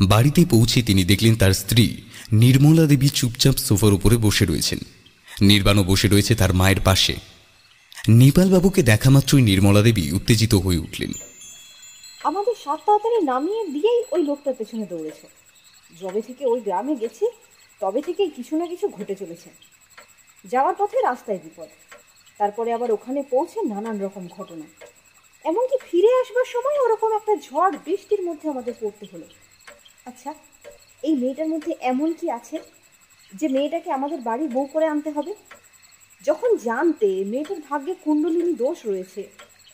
বাড়িতে 0.06 0.44
পৌঁছে 0.44 0.82
তিনি 0.82 1.04
দেখলেন 1.04 1.34
তার 1.34 1.52
স্ত্রী 1.52 2.02
নির্মলা 2.32 2.86
দেবী 2.86 3.08
চুপচাপ 3.08 3.54
সোফার 3.56 3.92
উপরে 3.92 4.16
বসে 4.16 4.44
রয়েছেন। 4.44 4.78
নির্বাণও 5.42 5.84
বসে 5.84 6.08
রয়েছে 6.08 6.34
তার 6.34 6.52
মায়ের 6.54 6.80
পাশে। 6.84 7.14
নেপালবাবুকে 8.08 8.82
দেখা 8.82 9.10
মাত্রই 9.10 9.42
নির্মলা 9.42 9.82
দেবী 9.82 10.12
উত্তেজিত 10.12 10.54
হয়ে 10.54 10.78
উঠলেন। 10.78 11.12
আমাদের 12.24 12.54
সাত 12.64 12.80
তাড়াতাড়ি 12.86 13.24
নামিয়ে 13.24 13.64
দিয়েই 13.66 14.02
ওই 14.12 14.22
লোকটার 14.22 14.54
পেছনে 14.58 14.86
দৌড়েছে। 14.86 15.28
যবে 16.00 16.22
থেকে 16.22 16.46
ওই 16.46 16.60
গ্রামে 16.60 16.96
গেছি, 16.96 17.26
তবে 17.80 18.02
থেকেই 18.02 18.30
কিছু 18.30 18.56
না 18.56 18.66
কিছু 18.66 18.88
ঘটে 18.88 19.14
চলেছে। 19.14 19.50
যাওয়ার 20.44 20.74
পথে 20.78 21.00
রাস্তায় 21.00 21.38
বিপদ। 21.38 21.68
তারপরে 22.38 22.72
আবার 22.72 22.92
ওখানে 22.92 23.22
পৌঁছে 23.30 23.62
নানান 23.62 24.00
রকম 24.00 24.28
ঘটনা। 24.28 24.64
এমনকি 25.44 25.76
ফিরে 25.90 26.08
আসবার 26.20 26.44
সময় 26.44 26.78
ওরকম 26.84 27.12
একটা 27.16 27.36
ঝড় 27.36 27.78
বৃষ্টির 27.84 28.22
মধ্যে 28.22 28.50
আমাদের 28.50 28.74
পড়তে 28.80 29.06
হলো। 29.12 29.26
আচ্ছা 30.04 30.34
এই 31.02 31.14
মেয়েটার 31.14 31.48
মধ্যে 31.48 31.74
এমন 31.80 32.12
কি 32.12 32.30
আছে? 32.30 32.58
যে 33.34 33.48
মেয়েটাকে 33.48 33.92
আমাদের 33.92 34.20
বাড়ি 34.20 34.48
বউ 34.48 34.66
করে 34.66 34.86
আনতে 34.86 35.10
হবে। 35.10 35.34
যখন 36.26 36.56
জানতে 36.56 37.24
মেয়েটার 37.26 37.60
ভাগ্যে 37.70 37.94
কুণ্ডলিনী 38.04 38.52
দোষ 38.52 38.78
রয়েছে 38.86 39.22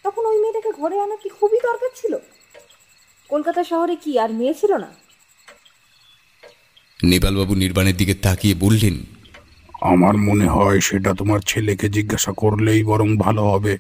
তখন 0.05 0.27
ওই 0.27 0.41
মেয়েটাকে 0.41 0.71
ঘরে 0.83 1.01
আনা 1.01 1.17
কি 1.17 1.29
খুবই 1.29 1.59
দরকার 1.63 1.89
ছিল? 1.95 2.17
কলকাতা 3.29 3.65
শহরে 3.65 3.97
কি 3.97 4.19
আর 4.19 4.33
মেয়ে 4.33 4.55
ছিল 4.55 4.77
না? 4.77 4.95
নেপালবাবু 7.05 7.55
নির্বাণের 7.55 7.97
দিকে 7.97 8.15
তাকিয়ে 8.15 8.55
বললেন 8.55 9.05
আমার 9.81 10.17
মনে 10.17 10.47
হয় 10.47 10.81
সেটা 10.81 11.15
তোমার 11.15 11.41
ছেলেকে 11.41 11.89
জিজ্ঞাসা 11.89 12.33
করলেই 12.33 12.85
বরং 12.85 13.17
ভালো 13.17 13.43
হবে। 13.45 13.79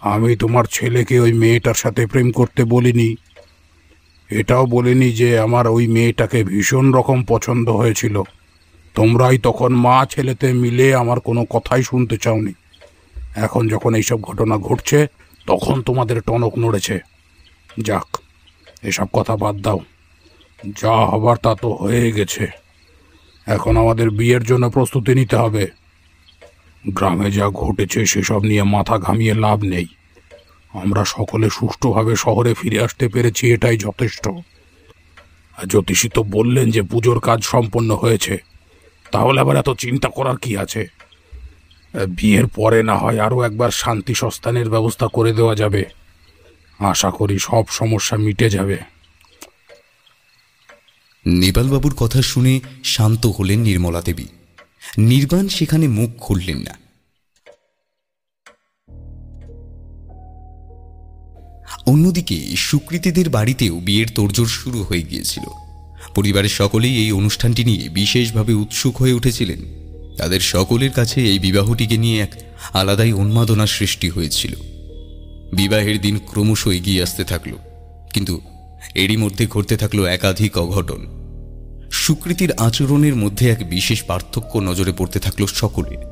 আমি 0.00 0.36
তোমার 0.36 0.64
ছেলেকে 0.64 1.20
ওই 1.20 1.32
মেয়েটার 1.32 1.74
সাথে 1.74 2.06
প্রেম 2.06 2.32
করতে 2.32 2.64
বলিনি। 2.64 3.16
এটাও 4.30 4.66
বলিনি 4.66 5.12
যে 5.12 5.38
আমার 5.38 5.66
ওই 5.66 5.86
মেয়েটাকে 5.86 6.44
ভীষণ 6.44 6.92
রকম 6.92 7.24
পছন্দ 7.28 7.68
হয়েছিল। 7.68 8.22
তোমরাই 8.96 9.38
তখন 9.38 9.70
মা 9.74 10.06
ছেলেতে 10.10 10.52
মিলে 10.52 10.94
আমার 10.94 11.20
কোনো 11.20 11.44
কথাই 11.44 11.82
শুনতে 11.82 12.16
চাওনি। 12.16 12.52
এখন 13.36 13.68
যখন 13.68 13.94
এইসব 13.94 14.20
ঘটনা 14.20 14.58
ঘটছে, 14.58 15.06
তখন 15.46 15.82
তোমাদের 15.82 16.20
টনক 16.20 16.58
নড়েছে। 16.58 16.98
যাক, 17.80 18.18
এসব 18.82 19.06
কথা 19.12 19.36
বাদ 19.36 19.56
দাও। 19.56 19.80
যা 20.82 20.92
হবার 20.92 21.36
তা 21.36 21.54
তো 21.54 21.68
হয়ে 21.72 22.12
গেছে। 22.12 22.46
এখন 23.46 23.76
আমাদের 23.76 24.10
বিয়ের 24.10 24.44
জন্য 24.44 24.70
প্রস্তুতি 24.70 25.14
নিতে 25.14 25.36
হবে। 25.36 25.66
গ্রামে 26.88 27.30
যা 27.30 27.46
ঘটেছে, 27.48 28.06
সেসব 28.06 28.42
নিয়ে 28.42 28.62
মাথা 28.62 28.98
ঘামিয়ে 28.98 29.34
লাভ 29.34 29.58
নেই। 29.64 29.86
আমরা 30.74 31.04
সকলে 31.04 31.50
সুষ্ঠুভাবে 31.50 32.16
শহরে 32.16 32.54
ফিরে 32.54 32.78
আসতে 32.80 33.08
পেরেছি, 33.08 33.52
এটাই 33.52 33.76
যথেষ্ট। 33.76 34.28
জ্যোতিষী 35.68 36.08
তো 36.08 36.22
বললেন 36.22 36.70
যে 36.70 36.82
পুজোর 36.82 37.20
কাজ 37.20 37.40
সম্পন্ন 37.44 37.94
হয়েছে। 37.94 38.55
তাহলে 39.12 39.40
আবার 39.40 39.56
এত 39.56 39.70
চিন্তা 39.70 40.08
করার 40.08 40.36
কি 40.36 40.56
আছে? 40.56 40.86
বিয়ের 42.08 42.46
পরে 42.46 42.82
না 42.82 42.98
হয় 42.98 43.18
আরও 43.18 43.42
একবার 43.42 43.70
শান্তি 43.70 44.14
সস্তানের 44.14 44.70
ব্যবস্থা 44.70 45.06
করে 45.06 45.32
দেওয়া 45.32 45.54
যাবে। 45.54 45.84
আশা 46.78 47.10
করি 47.10 47.38
সব 47.38 47.64
সমস্যা 47.68 48.16
মিটে 48.16 48.50
যাবে। 48.50 48.76
নেপালবাবুর 51.26 51.94
কথা 51.94 52.22
শুনে 52.22 52.60
শান্ত 52.84 53.26
হলেন 53.26 53.60
নির্মলা 53.60 54.00
দেবী। 54.00 54.24
নির্বাণ 54.98 55.48
সেখানে 55.48 55.88
মুখ 55.88 56.10
খুললেন 56.20 56.58
না। 56.58 56.86
অন্যদিকে 61.86 62.56
সুকৃতিদের 62.56 63.30
বাড়িতেও 63.30 63.78
বিয়ের 63.78 64.06
তোড়জোড় 64.14 64.48
শুরু 64.48 64.82
হয়ে 64.82 65.02
গিয়েছিল। 65.02 65.65
পরিবারের 66.16 66.54
সকলেই 66.60 66.94
এই 67.02 67.10
অনুষ্ঠানটি 67.12 67.62
নিয়ে 67.64 67.82
বিশেষভাবে 67.98 68.52
উৎসুক 68.62 68.94
হয়ে 68.96 69.16
উঠেছিলেন। 69.18 69.60
তাদের 70.18 70.40
সকলের 70.54 70.92
কাছে 70.98 71.18
এই 71.32 71.38
বিবাহটিকে 71.38 71.96
নিয়ে 71.96 72.18
এক 72.22 72.32
আলাদাই 72.72 73.12
উন্মাদনার 73.22 73.74
সৃষ্টি 73.76 74.08
হয়েছিল। 74.10 74.52
বিবাহের 75.52 75.96
দিন 76.00 76.14
ক্রমশ 76.30 76.62
এগিয়ে 76.78 77.02
আসতে 77.02 77.22
থাকল, 77.24 77.52
কিন্তু 78.14 78.34
এরই 78.94 79.16
মধ্যে 79.16 79.44
ঘটতে 79.46 79.74
থাকল 79.76 79.98
একাধিক 80.16 80.52
অঘটন। 80.58 81.02
সুকৃতির 82.02 82.50
আচরণের 82.66 83.16
মধ্যে 83.16 83.44
এক 83.50 83.60
বিশেষ 83.70 83.98
পার্থক্য 84.02 84.52
নজরে 84.58 84.92
পড়তে 84.98 85.18
থাকল 85.20 85.42
সকলের। 85.60 86.02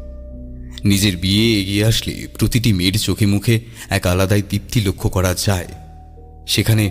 নিজের 0.84 1.14
বিয়ে 1.16 1.46
এগিয়ে 1.60 1.84
আসলে 1.84 2.12
প্রতিটি 2.38 2.70
মেয়ের 2.72 2.96
চোখে 2.98 3.26
মুখে 3.26 3.54
এক 3.90 4.02
আলাদাই 4.06 4.42
দীপ্তি 4.50 4.78
লক্ষ্য 4.80 5.08
করা 5.08 5.32
যায়। 5.46 5.70
সেখানে 6.46 6.84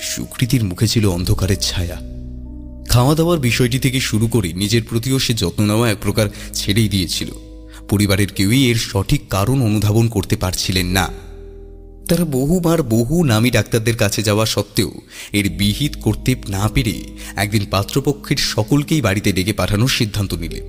সুকৃতির 0.00 0.64
মুখে 0.64 0.88
ছিল 0.88 1.06
অন্ধকারের 1.06 1.56
ছায়া। 1.60 2.00
খাওয়া 2.88 3.14
দাওয়ার 3.14 3.38
বিষয়টি 3.38 3.78
থেকে 3.78 4.00
শুরু 4.00 4.26
করে 4.26 4.52
নিজের 4.52 4.82
প্রতিও 4.82 5.18
সে 5.18 5.34
যত্ন 5.34 5.66
নেওয়া 5.66 5.90
এক 5.90 5.96
প্রকার 6.02 6.28
ছেড়েই 6.52 6.88
দিয়েছিল। 6.88 7.28
পরিবারের 7.88 8.28
কেউই 8.28 8.70
এর 8.70 8.76
সঠিক 8.76 9.28
কারণ 9.28 9.62
অনুধাবন 9.62 10.08
করতে 10.08 10.36
পারছিলেন 10.36 10.86
না। 10.86 11.08
তারা 12.08 12.24
বহুবার 12.24 12.82
বহু 12.82 13.24
নামী 13.24 13.50
ডাক্তারদের 13.50 13.96
কাছে 13.96 14.22
যাওয়া 14.22 14.46
সত্ত্বেও 14.46 14.92
এর 15.32 15.50
বিহিত 15.50 15.96
করতে 16.00 16.34
না 16.48 16.68
পেরে 16.74 17.02
একদিন 17.36 17.66
পাত্রপক্ষের 17.70 18.36
সকলকেই 18.36 19.00
বাড়িতে 19.00 19.32
ডেকে 19.32 19.52
পাঠানোর 19.52 19.88
সিদ্ধান্ত 19.88 20.34
নিলেন 20.34 20.64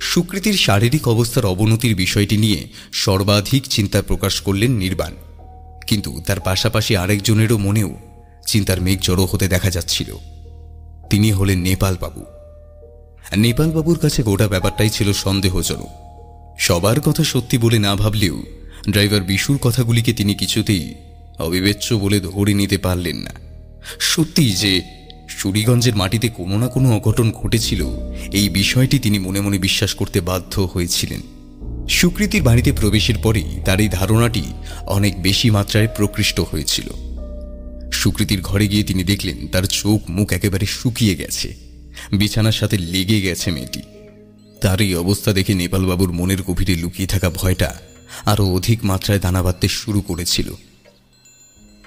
সুকৃতির 0.00 0.54
শারীরিক 0.54 1.08
অবস্থার 1.08 1.46
অবনতির 1.46 1.94
বিষয়টি 1.94 2.36
নিয়ে 2.36 2.68
সর্বাধিক 2.92 3.62
চিন্তা 3.62 4.02
প্রকাশ 4.02 4.40
করলেন 4.40 4.72
নির্বাণ। 4.72 5.12
কিন্তু 5.86 6.22
তার 6.26 6.40
পাশাপাশি 6.40 6.96
আরেকজনেরও 6.96 7.58
মনেও 7.58 7.94
চিন্তার 8.46 8.80
মেঘ 8.80 8.98
জড়ো 9.02 9.28
হতে 9.30 9.48
দেখা 9.48 9.70
যাচ্ছিল। 9.70 10.18
তিনি 11.10 11.32
হলেন 11.32 11.60
নেপালবাবু। 11.60 12.24
নেপালবাবুর 13.36 13.98
কাছে 13.98 14.22
গোটা 14.22 14.48
ব্যাপারটাই 14.48 14.90
ছিল 14.90 15.12
সন্দেহজনক। 15.12 15.88
সবার 16.58 17.00
কথা 17.00 17.24
সত্যি 17.24 17.58
বলে 17.58 17.78
না 17.78 17.96
ভাবলেও 17.96 18.42
ড্রাইভার 18.90 19.20
বিশুর 19.20 19.58
কথাগুলিকে 19.58 20.12
তিনি 20.12 20.34
কিছুতেই 20.34 20.94
অবিবেচ্য 21.38 21.94
বলে 21.94 22.20
ধরে 22.20 22.54
নিতে 22.54 22.78
পারলেন 22.78 23.16
না। 23.16 23.30
সত্যি 24.00 24.52
যে 24.52 24.82
সুরিগঞ্জের 25.28 25.96
মাটিতে 25.96 26.28
কোনো 26.28 26.58
না 26.58 26.68
কোনো 26.68 26.96
অঘটন 26.96 27.30
ঘটেছিল, 27.30 27.86
এই 28.32 28.48
বিষয়টি 28.48 28.98
তিনি 28.98 29.18
মনে 29.18 29.40
মনে 29.40 29.58
বিশ্বাস 29.58 29.94
করতে 29.94 30.20
বাধ্য 30.20 30.68
হয়েছিলেন। 30.74 31.20
সুকৃতির 31.88 32.42
বাড়িতে 32.42 32.72
প্রবেশের 32.72 33.14
পরেই 33.22 33.62
তার 33.64 33.80
এই 33.80 33.88
ধারণাটি 33.88 34.42
অনেক 34.86 35.22
বেশি 35.22 35.50
মাত্রায় 35.50 35.88
প্রকৃষ্ট 35.96 36.40
হয়েছিল। 36.40 37.13
সুকৃতির 37.94 38.40
ঘরে 38.40 38.66
গিয়ে 38.68 38.84
তিনি 38.84 39.02
দেখলেন 39.04 39.38
তার 39.46 39.64
চোখ 39.64 40.00
মুখ 40.08 40.28
একেবারে 40.32 40.66
শুকিয়ে 40.66 41.14
গেছে। 41.16 41.48
বিছানার 42.12 42.52
সাথে 42.52 42.76
লেগে 42.78 43.18
গেছে 43.20 43.48
মেয়েটি। 43.50 43.82
তার 44.60 44.78
এই 44.80 44.92
অবস্থা 44.94 45.30
দেখে 45.32 45.54
নেপালবাবুর 45.54 46.12
মনের 46.12 46.40
গভীরে 46.42 46.74
লুকিয়ে 46.74 47.08
থাকা 47.08 47.28
ভয়টা 47.30 47.70
আরও 48.26 48.44
অধিক 48.54 48.78
মাত্রায় 48.84 49.18
দানা 49.18 49.42
বাঁধতে 49.42 49.68
শুরু 49.68 50.00
করেছিল। 50.00 50.48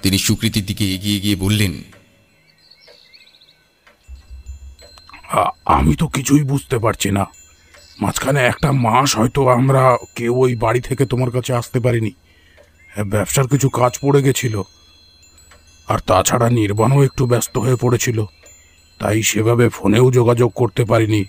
তিনি 0.02 0.18
সুকৃতির 0.18 0.66
দিকে 0.66 0.84
এগিয়ে 0.94 1.20
গিয়ে 1.20 1.36
বললেন 1.36 1.72
আমি 5.64 5.92
তো 5.96 6.06
কিছুই 6.06 6.42
বুঝতে 6.42 6.76
পারছি 6.78 7.08
না। 7.10 7.24
মাঝখানে 8.00 8.40
একটা 8.40 8.68
মাস 8.72 9.08
হয়তো 9.16 9.40
আমরা 9.48 9.82
কেউ 10.16 10.34
ওই 10.34 10.52
বাড়ি 10.54 10.80
থেকে 10.80 11.04
তোমার 11.06 11.30
কাছে 11.30 11.52
আসতে 11.52 11.78
পারিনি। 11.80 12.12
ব্যবসার 13.06 13.46
কিছু 13.48 13.68
কাজ 13.68 13.92
পড়ে 14.02 14.20
গেছিল। 14.22 14.54
আর 15.88 15.98
তাছাড়া 15.98 16.50
নির্বাণও 16.50 17.04
একটু 17.04 17.26
ব্যস্ত 17.26 17.58
হয়ে 17.58 17.76
পড়েছিল 17.76 18.24
তাই 18.98 19.22
সেভাবে 19.22 19.68
ফোনেও 19.68 20.10
যোগাযোগ 20.10 20.52
করতে 20.54 20.84
পারিনি। 20.84 21.24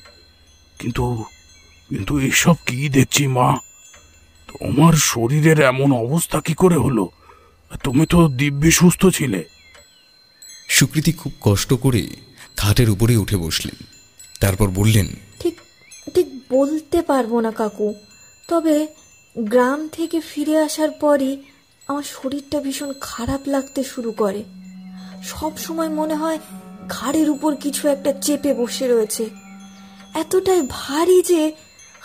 কিন্তু 0.80 1.24
কিন্তু 1.89 2.20
এসব 2.20 2.55
কি 2.66 2.89
দেখছি 2.89 3.28
মা? 3.28 3.57
তোমার 4.47 4.93
শরীরের 4.93 5.60
এমন 5.60 5.91
অবস্থা 5.91 6.41
কি 6.41 6.53
করে 6.53 6.76
হলো? 6.76 7.10
তুমি 7.84 8.05
তো 8.05 8.28
দিব্যি 8.28 8.72
সুস্থ 8.72 9.05
ছিলে। 9.07 9.43
সুকৃতি 10.70 11.12
খুব 11.12 11.32
কষ্ট 11.41 11.74
করে 11.74 12.10
খাটের 12.57 12.89
উপরে 12.89 13.18
উঠে 13.18 13.38
বসলেন। 13.38 13.86
তারপর 14.39 14.68
বললেন 14.70 15.07
ঠিক 15.39 15.55
ঠিক 16.16 16.28
বলতে 16.49 17.01
পারব 17.01 17.39
না 17.39 17.51
কাকু। 17.51 17.93
তবে 18.47 18.88
গ্রাম 19.38 19.88
থেকে 19.88 20.20
ফিরে 20.20 20.60
আসার 20.60 20.91
পরই 20.91 21.38
আমার 21.90 22.04
শরীরটা 22.04 22.60
ভীষণ 22.60 22.94
খারাপ 23.02 23.40
লাগতে 23.48 23.84
শুরু 23.84 24.12
করে। 24.12 24.44
সব 25.24 25.58
সময় 25.58 25.90
মনে 25.90 26.16
হয় 26.16 26.40
ঘাড়ের 26.90 27.30
উপর 27.30 27.56
কিছু 27.56 27.88
একটা 27.88 28.12
চেপে 28.12 28.54
বসে 28.54 28.88
রয়েছে। 28.88 29.30
এতটাই 30.14 30.62
ভারী 30.70 31.22
যে 31.22 31.52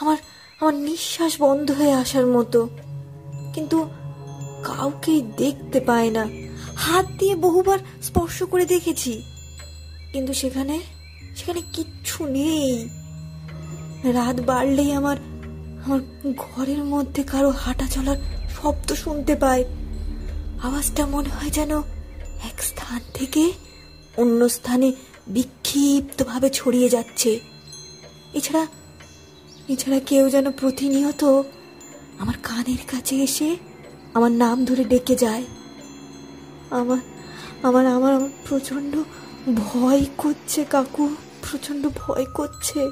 আমার 0.01 0.16
আমার 0.61 0.74
নিঃশ্বাস 0.74 1.37
বন্ধ 1.39 1.70
হয়ে 1.70 1.93
আসার 1.93 2.26
মতো। 2.26 2.68
কিন্তু 3.55 3.89
কাউকেই 4.64 5.22
দেখতে 5.37 5.80
পায় 5.80 6.11
না। 6.11 6.26
হাত 6.76 7.07
দিয়ে 7.18 7.37
বহুবার 7.37 7.78
স্পর্শ 8.03 8.43
করে 8.43 8.66
দেখেছি। 8.66 9.22
কিন্তু 10.12 10.32
সেখানে 10.32 10.80
সেখানে 11.37 11.62
কিচ্ছু 11.72 12.26
নেই। 12.26 12.89
রাত 14.12 14.41
বাড়লেই 14.41 14.93
আমার 14.93 15.16
আমার 15.87 16.01
ঘরের 16.37 16.85
মধ্যে 16.85 17.22
কারও 17.22 17.51
হাঁটা 17.51 17.87
চলার 17.87 18.16
শব্দ 18.64 18.92
শুনতে 18.92 19.36
পাই 19.36 19.64
আওয়াজটা 20.62 21.06
মনে 21.06 21.28
হয় 21.28 21.50
যেন 21.50 21.72
এক 22.50 22.62
স্থান 22.62 23.00
থেকে 23.14 23.52
অন্য 24.16 24.48
স্থানে 24.48 24.92
বিক্ষিপ্তভাবে 25.28 26.50
ছড়িয়ে 26.50 26.88
যাচ্ছে। 26.88 27.40
এছাড়া 28.34 28.66
এছাড়া 29.68 30.00
কেউ 30.00 30.30
যেন 30.30 30.50
প্রতিনিয়ত 30.50 31.22
আমার 32.18 32.34
কানের 32.42 32.82
কাছে 32.92 33.14
এসে 33.16 33.56
আমার 34.14 34.32
নাম 34.32 34.64
ধরে 34.64 34.84
ডেকে 34.84 35.14
যায়। 35.16 35.44
আমার 36.70 37.00
আমার 37.62 37.86
আমার 37.86 38.30
প্রচণ্ড 38.48 38.92
ভয় 39.56 40.04
করছে 40.18 40.64
কাকু, 40.64 41.16
প্রচণ্ড 41.44 41.88
ভয় 41.94 42.24
করছে। 42.24 42.90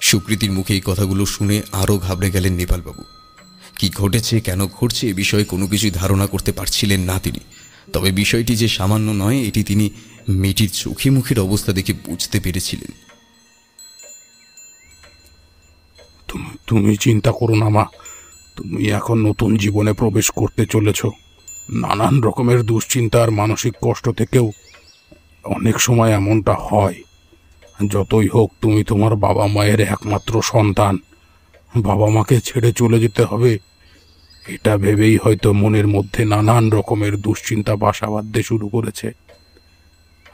সুকৃতির 0.00 0.52
মুখে 0.52 0.74
এই 0.74 0.82
কথাগুলো 0.84 1.26
শুনে 1.26 1.62
আরও 1.72 1.98
ঘাবড়ে 1.98 2.30
গেলেন 2.30 2.52
নেপালবাবু। 2.52 3.17
কি 3.78 3.90
ঘটেছে, 3.90 4.40
কেন 4.40 4.66
ঘটছে, 4.66 5.08
এ 5.08 5.14
বিষয়ে 5.14 5.44
কোনো 5.44 5.66
কিছুই 5.66 5.90
ধারণা 5.90 6.26
করতে 6.26 6.52
পারছিলেন 6.52 7.00
না 7.00 7.18
তিনি। 7.18 7.38
তবে 7.92 8.12
বিষয়টি 8.12 8.56
যে 8.56 8.68
সামান্য 8.68 9.24
নয়, 9.24 9.36
এটি 9.36 9.64
তিনি 9.64 9.90
মেয়েটির 10.28 10.70
চোখে 10.70 11.10
মুখের 11.10 11.40
অবস্থা 11.40 11.72
দেখে 11.72 11.92
বুঝতে 11.92 12.40
পেরেছিলেন। 12.40 12.92
তুমি 16.66 16.96
চিন্তা 16.96 17.32
করো 17.32 17.54
না, 17.54 17.68
মা। 17.68 17.86
তুমি 18.56 18.88
এখন 18.88 19.26
নতুন 19.26 19.56
জীবনে 19.56 19.92
প্রবেশ 19.92 20.30
করতে 20.30 20.66
চলেছ। 20.66 21.04
নানান 21.70 22.20
রকমের 22.20 22.62
দুশ্চিন্তা 22.62 23.22
আর 23.22 23.30
মানসিক 23.30 23.74
কষ্ট 23.82 24.08
থেকেও 24.08 24.52
অনেক 25.44 25.80
সময় 25.80 26.10
এমনটা 26.10 26.54
হয়। 26.54 26.94
যতই 27.88 28.28
হোক, 28.28 28.52
তুমি 28.60 28.84
তোমার 28.84 29.16
বাবা 29.16 29.46
মায়ের 29.46 29.80
একমাত্র 29.80 30.42
সন্তান। 30.42 30.98
বাবা 31.76 32.06
মাকে 32.06 32.40
ছেড়ে 32.40 32.72
চলে 32.72 33.00
যেতে 33.00 33.24
হবে। 33.24 33.58
এটা 34.48 34.76
ভেবেই 34.76 35.18
হয়তো 35.22 35.52
মনের 35.52 35.86
মধ্যে 35.86 36.24
নানান 36.24 36.70
রকমের 36.70 37.16
দুশ্চিন্তা 37.16 37.76
বাসা 37.76 38.06
বাঁধতে 38.06 38.42
শুরু 38.42 38.68
করেছে। 38.68 39.12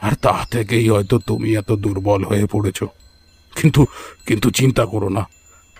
আর 0.01 0.15
তা 0.15 0.45
থেকেই 0.51 0.89
হয়তো 0.89 1.19
তুমি 1.19 1.55
এত 1.55 1.71
দুর্বল 1.71 2.23
হয়ে 2.23 2.45
পড়েছ। 2.45 2.83
কিন্তু 3.55 3.85
কিন্তু 4.25 4.51
চিন্তা 4.51 4.85
করো 4.85 5.09
না। 5.09 5.27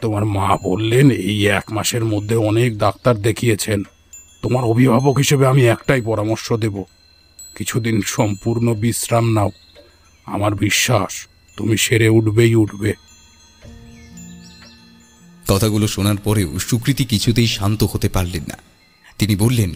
তোমার 0.01 0.25
মা 0.25 0.57
বললেন, 0.63 1.11
এই 1.11 1.47
এক 1.47 1.71
মাসের 1.71 2.05
মধ্যে 2.05 2.35
অনেক 2.35 2.77
ডাক্তার 2.77 3.15
দেখিয়েছেন। 3.15 3.83
তোমার 4.41 4.63
অভিভাবক 4.63 5.17
হিসেবে 5.17 5.47
আমি 5.47 5.67
একটাই 5.67 6.01
পরামর্শ 6.01 6.53
দেব। 6.53 6.83
কিছুদিন 7.57 8.01
সম্পূর্ণ 8.01 8.73
বিশ্রাম 8.73 9.33
নাও। 9.33 9.51
আমার 10.25 10.55
বিশ্বাস, 10.55 11.27
তুমি 11.57 11.77
সেরে 11.77 12.09
উঠবেই 12.09 12.55
উঠবে। 12.55 12.93
কথাগুলো 15.47 15.87
শোনার 15.87 16.15
পরেও 16.23 16.59
সুকৃতি 16.59 17.05
কিছুতেই 17.05 17.47
শান্ত 17.47 17.83
হতে 17.83 18.09
পারলেন 18.09 18.43
না। 18.47 18.57
তিনি 19.17 19.35
বললেন, 19.35 19.71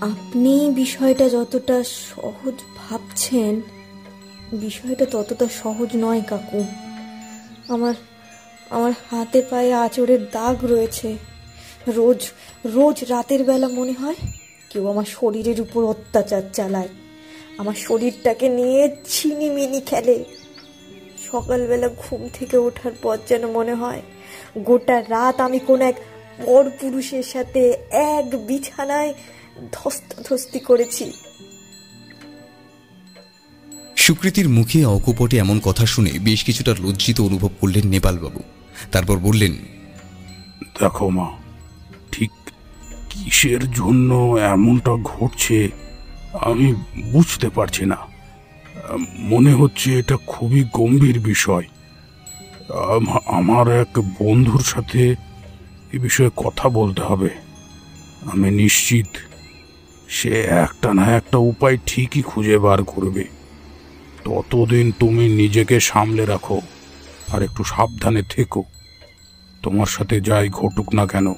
আপনি 0.00 0.70
বিষয়টা 0.70 1.28
যতটা 1.28 1.82
সহজ 1.82 2.54
ভাবছেন, 2.76 3.60
বিষয়টা 4.52 5.04
ততটা 5.04 5.46
সহজ 5.62 5.88
নয়, 5.96 6.22
কাকু। 6.22 6.64
আমার 7.68 7.94
আমার 8.70 8.92
হাতে 9.10 9.42
পায়ে 9.42 9.74
আচরের 9.74 10.24
দাগ 10.24 10.64
রয়েছে। 10.64 11.16
রোজ 11.88 12.20
রোজ 12.64 13.04
রাতের 13.04 13.44
বেলা 13.44 13.68
মনে 13.68 13.92
হয় 13.92 14.14
কেউ 14.70 14.88
আমার 14.88 15.04
শরীরের 15.04 15.60
উপর 15.60 15.84
অত্যাচার 15.84 16.42
চালায়। 16.52 16.88
আমার 17.58 17.74
শরীরটাকে 17.74 18.48
নিয়ে 18.48 18.96
ছিনিমিনি 19.08 19.80
খেলে। 19.80 20.24
সকালবেলা 21.30 21.88
ঘুম 21.88 22.28
থেকে 22.34 22.56
ওঠার 22.56 22.92
পর 23.02 23.18
যেন 23.28 23.50
মনে 23.50 23.74
হয় 23.74 24.02
গোটা 24.58 25.00
রাত 25.00 25.40
আমি 25.40 25.58
কোনো 25.58 25.84
এক 25.84 25.94
পর 26.46 26.70
পুরুষের 26.80 27.22
সাথে 27.22 27.60
এক 27.90 28.46
বিছানায় 28.46 29.14
ধস্তাধস্তি 29.72 30.58
করেছি। 30.58 31.12
সুকৃতির 33.96 34.48
মুখে 34.48 34.84
অকপটে 34.84 35.36
এমন 35.38 35.60
কথা 35.60 35.86
শুনে 35.86 36.10
বেশ 36.18 36.44
কিছুটা 36.44 36.74
লজ্জিত 36.80 37.20
অনুভব 37.20 37.50
করলেন 37.60 37.88
নেপালবাবু। 37.88 38.40
তারপর 38.92 39.18
বললেন 39.18 39.52
দেখো 40.80 41.10
মা 41.10 41.32
ঠিক 42.12 42.30
কিসের 43.10 43.70
জন্য 43.70 44.38
এমনটা 44.40 44.90
ঘটছে 44.90 45.68
আমি 46.40 46.74
বুঝতে 47.12 47.48
পারছি 47.48 47.86
না। 47.86 47.96
মনে 49.18 49.52
হচ্ছে 49.52 49.98
এটা 49.98 50.16
খুবই 50.26 50.64
গম্ভীর 50.72 51.20
বিষয়। 51.20 51.64
আমার 53.26 53.80
এক 53.80 53.98
বন্ধুর 53.98 54.60
সাথে 54.60 55.14
এ 55.92 55.98
বিষয়ে 55.98 56.30
কথা 56.36 56.68
বলতে 56.68 57.02
হবে। 57.02 57.30
আমি 58.32 58.50
নিশ্চিত 58.50 59.06
সে 60.08 60.40
একটা 60.40 60.94
না 60.94 61.16
একটা 61.16 61.38
উপায় 61.38 61.78
ঠিকই 61.86 62.22
খুঁজে 62.22 62.58
বার 62.58 62.84
করবে। 62.84 63.24
ততদিন 64.24 64.92
তুমি 64.98 65.28
নিজেকে 65.28 65.80
সামলে 65.80 66.26
রাখো 66.26 66.60
আর 67.32 67.42
একটু 67.42 67.64
সাবধানে 67.64 68.22
থেকো। 68.22 68.62
তোমার 69.62 69.86
সাথে 69.86 70.20
যাই 70.20 70.48
ঘটুক 70.48 70.94
না 70.94 71.06
কেন, 71.06 71.32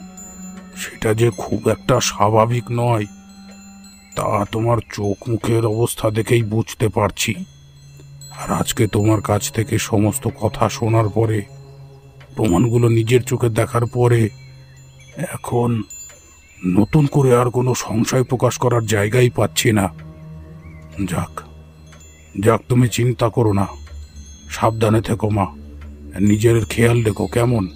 সেটা 0.77 1.15
যে 1.15 1.31
খুব 1.37 1.69
একটা 1.69 2.01
স্বাভাবিক 2.01 2.65
নয়, 2.71 3.07
তা 4.17 4.45
তোমার 4.53 4.79
চোখ 4.93 5.29
মুখের 5.29 5.67
অবস্থা 5.67 6.11
দেখেই 6.11 6.43
বুঝতে 6.43 6.89
পারছি। 6.89 7.35
আর 8.43 8.53
আজকে 8.53 8.87
তোমার 8.87 9.21
কাছ 9.21 9.53
থেকে 9.53 9.79
সমস্ত 9.79 10.29
কথা 10.41 10.69
শোনার 10.69 11.09
পরে, 11.09 11.43
প্রমাণগুলো 12.37 12.89
নিজের 12.89 13.23
চোখে 13.23 13.49
দেখার 13.49 13.87
পরে, 13.87 14.29
এখন 15.17 15.83
নতুন 16.67 17.07
করে 17.07 17.37
আর 17.37 17.51
কোনো 17.51 17.75
সংশয় 17.75 18.25
প্রকাশ 18.25 18.59
করার 18.59 18.87
জায়গাই 18.87 19.31
পাচ্ছি 19.31 19.73
না। 19.73 19.95
যাক 21.05 21.41
যাক, 22.41 22.61
তুমি 22.69 22.89
চিন্তা 22.89 23.29
করো 23.29 23.53
না। 23.53 23.67
সাবধানে 24.51 25.03
থেকো 25.03 25.31
মা। 25.31 25.47
নিজের 26.21 26.65
খেয়াল 26.65 27.03
রেখো, 27.03 27.27
কেমন? 27.27 27.69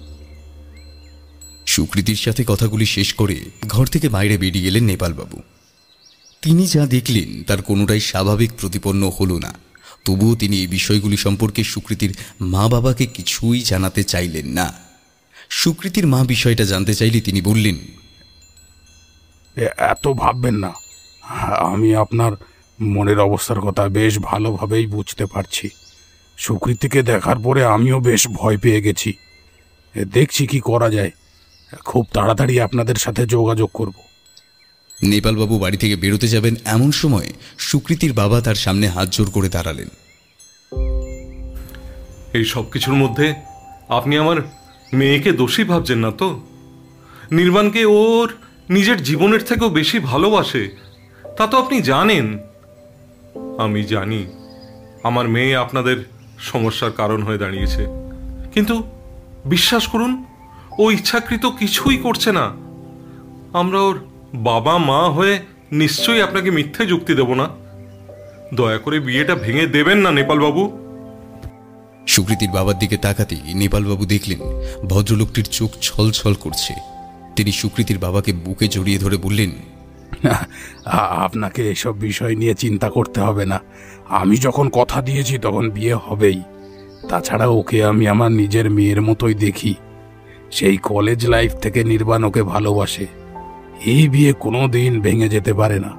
সুকৃতির 1.65 2.15
সাথে 2.15 2.43
কথাগুলি 2.47 2.85
শেষ 2.85 3.13
করে 3.13 3.39
ঘর 3.67 3.85
থেকে 3.85 4.09
বাইরে 4.09 4.37
বেরিয়ে 4.37 4.67
এলেন 4.67 4.83
নেপালবাবু। 4.83 5.41
তিনি 6.41 6.67
যা 6.67 6.85
দেখলেন 6.85 7.43
তার 7.43 7.61
কোনোটাই 7.61 7.99
স্বাভাবিক 7.99 8.51
প্রতিপন্ন 8.61 9.11
হলো 9.19 9.39
না। 9.39 9.68
তবুও 10.05 10.35
তিনি 10.35 10.59
এই 10.59 10.67
বিষয়গুলি 10.67 11.17
সম্পর্কে 11.17 11.63
সুকৃতির 11.63 12.17
মা 12.41 12.67
বাবাকে 12.67 13.05
কিছুই 13.05 13.61
জানাতে 13.61 14.03
চাইলেন 14.03 14.47
না। 14.47 14.73
সুকৃতির 15.49 16.07
মা 16.07 16.23
বিষয়টা 16.23 16.63
জানতে 16.63 16.93
চাইলে 16.93 17.21
তিনি 17.21 17.41
বললেন 17.41 17.75
এত 19.77 20.07
ভাববেন 20.07 20.55
না। 20.55 20.73
আমি 21.57 21.95
আপনার 21.95 22.31
মনের 22.81 23.19
অবস্থার 23.19 23.59
কথা 23.59 23.87
বেশ 23.87 24.19
ভালোভাবেই 24.19 24.87
বুঝতে 24.87 25.25
পারছি। 25.25 25.69
সুকৃতিকে 26.37 27.03
দেখার 27.03 27.39
পরে 27.39 27.65
আমিও 27.65 27.99
বেশ 27.99 28.27
ভয় 28.27 28.57
পেয়ে 28.57 28.81
গেছি। 28.81 29.13
দেখছি 30.07 30.47
কি 30.47 30.59
করা 30.59 30.89
যায়। 30.89 31.11
খুব 31.85 32.07
তাড়াতাড়ি 32.13 32.61
আপনাদের 32.61 32.95
সাথে 32.95 33.25
যোগাযোগ 33.25 33.69
করব। 33.73 33.93
নেপালবাবু 35.01 35.55
বাড়ি 35.59 35.77
থেকে 35.77 35.95
বেরোতে 35.95 36.27
যাবেন 36.27 36.55
এমন 36.65 36.91
সময় 36.91 37.29
সুকৃতির 37.57 38.13
বাবা 38.13 38.41
তার 38.41 38.55
সামনে 38.55 38.87
হাত 38.87 39.07
জোর 39.15 39.29
করে 39.31 39.49
দাঁড়ালেন। 39.49 39.89
এই 42.33 42.45
সব 42.45 42.65
কিছুর 42.73 42.93
মধ্যে 42.93 43.27
আপনি 43.89 44.13
আমার 44.17 44.37
মেয়েকে 44.93 45.31
দোষী 45.31 45.63
ভাবছেন 45.63 45.99
না 45.99 46.11
তো? 46.11 46.29
নির্বাণকে 47.31 47.85
ওর 47.85 48.27
নিজের 48.69 49.03
জীবনের 49.03 49.43
থেকেও 49.45 49.69
বেশি 49.69 49.99
ভালোবাসে, 49.99 50.63
তা 51.37 51.47
তো 51.47 51.55
আপনি 51.57 51.81
জানেন। 51.81 52.25
আমি 53.57 53.83
জানি 53.83 54.21
আমার 55.03 55.25
মেয়ে 55.29 55.53
আপনাদের 55.55 55.97
সমস্যার 56.39 56.91
কারণ 56.91 57.23
হয়ে 57.23 57.37
দাঁড়িয়েছে, 57.37 57.83
কিন্তু 58.53 58.75
বিশ্বাস 59.45 59.87
করুন, 59.87 60.11
ও 60.81 60.91
ইচ্ছাকৃত 60.91 61.45
কিছুই 61.45 61.97
করছে 61.97 62.31
না। 62.31 62.45
আমরা 63.53 63.79
ওর 63.81 63.97
বাবা 64.33 64.77
মা 64.77 65.09
হয়ে 65.09 65.39
নিশ্চয়ই 65.71 66.21
আপনাকে 66.21 66.51
মিথ্যে 66.51 66.85
যুক্তি 66.85 67.13
দেব 67.15 67.33
না। 67.33 67.49
দয়া 68.53 68.77
করে 68.77 68.99
বিয়েটা 68.99 69.35
ভেঙে 69.35 69.67
দেবেন 69.67 69.97
না 69.97 70.11
নেপালবাবু। 70.11 70.79
সুকৃতির 72.07 72.49
বাবার 72.49 72.79
দিকে 72.79 72.97
তাকাতেই 72.97 73.53
নেপালবাবু 73.53 74.05
দেখলেন 74.05 74.39
ভদ্রলোকটির 74.87 75.45
চোখ 75.45 75.71
ছলছল 75.81 76.33
করছে। 76.33 76.73
তিনি 77.35 77.51
সুকৃতির 77.51 77.97
বাবাকে 77.97 78.33
বুকে 78.33 78.67
জড়িয়ে 78.67 78.99
ধরে 78.99 79.17
বললেন 79.17 79.51
আপনাকে 80.95 81.71
এসব 81.71 81.97
বিষয় 81.97 82.35
নিয়ে 82.35 82.53
চিন্তা 82.55 82.89
করতে 82.89 83.21
হবে 83.21 83.45
না। 83.45 83.59
আমি 84.09 84.37
যখন 84.37 84.69
কথা 84.69 85.01
দিয়েছি 85.01 85.37
তখন 85.37 85.69
বিয়ে 85.69 85.93
হবেই। 85.93 86.41
তাছাড়া 87.09 87.47
ওকে 87.47 87.83
আমি 87.83 88.07
আমার 88.07 88.31
নিজের 88.31 88.69
মেয়ের 88.69 89.01
মতোই 89.01 89.33
দেখি। 89.33 89.75
সেই 90.51 90.77
কলেজ 90.77 91.27
লাইফ 91.27 91.55
থেকে 91.55 91.83
নির্বাণ 91.83 92.23
ওকে 92.23 92.43
ভালোবাসে। 92.43 93.18
এই 93.85 94.09
বিয়ে 94.09 94.33
কোনো 94.33 94.67
দিন 94.67 95.01
ভেঙে 95.01 95.29
যেতে 95.29 95.53
পারে 95.53 95.79
না। 95.79 95.91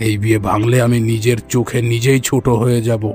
এই 0.00 0.18
বিয়ে 0.18 0.38
ভাঙলে 0.38 0.82
আমি 0.82 1.00
নিজের 1.00 1.36
চোখে 1.48 1.82
নিজেই 1.82 2.20
ছোট 2.20 2.48
হয়ে 2.48 2.82
যাব। 2.82 3.12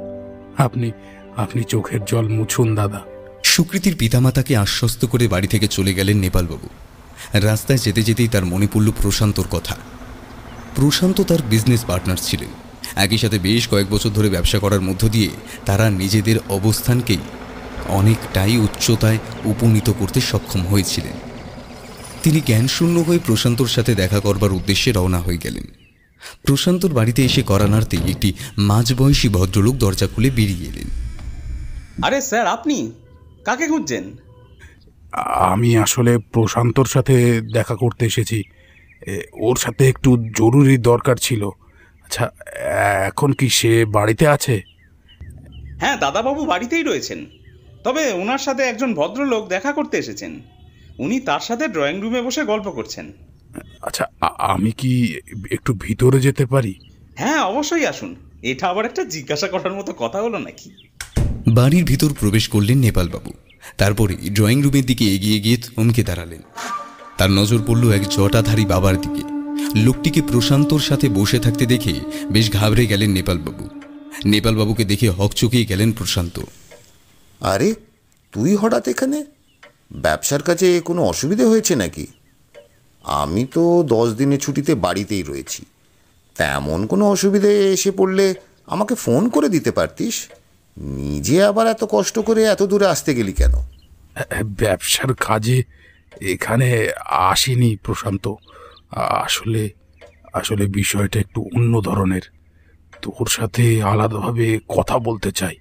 আপনি 0.57 0.91
আপনি 1.37 1.63
চোখের 1.63 2.05
জল 2.05 2.27
মুছুন, 2.27 2.75
দাদা। 2.75 3.01
সুকৃতির 3.43 3.95
পিতামাতাকে 3.95 4.57
আশ্বস্ত 4.57 5.05
করে 5.05 5.27
বাড়ি 5.27 5.47
থেকে 5.47 5.67
চলে 5.67 5.93
গেলেন 5.93 6.17
নেপালবাবু। 6.17 6.69
রাস্তায় 7.33 7.79
যেতে 7.79 8.03
যেতেই 8.03 8.27
তার 8.27 8.45
মনে 8.45 8.67
পড়ল 8.73 8.91
প্রশান্তর 9.01 9.43
কথা। 9.51 9.75
প্রশান্ত 10.75 11.21
তার 11.21 11.37
বিজনেস 11.49 11.85
পার্টনার 11.85 12.17
ছিলেন। 12.21 12.49
একই 12.95 13.17
সাথে 13.17 13.39
বেশ 13.39 13.67
কয়েক 13.67 13.89
বছর 13.89 14.09
ধরে 14.09 14.29
ব্যবসা 14.29 14.59
করার 14.59 14.81
মধ্য 14.81 15.09
দিয়ে 15.09 15.29
তারা 15.65 15.89
নিজেদের 15.89 16.35
অবস্থানকেই 16.49 17.17
অনেকটাই 17.87 18.57
উচ্চতায় 18.57 19.17
উপনীত 19.45 19.89
করতে 19.99 20.21
সক্ষম 20.21 20.61
হয়েছিলেন। 20.61 21.32
তিনি 22.23 22.39
জ্ঞানশূন্য 22.39 22.99
হয়ে 22.99 23.19
প্রশান্তর 23.25 23.67
সাথে 23.67 23.95
দেখা 23.95 24.19
করবার 24.19 24.51
উদ্দেশ্যে 24.51 24.91
রওনা 24.91 25.19
হয়ে 25.19 25.37
গেলেন। 25.37 25.63
প্রশান্তর 26.43 26.91
বাড়িতে 26.93 27.25
এসে 27.25 27.41
করানার্তেই 27.41 28.11
একটি 28.11 28.33
মাঝবয়সী 28.57 29.29
ভদ্রলোক 29.29 29.75
দরজা 29.75 30.07
খুলে 30.07 30.29
বেরিয়ে 30.29 30.69
এলেন। 30.69 30.87
আরে 32.03 32.21
স্যার 32.21 32.47
আপনি? 32.47 32.91
কাকে 33.45 33.67
খুঁজছেন? 33.67 34.03
আমি 35.33 35.77
আসলে 35.77 36.17
প্রশান্তর 36.17 36.85
সাথে 36.85 37.41
দেখা 37.41 37.75
করতে 37.75 38.05
এসেছি। 38.05 38.43
ওর 39.33 39.55
সাথে 39.55 39.89
একটু 39.89 40.17
জরুরি 40.17 40.77
দরকার 40.77 41.15
ছিল। 41.15 41.47
আচ্ছা 42.05 42.31
এখন 43.05 43.33
কি 43.33 43.49
সে 43.49 43.85
বাড়িতে 43.85 44.27
আছে? 44.27 44.61
হ্যাঁ 45.79 45.97
দাদাবাবু 45.97 46.45
বাড়িতেই 46.45 46.83
রয়েছেন। 46.83 47.25
তবে 47.83 48.11
ওনার 48.11 48.37
সাথে 48.37 48.63
একজন 48.63 48.93
ভদ্রলোক 48.93 49.47
দেখা 49.47 49.71
করতে 49.71 49.97
এসেছেন। 49.97 50.41
উনি 50.99 51.19
তার 51.19 51.39
সাথে 51.39 51.67
ড্রয়িং 51.67 52.01
রুমে 52.01 52.21
বসে 52.21 52.43
গল্প 52.43 52.69
করছেন। 52.69 53.11
আচ্ছা 53.81 54.05
আমি 54.37 54.71
কি 54.71 55.19
একটু 55.51 55.73
ভিতরে 55.79 56.19
যেতে 56.19 56.45
পারি? 56.45 56.75
হ্যাঁ 57.15 57.41
অবশ্যই 57.41 57.85
আসুন। 57.85 58.15
এটা 58.41 58.67
আবার 58.67 58.85
একটা 58.85 59.03
জিজ্ঞাসা 59.03 59.47
করার 59.47 59.73
মতো 59.73 59.93
কথা 59.93 60.21
হলো 60.21 60.37
নাকি? 60.37 60.69
বাড়ির 61.47 61.83
ভিতর 61.83 62.13
প্রবেশ 62.19 62.47
করলেন 62.47 62.77
নেপালবাবু। 62.77 63.31
তারপরে 63.77 64.15
ড্রয়িং 64.15 64.61
রুমের 64.61 64.85
দিকে 64.85 65.15
এগিয়ে 65.15 65.39
গিয়ে 65.39 65.57
থমকে 65.57 66.03
দাঁড়ালেন। 66.03 66.41
তার 67.17 67.31
নজর 67.31 67.59
পড়ল 67.67 67.91
এক 67.91 68.09
জটাধারী 68.09 68.65
বাবার 68.65 69.01
দিকে। 69.01 69.23
লোকটিকে 69.79 70.21
প্রশান্তর 70.21 70.79
সাথে 70.79 71.09
বসে 71.09 71.39
থাকতে 71.39 71.65
দেখে 71.65 71.93
বেশ 72.31 72.51
ঘাবড়ে 72.51 72.85
গেলেন 72.85 73.11
নেপালবাবু। 73.11 73.69
নেপালবাবুকে 74.25 74.85
দেখে 74.85 75.09
হকচকিয়ে 75.09 75.65
গেলেন 75.65 75.91
প্রশান্ত। 75.91 76.39
আরে 77.39 77.75
তুই 78.31 78.55
হঠাৎ 78.55 78.87
এখানে? 78.87 79.25
ব্যবসার 79.93 80.41
কাছে 80.41 80.81
কোনো 80.81 81.03
অসুবিধে 81.03 81.45
হয়েছে 81.45 81.75
নাকি? 81.75 82.07
আমি 83.03 83.45
তো 83.45 83.83
দশ 83.87 84.13
দিনের 84.13 84.39
ছুটিতে 84.39 84.75
বাড়িতেই 84.75 85.23
রয়েছি। 85.23 85.65
তেমন 86.37 86.87
কোনো 86.87 87.09
অসুবিধে 87.09 87.71
এসে 87.71 87.91
পড়লে 87.91 88.33
আমাকে 88.65 88.95
ফোন 88.95 89.29
করে 89.29 89.49
দিতে 89.49 89.71
পারতিস? 89.71 90.27
নিজে 90.77 91.43
আবার 91.43 91.67
এত 91.67 91.85
কষ্ট 91.89 92.19
করে 92.19 92.43
এত 92.43 92.63
দূরে 92.63 92.85
আসতে 92.85 93.15
গেলি 93.15 93.33
কেন? 93.33 93.53
ব্যবসার 94.43 95.13
কাজে 95.13 95.63
এখানে 96.21 96.91
আসেনি 97.09 97.77
প্রশান্ত। 97.83 98.33
আসলে 98.95 99.69
আসলে 100.33 100.67
বিষয়টা 100.67 101.19
একটু 101.19 101.41
অন্য 101.41 101.81
ধরনের। 101.81 102.21
তোর 103.01 103.27
সাথে 103.29 103.83
আলাদাভাবে 103.83 104.59
কথা 104.67 104.99
বলতে 104.99 105.31
চাই। 105.31 105.55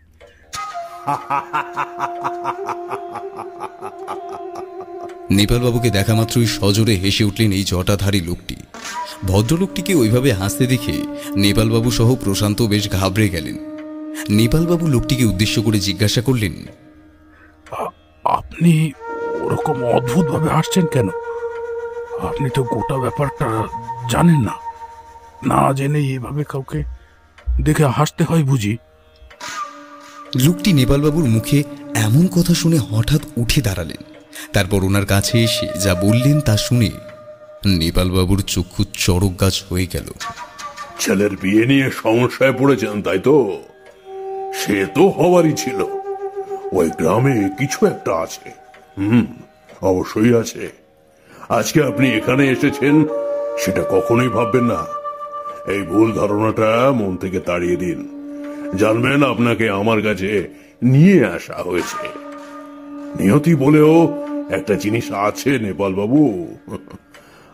নেপালবাবুকে 5.30 5.90
দেখা 5.90 6.14
মাত্রই 6.14 6.46
সজোরে 6.46 6.94
হেসে 6.94 7.24
উঠলেন 7.24 7.52
এই 7.52 7.64
জটাধারী 7.64 8.20
লোকটি। 8.20 8.56
ভদ্রলোকটিকে 9.24 9.94
ওইভাবে 9.94 10.32
হাসতে 10.32 10.66
দেখে 10.66 10.92
নেপালবাবু 11.36 11.90
সহ 11.90 12.14
প্রশান্ত 12.14 12.62
বেশ 12.62 12.92
ঘাবড়ে 12.92 13.28
গেলেন। 13.28 13.56
নেপালবাবু 14.30 14.86
লোকটিকে 14.86 15.24
উদ্দেশ্য 15.24 15.62
করে 15.62 15.78
জিজ্ঞাসা 15.78 16.22
করলেন 16.22 16.54
আপনি 18.24 18.92
ওরকম 19.40 19.84
অদ্ভুতভাবে 19.84 20.48
হাসছেন 20.48 20.86
কেন? 20.86 21.08
আপনি 22.22 22.50
তো 22.54 22.62
গোটা 22.62 22.96
ব্যাপারটা 22.98 23.68
জানেন 24.10 24.40
না। 24.40 24.54
না 25.46 25.72
জেনে 25.72 25.98
এভাবে 25.98 26.44
কাউকে 26.44 26.84
দেখে 27.60 27.84
হাসতে 27.86 28.24
হয় 28.24 28.42
বুঝি। 28.42 28.76
লোকটি 30.40 30.72
নেপালবাবুর 30.72 31.24
মুখে 31.24 31.62
এমন 31.94 32.26
কথা 32.26 32.54
শুনে 32.54 32.78
হঠাৎ 32.78 33.20
উঠে 33.36 33.60
দাঁড়ালেন। 33.60 34.04
তারপর 34.52 34.84
ওনার 34.84 35.06
কাছে 35.06 35.44
এসে 35.44 35.68
যা 35.78 35.94
বললেন 35.94 36.40
তা 36.40 36.56
শুনে 36.56 36.90
নেপালবাবুর 37.66 38.42
চক্ষু 38.42 38.84
চড়ক 38.94 39.40
গাছ 39.40 39.64
হয়ে 39.70 39.86
গেল। 39.92 40.12
ছেলের 41.00 41.30
বিয়ে 41.40 41.66
নিয়ে 41.66 41.90
সমস্যায় 41.90 42.52
পড়েছেন, 42.52 43.02
তাই 43.02 43.18
তো? 43.18 43.62
সে 44.54 44.86
তো 44.94 45.08
হওয়ারই 45.08 45.52
ছিল। 45.56 45.84
ওই 46.72 46.90
গ্রামে 46.90 47.48
কিছু 47.58 47.86
একটা 47.86 48.14
আছে। 48.14 48.50
হুম, 48.98 49.26
অবশ্যই 49.82 50.34
আছে। 50.34 50.72
আজকে 51.48 51.82
আপনি 51.82 52.12
এখানে 52.12 52.48
এসেছেন, 52.48 53.04
সেটা 53.64 53.82
কখনোই 53.90 54.28
ভাববেন 54.28 54.64
না। 54.64 54.86
এই 55.66 55.82
ভুল 55.82 56.12
ধারণাটা 56.12 56.92
মন 56.92 57.16
থেকে 57.16 57.40
তাড়িয়ে 57.40 57.76
দিন। 57.76 58.11
জানবেন 58.76 59.20
আপনাকে 59.22 59.70
আমার 59.70 60.02
কাছে 60.02 60.30
নিয়ে 60.82 61.26
আসা 61.26 61.56
হয়েছে। 61.62 62.06
নিয়তি 63.22 63.54
বলেও 63.54 63.92
একটা 64.50 64.74
জিনিস 64.74 65.12
আছে 65.12 65.58
নেপাল 65.58 65.94
বাবু 65.94 66.22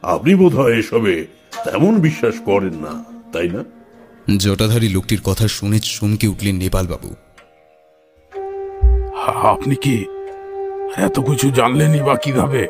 আপনি 0.02 0.34
বোধহয় 0.34 0.76
এসবে 0.76 1.26
তেমন 1.64 2.00
বিশ্বাস 2.00 2.34
করেন 2.44 2.74
না 2.74 3.04
তাই 3.32 3.48
না? 3.48 3.64
জটাধারী 4.38 4.88
লোকটির 4.88 5.20
কথা 5.24 5.48
শুনে 5.48 5.78
চমকে 5.78 6.26
উঠলেন 6.28 6.56
নেপালবাবু। 6.56 7.10
আপনি 9.52 9.74
কি 9.74 9.96
এত 10.96 11.20
কিছু 11.20 11.50
জানলেনই 11.50 12.00
বা 12.00 12.14
কীভাবে? 12.16 12.62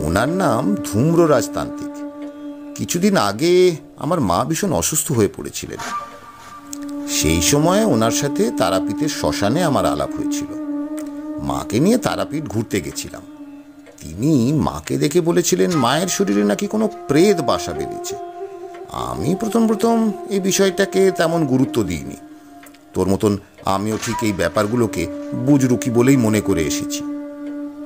ওনার 0.00 0.28
নাম 0.28 0.74
ধূম্র 0.74 1.30
রাজতান্ত্রিক 1.30 1.94
কিছুদিন 2.74 3.16
আগে 3.16 3.76
আমার 3.96 4.20
মা 4.20 4.44
ভীষণ 4.44 4.72
অসুস্থ 4.72 5.12
হয়ে 5.12 5.28
পড়েছিলেন। 5.36 6.09
সেই 7.08 7.42
সময় 7.42 7.84
ওনার 7.84 8.10
সাথে 8.10 8.50
তারাপীঠের 8.50 9.08
শ্মশানে 9.08 9.62
আমার 9.62 9.86
আলাপ 9.86 10.10
হয়েছিল। 10.16 10.50
মাকে 11.42 11.80
নিয়ে 11.80 11.98
তারাপীঠ 11.98 12.44
ঘুরতে 12.44 12.80
গেছিলাম। 12.80 13.22
তিনি 14.00 14.52
মাকে 14.52 14.98
দেখে 14.98 15.20
বলেছিলেন, 15.20 15.70
মায়ের 15.76 16.08
শরীরে 16.08 16.44
নাকি 16.44 16.66
কোনো 16.66 16.88
প্রেত 17.08 17.40
বাসা 17.40 17.72
বেঁধেছে। 17.72 18.16
আমি 18.92 19.34
প্রথম 19.34 19.66
প্রথম 19.66 20.12
এই 20.30 20.40
বিষয়টাকে 20.40 21.10
তেমন 21.10 21.46
গুরুত্ব 21.46 21.82
দিইনি। 21.82 22.16
তোর 22.94 23.08
মতন 23.08 23.38
আমিও 23.64 23.98
ঠিক 24.06 24.16
এই 24.22 24.32
ব্যাপারগুলোকে 24.32 25.06
বুজরুকি 25.46 25.90
বলেই 25.90 26.16
মনে 26.16 26.40
করে 26.40 26.62
এসেছি। 26.62 27.00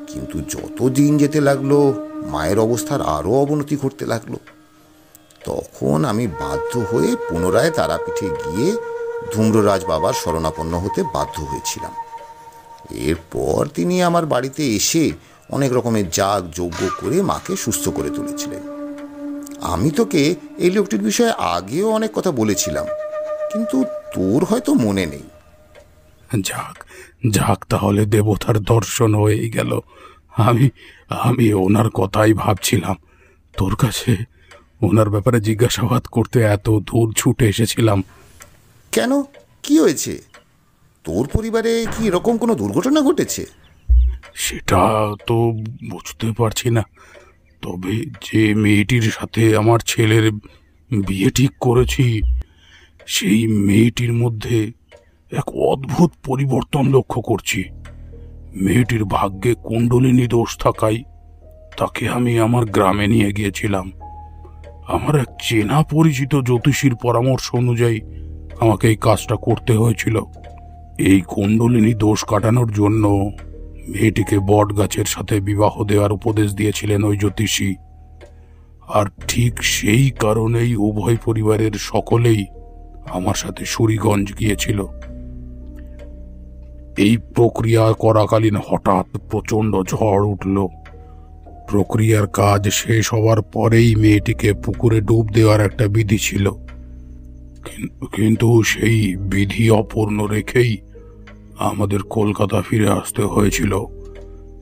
কিন্তু 0.09 0.41
যত 0.41 0.89
দিন 0.89 1.18
যেতে 1.18 1.41
লাগল, 1.41 1.93
মায়ের 2.30 2.59
অবস্থার 2.59 3.03
আরও 3.03 3.30
অবনতি 3.30 3.76
ঘটতে 3.76 4.07
লাগল। 4.07 4.35
তখন 5.45 5.99
আমি 6.05 6.25
বাধ্য 6.43 6.73
হয়ে 6.91 7.11
পুনরায় 7.29 7.71
তারাপীঠে 7.71 8.29
গিয়ে 8.43 8.69
ধূম্ররাজ 9.33 9.83
বাবার 9.85 10.15
শরণাপন্ন 10.23 10.73
হতে 10.79 11.01
বাধ্য 11.15 11.37
হয়েছিলাম। 11.43 11.95
এরপর 13.09 13.61
তিনি 13.75 13.95
আমার 14.03 14.25
বাড়িতে 14.27 14.63
এসে 14.79 15.05
অনেক 15.51 15.71
রকমের 15.73 16.07
যাগ, 16.11 16.41
যজ্ঞ 16.59 16.81
করে 17.01 17.17
মাকে 17.23 17.55
সুস্থ 17.57 17.85
করে 17.89 18.11
তুলেছিলেন। 18.11 18.63
আমি 19.73 19.89
তোকে 19.91 20.23
এই 20.59 20.71
লোকটির 20.71 21.03
বিষয়ে 21.03 21.33
আগেও 21.55 21.87
অনেক 21.91 22.11
কথা 22.15 22.31
বলেছিলাম, 22.31 22.87
কিন্তু 23.53 23.77
তোর 24.15 24.41
হয়তো 24.45 24.71
মনে 24.75 25.05
নেই। 25.07 25.27
যাক 26.49 26.77
যাক 27.31 27.61
তাহলে 27.69 28.03
দেবতার 28.07 28.57
দর্শন 28.73 29.11
হয়েই 29.15 29.49
গেল। 29.51 29.71
আমি 30.39 30.67
আমি 31.11 31.47
ওনার 31.65 31.89
কথাই 31.91 32.33
ভাবছিলাম। 32.35 32.97
তোর 33.55 33.75
কাছে 33.77 34.13
ওনার 34.85 35.11
ব্যাপারে 35.11 35.41
জিজ্ঞাসাবাদ 35.41 36.03
করতে 36.03 36.41
এত 36.41 36.70
দূর 36.70 37.12
ছুটে 37.16 37.49
এসেছিলাম। 37.49 38.03
কেন? 38.93 39.22
কি 39.62 39.78
হয়েছে? 39.78 40.22
তোর 41.05 41.28
পরিবারে 41.32 41.87
কি 41.93 42.07
এরকম 42.07 42.39
কোনো 42.39 42.55
দুর্ঘটনা 42.55 43.01
ঘটেছে? 43.01 43.47
সেটা 44.35 45.12
তো 45.26 45.53
বুঝতে 45.91 46.26
পারছি 46.39 46.70
না। 46.70 46.82
তবে 47.62 48.05
যে 48.07 48.55
মেয়েটির 48.55 49.03
সাথে 49.03 49.57
আমার 49.57 49.78
ছেলের 49.78 50.32
বিয়ে 51.07 51.30
ঠিক 51.30 51.51
করেছি 51.61 52.22
সেই 53.07 53.47
মেয়েটির 53.47 54.12
মধ্যে 54.12 54.72
এক 55.32 55.49
অদ্ভুত 55.49 56.12
পরিবর্তন 56.24 56.95
লক্ষ্য 56.95 57.20
করছি। 57.20 57.64
মেয়েটির 58.55 59.05
ভাগ্যে 59.05 59.55
কুণ্ডলিনী 59.55 60.26
দোষ 60.26 60.59
থাকায় 60.59 61.03
তাকে 61.76 62.09
আমি 62.09 62.39
আমার 62.39 62.64
গ্রামে 62.64 63.07
নিয়ে 63.07 63.32
গিয়েছিলাম। 63.32 63.93
আমার 64.89 65.16
এক 65.16 65.28
চেনা 65.43 65.82
পরিচিত 65.82 66.37
জ্যোতিষীর 66.37 66.95
পরামর্শ 66.95 67.55
অনুযায়ী 67.55 68.01
আমাকে 68.61 68.89
এই 68.89 68.97
কাজটা 69.01 69.37
করতে 69.37 69.72
হয়েছিল। 69.72 70.20
এই 70.99 71.20
কুণ্ডলিনী 71.20 71.95
দোষ 71.95 72.24
কাটানোর 72.24 72.72
জন্য 72.72 73.30
মেয়েটিকে 73.89 74.39
বট 74.39 74.78
গাছের 74.78 75.05
সাথে 75.05 75.41
বিবাহ 75.41 75.85
দেওয়ার 75.85 76.12
উপদেশ 76.12 76.55
দিয়েছিলেন 76.55 77.05
ওই 77.05 77.16
জ্যোতিষী। 77.18 77.74
আর 78.89 79.07
ঠিক 79.28 79.62
সেই 79.62 80.11
কারণেই 80.11 80.76
উভয় 80.76 81.16
পরিবারের 81.24 81.72
সকলেই 81.72 82.47
আমার 83.11 83.35
সাথে 83.35 83.64
সুরিগঞ্জ 83.64 84.39
গিয়েছিল। 84.39 84.85
এই 86.99 87.16
প্রক্রিয়া 87.16 87.93
করাকালীন 87.93 88.57
হঠাৎ 88.57 89.18
প্রচণ্ড 89.30 89.82
ঝড় 89.82 90.26
উঠল। 90.26 90.66
প্রক্রিয়ার 91.69 92.27
কাজ 92.27 92.69
শেষ 92.69 93.15
হওয়ার 93.15 93.43
পরেই 93.43 93.95
মেয়েটিকে 93.95 94.53
পুকুরে 94.53 95.01
ডুব 95.01 95.29
দেওয়ার 95.29 95.61
একটা 95.61 95.89
বিধি 95.89 96.19
ছিল। 96.19 96.51
কিন্তু 98.12 98.62
সেই 98.62 99.17
বিধি 99.17 99.71
অপূর্ণ 99.71 100.25
রেখেই 100.25 100.79
আমাদের 101.59 102.03
কলকাতা 102.03 102.62
ফিরে 102.62 102.89
আসতে 102.89 103.23
হয়েছিল। 103.23 103.85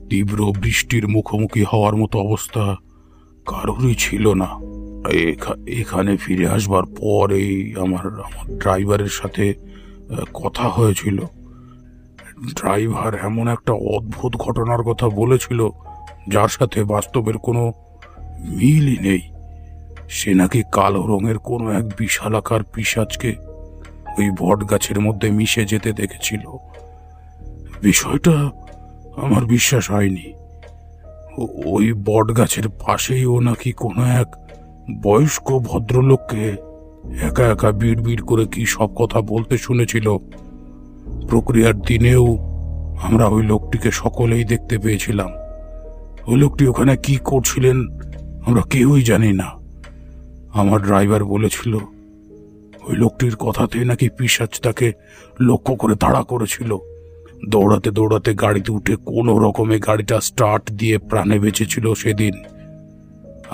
তীব্র 0.09 0.51
বৃষ্টির 0.61 1.07
মুখোমুখি 1.07 1.63
হওয়ার 1.63 1.95
মতো 1.95 2.19
অবস্থা 2.19 2.75
কারোরই 3.45 3.95
ছিল 3.95 4.33
না। 4.33 4.49
এখানে 5.67 6.17
ফিরে 6.17 6.47
আসবার 6.47 6.83
পরেই 6.83 7.73
আমার 7.77 8.07
আমার 8.07 8.57
ড্রাইভারের 8.57 9.09
সাথে 9.09 9.53
কথা 10.33 10.63
হয়েছিল। 10.63 11.17
ড্রাইভার 12.55 13.19
এমন 13.23 13.47
একটা 13.47 13.73
অদ্ভুত 13.73 14.35
ঘটনার 14.35 14.83
কথা 14.83 15.09
বলেছিল 15.09 15.69
যার 16.27 16.47
সাথে 16.47 16.83
বাস্তবের 16.83 17.37
কোনো 17.37 17.73
মিলই 18.49 18.97
নেই। 19.01 19.21
সে 20.09 20.33
নাকি 20.33 20.63
কালো 20.71 21.01
রঙের 21.01 21.37
কোনো 21.37 21.71
এক 21.71 21.85
বিশালাকার 21.97 22.63
পিসাজকে 22.63 23.35
ওই 24.19 24.31
বট 24.39 24.69
গাছের 24.69 24.99
মধ্যে 24.99 25.31
মিশে 25.31 25.65
যেতে 25.65 25.93
দেখেছিল। 25.93 26.57
বিষয়টা 27.81 28.31
আমার 29.17 29.45
বিশ্বাস 29.45 29.91
হয়নি। 29.91 30.33
ওই 31.65 31.93
বট 31.93 32.37
গাছের 32.37 32.69
পাশেই 32.69 33.25
ও 33.25 33.39
নাকি 33.39 33.71
কোনো 33.71 34.05
এক 34.05 34.27
বয়স্ক 35.01 35.59
ভদ্রলোককে 35.59 36.55
একা 37.21 37.47
একা 37.47 37.71
বিড় 37.71 38.21
করে 38.21 38.45
কি 38.45 38.65
সব 38.65 38.95
কথা 38.95 39.21
বলতে 39.21 39.57
শুনেছিল। 39.57 40.17
প্রক্রিয়ার 41.29 41.79
দিনেও 41.79 42.37
আমরা 43.03 43.25
ওই 43.25 43.43
লোকটিকে 43.43 43.91
সকলেই 43.91 44.43
দেখতে 44.43 44.77
পেয়েছিলাম। 44.77 45.29
ওই 46.29 46.37
লোকটি 46.43 46.63
ওখানে 46.71 46.93
কি 47.05 47.15
করছিলেন, 47.29 47.77
আমরা 48.47 48.63
কেউই 48.73 49.01
জানি 49.11 49.31
না। 49.41 49.47
আমার 50.59 50.79
ড্রাইভার 50.87 51.21
বলেছিল, 51.33 51.73
ওই 52.85 52.95
লোকটির 53.01 53.35
কথাতে 53.45 53.77
নাকি 53.89 54.07
পিসাজ 54.17 54.51
তাকে 54.65 54.87
লক্ষ্য 55.49 55.73
করে 55.81 55.95
তাড়া 56.03 56.21
করেছিল। 56.31 56.71
দৌড়াতে 57.53 57.89
দৌড়াতে 57.97 58.31
গাড়িতে 58.43 58.69
উঠে 58.77 58.93
কোনো 59.11 59.33
রকমে 59.45 59.77
গাড়িটা 59.87 60.17
স্টার্ট 60.29 60.63
দিয়ে 60.79 60.95
প্রাণে 61.09 61.37
বেঁচেছিল 61.43 61.85
সেদিন। 61.93 62.35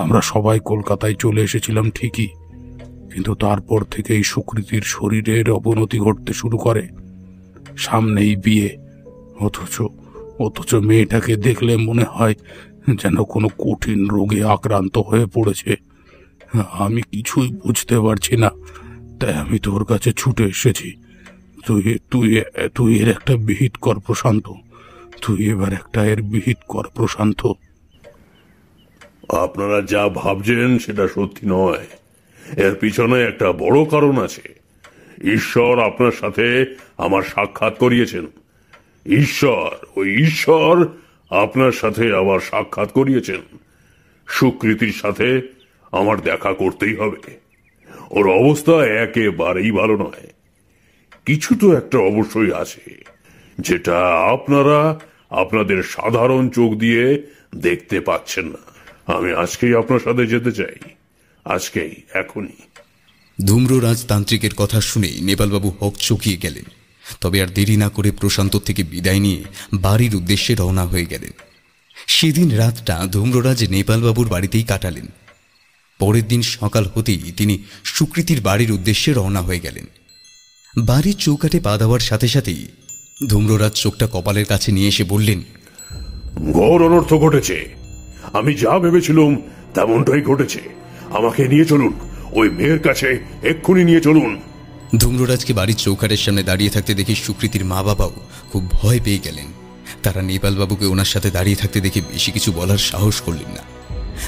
আমরা 0.04 0.22
সবাই 0.32 0.58
কলকাতায় 0.72 1.16
চলে 1.24 1.42
এসেছিলাম 1.48 1.86
ঠিকই, 1.98 2.30
কিন্তু 3.12 3.32
তারপর 3.44 3.80
থেকেই 3.94 4.24
সুকৃতির 4.32 4.84
শরীরের 4.96 5.46
অবনতি 5.58 5.98
ঘটতে 6.06 6.32
শুরু 6.34 6.58
করে। 6.66 6.84
সামনেই 7.86 8.34
বিয়ে, 8.44 8.70
অথচ 9.46 9.76
অথচ 10.40 10.72
মেয়েটাকে 10.74 11.34
দেখলে 11.38 11.78
মনে 11.78 12.06
হয় 12.10 12.36
যেন 13.02 13.18
কোনো 13.24 13.48
কঠিন 13.58 14.00
রোগে 14.08 14.42
আক্রান্ত 14.44 14.96
হয়ে 14.98 15.26
পড়েছে। 15.26 15.72
আমি 16.86 17.02
কিছুই 17.02 17.50
বুঝতে 17.64 17.96
পারছি 18.00 18.34
না, 18.38 18.50
তাই 19.20 19.34
আমি 19.34 19.58
তোর 19.60 19.82
কাছে 19.86 20.10
ছুটে 20.14 20.44
এসেছি। 20.44 20.90
তুই 21.66 21.98
তুই 22.12 22.28
তুই 22.76 22.92
এর 23.00 23.10
একটা 23.10 23.34
বিহিত 23.38 23.76
কর 23.78 24.00
প্রশান্ত। 24.00 24.46
তুই 25.22 25.40
এবার 25.50 25.72
একটা 25.74 26.06
এর 26.06 26.22
বিহিত 26.22 26.60
কর 26.68 26.86
প্রশান্ত। 26.96 27.42
আপনারা 29.44 29.78
যা 29.82 30.04
ভাবছেন 30.10 30.80
সেটা 30.80 31.06
সত্যি 31.08 31.44
নয়। 31.46 31.86
এর 32.58 32.74
পিছনে 32.76 33.18
একটা 33.24 33.48
বড় 33.54 33.78
কারণ 33.86 34.16
আছে। 34.18 34.46
ঈশ্বর 35.36 35.74
আপনার 35.80 36.12
সাথে 36.12 36.46
আমার 36.98 37.24
সাক্ষাৎ 37.24 37.74
করিয়েছেন। 37.78 38.26
ঈশ্বর 39.10 39.86
ওই 39.96 40.16
ঈশ্বর 40.24 40.88
আপনার 41.30 41.72
সাথে 41.72 42.14
আবার 42.14 42.40
সাক্ষাৎ 42.40 42.92
করিয়েছেন। 42.92 43.42
সুকৃতির 44.28 44.94
সাথে 44.94 45.42
আমার 45.92 46.22
দেখা 46.22 46.54
করতেই 46.54 46.96
হবে। 46.96 47.40
ওর 48.12 48.32
অবস্থা 48.32 48.86
একেবারেই 48.86 49.72
ভালো 49.72 49.98
নয়। 49.98 50.34
কিছু 51.26 51.56
তো 51.56 51.78
একটা 51.78 51.98
অবশ্যই 51.98 52.54
আছে, 52.54 53.04
যেটা 53.60 54.00
আপনারা 54.10 55.00
আপনাদের 55.30 55.84
সাধারণ 55.84 56.50
চোখ 56.50 56.74
দিয়ে 56.74 57.28
দেখতে 57.56 58.02
পাচ্ছেন 58.02 58.46
না। 58.46 58.58
আমি 59.14 59.34
আজকেই 59.34 59.76
আপনার 59.76 60.00
সাথে 60.00 60.28
যেতে 60.28 60.52
চাই। 60.52 60.76
আজকেই, 61.46 61.96
এখনই। 62.14 62.82
ধূম্র 63.46 63.84
রাজতান্ত্রিকের 63.84 64.56
কথা 64.56 64.82
শুনেই 64.82 65.22
নেপালবাবু 65.22 65.74
হক 65.80 65.94
চকিয়ে 65.98 66.38
গেলেন। 66.38 66.64
তবে 67.22 67.42
আর 67.42 67.48
দেরি 67.48 67.78
না 67.78 67.90
করে 67.90 68.12
প্রশান্ত 68.12 68.58
থেকে 68.58 68.84
বিদায় 68.84 69.20
নিয়ে 69.20 69.44
বাড়ির 69.74 70.16
উদ্দেশ্যে 70.16 70.56
রওনা 70.56 70.86
হয়ে 70.86 71.06
গেলেন। 71.06 71.32
সেদিন 72.08 72.52
রাতটা 72.52 73.08
ধূম্ররাজ 73.12 73.70
নেপালবাবুর 73.70 74.28
বাড়িতেই 74.28 74.64
কাটালেন। 74.64 75.06
পরের 76.00 76.28
দিন 76.28 76.42
সকাল 76.42 76.86
হতেই 76.94 77.32
তিনি 77.38 77.64
সুকৃতির 77.84 78.42
বাড়ির 78.42 78.72
উদ্দেশ্যে 78.72 79.14
রওনা 79.14 79.42
হয়ে 79.42 79.60
গেলেন। 79.60 79.86
বাড়ির 80.78 81.16
চৌকাটে 81.16 81.60
পা 81.60 81.78
দেওয়ার 81.78 82.00
সাথে 82.00 82.28
সাথেই 82.28 82.68
ধূম্ররাজ 83.30 83.72
চোখটা 83.72 84.08
কপালের 84.12 84.46
কাছে 84.46 84.72
নিয়ে 84.72 84.88
এসে 84.88 85.04
বললেন, 85.04 85.42
ঘোর 86.52 86.86
অনর্থ 86.86 87.14
ঘটেছে। 87.14 87.76
আমি 88.34 88.54
যা 88.54 88.80
ভেবেছিলুম 88.80 89.42
তেমনটাই 89.74 90.22
ঘটেছে। 90.22 90.60
আমাকে 91.10 91.48
নিয়ে 91.48 91.66
চলুন। 91.66 91.94
ওই 92.32 92.50
মেয়ের 92.50 92.80
কাছে 92.80 93.20
এক্ষুনি 93.44 93.84
নিয়ে 93.84 94.02
চলুন। 94.02 94.42
ধূম্ররাজকে 94.98 95.54
বাড়ির 95.54 95.76
চৌকারের 95.76 96.18
সামনে 96.18 96.44
দাঁড়িয়ে 96.44 96.70
থাকতে 96.70 96.94
দেখে 96.94 97.16
সুকৃতির 97.16 97.66
মা 97.66 97.84
বাবাও 97.84 98.12
খুব 98.52 98.72
ভয় 98.72 99.00
পেয়ে 99.04 99.20
গেলেন। 99.20 99.46
তারা 100.04 100.22
নেপালবাবুকে 100.22 100.86
ওনার 100.86 101.06
সাথে 101.06 101.32
দাঁড়িয়ে 101.32 101.56
থাকতে 101.56 101.82
দেখে 101.82 102.02
বেশি 102.02 102.32
কিছু 102.32 102.52
বলার 102.52 102.78
সাহস 102.78 103.22
করলেন 103.22 103.56
না। 103.56 103.64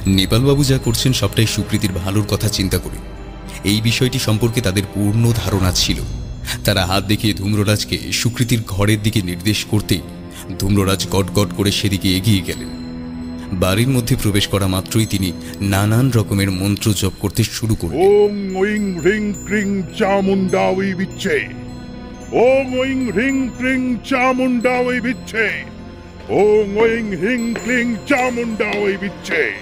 নেপালবাবু 0.07 0.64
যা 0.64 0.78
করছেন 0.78 1.14
সবটাই 1.14 1.47
সুকৃতির 1.47 1.91
ভালোর 1.91 2.26
কথা 2.30 2.49
চিন্তা 2.49 2.78
করে। 2.78 2.97
এই 3.64 3.82
বিষয়টি 3.82 4.20
সম্পর্কে 4.20 4.62
তাদের 4.62 4.84
পূর্ণ 4.93 5.34
ধারণা 5.36 5.72
ছিল। 5.72 6.01
তারা 6.66 6.86
হাত 6.86 7.03
দেখিয়ে 7.03 7.34
ধূম্ররাজকে 7.34 8.12
সুকৃতির 8.12 8.59
ঘরের 8.68 9.03
দিকে 9.03 9.22
নির্দেশ 9.22 9.66
করতে 9.66 9.95
করতেই 9.95 10.57
ধূম্ররাজ 10.59 11.07
গট 11.12 11.53
করে 11.57 11.72
সেদিকে 11.72 12.18
এগিয়ে 12.18 12.41
গেলেন। 12.41 12.80
বাড়ির 13.54 13.88
মধ্যে 13.88 14.16
প্রবেশ 14.16 14.47
করা 14.47 14.68
মাত্রই 14.68 15.06
তিনি 15.06 15.32
নানান 15.62 16.12
রকমের 16.12 16.52
মন্ত্র 16.52 16.93
জপ 16.93 17.12
করতে 17.20 17.43
শুরু 17.43 17.76
করলেন। 17.76 17.99
ওং 17.99 18.56
ওইং 18.56 18.99
হ্রিং 18.99 19.34
ক্রিং 19.45 19.84
চামুন্ডাওই 19.97 20.93
বিচ্ছে। 20.93 21.47
ওং 22.32 22.80
ওইং 22.80 23.12
হ্রিং 23.12 23.49
ক্রিং 23.58 23.97
চামুন্ডাওই 24.10 25.02
বিচ্ছে। 25.02 25.64
ওং 26.30 26.78
ওইং 26.78 27.16
হ্রিং 27.16 27.56
ক্রিং 27.64 27.95
চামুন্ডাওই 28.08 28.97
বিচ্ছে। 28.97 29.54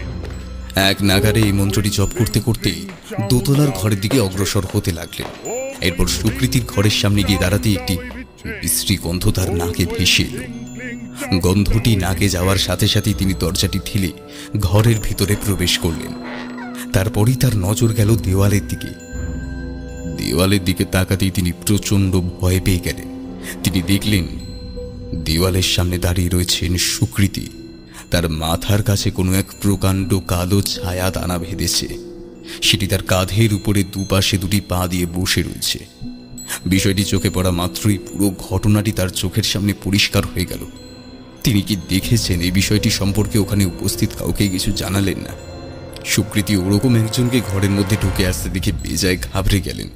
এক 0.75 0.97
নাগারে 1.01 1.39
এই 1.39 1.51
মন্ত্রটি 1.51 1.89
জপ 1.89 2.09
করতে 2.17 2.39
করতে 2.39 2.71
দোতলার 3.29 3.67
ঘরের 3.75 4.01
দিকে 4.01 4.19
অগ্রসর 4.19 4.63
হতে 4.73 4.91
লাগলেন। 4.91 5.27
এরপর 5.81 6.07
সুকৃতির 6.07 6.61
ঘরের 6.67 6.91
সামনে 6.91 7.23
গিয়ে 7.23 7.39
দাঁড়াতে 7.39 7.73
একটি 7.73 7.97
বিশ্রী 8.45 8.97
গন্ধ 8.97 9.31
তার 9.31 9.55
নাকে 9.55 9.85
ভেসে 9.85 10.23
এলো। 10.23 10.41
গন্ধটি 11.39 11.95
নাকে 11.95 12.29
যাওয়ার 12.29 12.57
সাথে 12.57 12.87
সাথেই 12.87 13.13
তিনি 13.13 13.33
দরজাটি 13.39 13.79
ঠেলে 13.85 14.11
ঘরের 14.57 14.95
ভিতরে 15.03 15.35
প্রবেশ 15.45 15.77
করলেন। 15.77 16.13
তারপরই 16.93 17.35
তার 17.35 17.57
নজর 17.57 17.93
গেল 17.93 18.15
দেওয়ালের 18.15 18.67
দিকে। 18.67 18.87
দেওয়ালের 20.17 20.65
দিকে 20.65 20.85
তাকাতেই 20.85 21.29
তিনি 21.29 21.51
প্রচণ্ড 21.51 22.15
ভয় 22.15 22.59
পেয়ে 22.65 22.79
গেলেন। 22.79 23.09
তিনি 23.63 23.81
দেখলেন, 23.81 24.27
দেওয়ালের 25.15 25.61
সামনে 25.61 25.97
দাঁড়িয়ে 25.97 26.29
রয়েছেন 26.29 26.77
সুকৃতি। 26.77 27.49
তার 28.11 28.29
মাথার 28.29 28.83
কাছে 28.83 29.11
কোনো 29.11 29.33
এক 29.33 29.45
প্রকাণ্ড 29.61 30.19
কালো 30.27 30.61
ছায়া 30.61 31.11
দানা 31.11 31.37
ভেদেছে 31.37 31.87
সেটি 32.61 32.87
তার 32.87 33.03
কাঁধের 33.03 33.53
উপরে 33.53 33.83
দুপাশে 33.83 34.37
দুটি 34.37 34.61
পা 34.61 34.87
দিয়ে 34.87 35.05
বসে 35.05 35.41
রয়েছে। 35.41 35.85
বিষয়টি 36.65 37.03
চোখে 37.03 37.29
পড়া 37.29 37.51
মাত্রই 37.51 37.97
পুরো 37.97 38.27
ঘটনাটি 38.49 38.91
তার 38.91 39.09
চোখের 39.09 39.43
সামনে 39.43 39.73
পরিষ্কার 39.83 40.23
হয়ে 40.25 40.45
গেল। 40.45 40.61
তিনি 41.43 41.61
কি 41.61 41.75
দেখেছেন 41.89 42.41
এই 42.41 42.51
বিষয়টি 42.51 42.89
সম্পর্কে 42.89 43.37
ওখানে 43.39 43.63
উপস্থিত 43.65 44.09
কাউকে 44.19 44.43
কিছু 44.47 44.71
জানালেন 44.71 45.19
না? 45.19 45.33
সুকৃতি 46.05 46.53
ওরকম 46.57 46.95
একজনকে 46.95 47.39
ঘরের 47.41 47.69
মধ্যে 47.69 47.95
ঢুকে 48.01 48.23
আসতে 48.27 48.49
দেখে 48.49 48.71
বেজায় 48.71 49.17
ঘাবড়ে 49.17 49.59
গেলেন। 49.61 49.89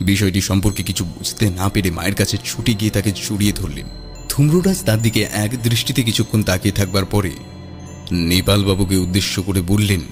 বিষয়টি 0.00 0.40
সম্পর্কে 0.40 0.82
কিছু 0.82 1.04
বুঝতে 1.04 1.44
না 1.50 1.66
পেরে 1.68 1.90
মায়ের 1.90 2.14
কাছে 2.14 2.36
ছুটে 2.44 2.74
গিয়ে 2.74 2.90
তাকে 2.90 3.10
জড়িয়ে 3.10 3.52
ধরলেন। 3.52 3.86
ধুম্ররাজ 4.28 4.78
তার 4.84 5.00
দিকে 5.02 5.20
এক 5.44 5.62
দৃষ্টিতে 5.62 6.02
কিছুক্ষণ 6.02 6.42
তাকিয়ে 6.42 6.74
থাকবার 6.74 7.04
পরে 7.04 7.32
নেপালবাবুকে 8.12 8.96
উদ্দেশ্য 8.96 9.34
করে 9.42 9.60
বললেন, 9.62 10.02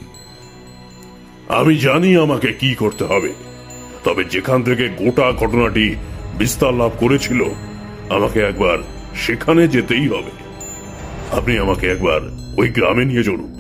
আমি 1.49 1.75
জানি 1.79 2.17
আমাকে 2.17 2.49
কি 2.53 2.71
করতে 2.75 3.05
হবে। 3.05 3.31
তবে 4.05 4.25
যেখান 4.25 4.63
থেকে 4.63 4.89
গোটা 4.89 5.33
ঘটনাটি 5.33 5.95
বিস্তার 6.39 6.75
লাভ 6.75 6.91
করেছিল, 7.01 7.45
আমাকে 8.11 8.41
একবার 8.41 8.79
সেখানে 9.15 9.69
যেতেই 9.69 10.09
হবে। 10.09 10.33
আপনি 11.37 11.59
আমাকে 11.59 11.91
একবার 11.91 12.21
ওই 12.57 12.69
গ্রামে 12.69 13.05
নিয়ে 13.05 13.25
চলুন। 13.25 13.51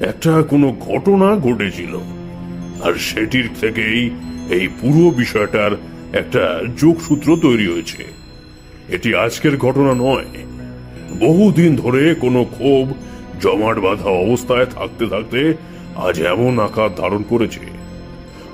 একটা 0.00 0.42
কোনো 0.42 0.72
ঘটনা 0.72 1.36
ঘটেছিল, 1.36 1.98
আর 2.82 2.94
সেটির 2.94 3.48
থেকেই 3.60 4.10
এই 4.50 4.68
পুরো 4.80 5.10
বিষয়টার 5.10 5.72
একটা 6.12 6.60
যোগসূত্র 6.78 7.36
তৈরি 7.42 7.66
হয়েছে। 7.72 8.04
এটি 8.88 9.14
আজকের 9.14 9.56
ঘটনা 9.56 9.94
নয়, 9.94 10.30
বহুদিন 11.20 11.76
ধরে 11.76 12.14
কোনো 12.14 12.44
ক্ষোভ, 12.44 12.92
জমাট 13.40 13.78
বাঁধা 13.78 14.10
অবস্থায় 14.24 14.66
থাকতে 14.66 15.06
থাকতে 15.06 15.54
আজ 15.96 16.22
এমন 16.22 16.58
আকার 16.58 16.90
ধারণ 16.94 17.22
করেছে 17.22 17.69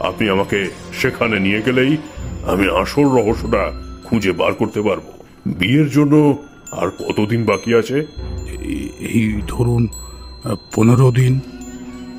আপনি 0.01 0.29
আমাকে 0.29 0.71
সেখানে 1.01 1.41
নিয়ে 1.41 1.63
গেলেই 1.67 1.97
আমি 2.47 2.69
আসল 2.77 3.03
রহস্যটা 3.03 3.73
খুঁজে 4.05 4.33
বার 4.33 4.55
করতে 4.55 4.83
পারব। 4.83 5.03
বিয়ের 5.47 5.91
জন্য 5.91 6.39
আর 6.73 6.89
কতদিন 6.89 7.45
বাকি 7.45 7.75
আছে? 7.75 8.07
এই 9.01 9.41
ধরুন 9.47 9.89
পনেরো 10.75 11.11
দিন। 11.11 11.41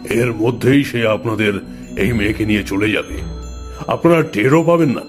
এর 0.09 0.31
মধ্যেই 0.31 0.83
সে 0.83 1.07
আপনাদের 1.07 1.53
এই 1.97 2.13
মেয়েকে 2.13 2.45
নিয়ে 2.45 2.63
চলে 2.63 2.91
যাবে। 2.91 3.17
আপনারা 3.87 4.21
টেরও 4.21 4.63
পাবেন 4.63 4.89
না। 4.89 5.01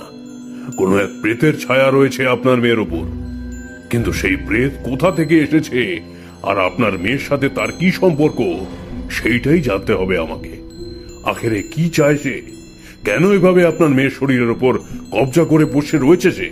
কোনো 0.77 0.99
এক 0.99 1.09
প্রেতের 1.21 1.61
ছায়া 1.61 1.91
রয়েছে 1.91 2.27
আপনার 2.27 2.57
মেয়ের 2.57 2.79
ওপর। 2.79 3.05
কিন্তু 3.91 4.12
সেই 4.12 4.37
প্রেত 4.37 4.73
কোথা 4.85 5.11
থেকে 5.11 5.39
এসেছে? 5.39 6.01
আর 6.43 6.59
আপনার 6.59 6.99
মেয়ের 6.99 7.19
সাথে 7.19 7.49
তার 7.49 7.73
কি 7.73 7.93
সম্পর্ক? 7.93 8.64
সেইটাই 9.11 9.61
জানতে 9.61 9.93
হবে 9.93 10.19
আমাকে। 10.19 10.59
আখেরে 11.25 11.62
কি 11.62 11.91
সে? 11.95 12.57
কেন 13.09 13.32
এভাবে 13.32 13.66
আপনার 13.66 13.90
মেয়ের 13.90 14.11
শরীরের 14.11 14.50
ওপর 14.50 14.78
কবজা 15.11 15.44
করে 15.44 15.64
বসে 15.64 15.98
রয়েছে 15.98 16.32
সে 16.32 16.44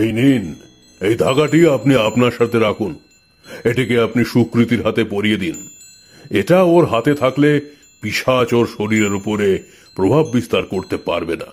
এই 0.00 0.12
নিন, 0.12 0.54
এই 1.00 1.14
ধাগাটি 1.14 1.68
আপনি 1.68 1.96
আপনার 1.96 2.30
সাথে 2.30 2.58
রাখুন। 2.58 2.98
এটিকে 3.64 4.00
আপনি 4.00 4.24
সুকৃতির 4.24 4.82
হাতে 4.82 5.04
পরিয়ে 5.04 5.36
দিন। 5.36 5.54
এটা 6.30 6.62
ওর 6.62 6.86
হাতে 6.86 7.14
থাকলে 7.14 7.60
পিসাচ 8.02 8.52
ওর 8.52 8.68
শরীরের 8.78 9.14
উপরে 9.14 9.62
প্রভাব 9.96 10.26
বিস্তার 10.26 10.62
করতে 10.62 10.96
পারবে 10.96 11.36
না। 11.36 11.50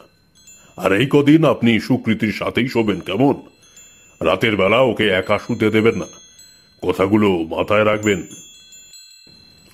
আর 0.78 0.94
এই 0.94 1.08
কদিন 1.10 1.46
আপনি 1.46 1.80
সুকৃতির 1.80 2.32
সাথেই 2.32 2.68
শোবেন 2.68 3.00
কেমন? 3.00 3.34
রাতের 4.22 4.58
বেলা 4.58 4.80
ওকে 4.80 5.08
একা 5.10 5.40
শুতে 5.48 5.70
দেবেন 5.70 5.96
না। 5.96 6.06
কথাগুলো 6.84 7.30
মাথায় 7.30 7.86
রাখবেন। 7.86 8.24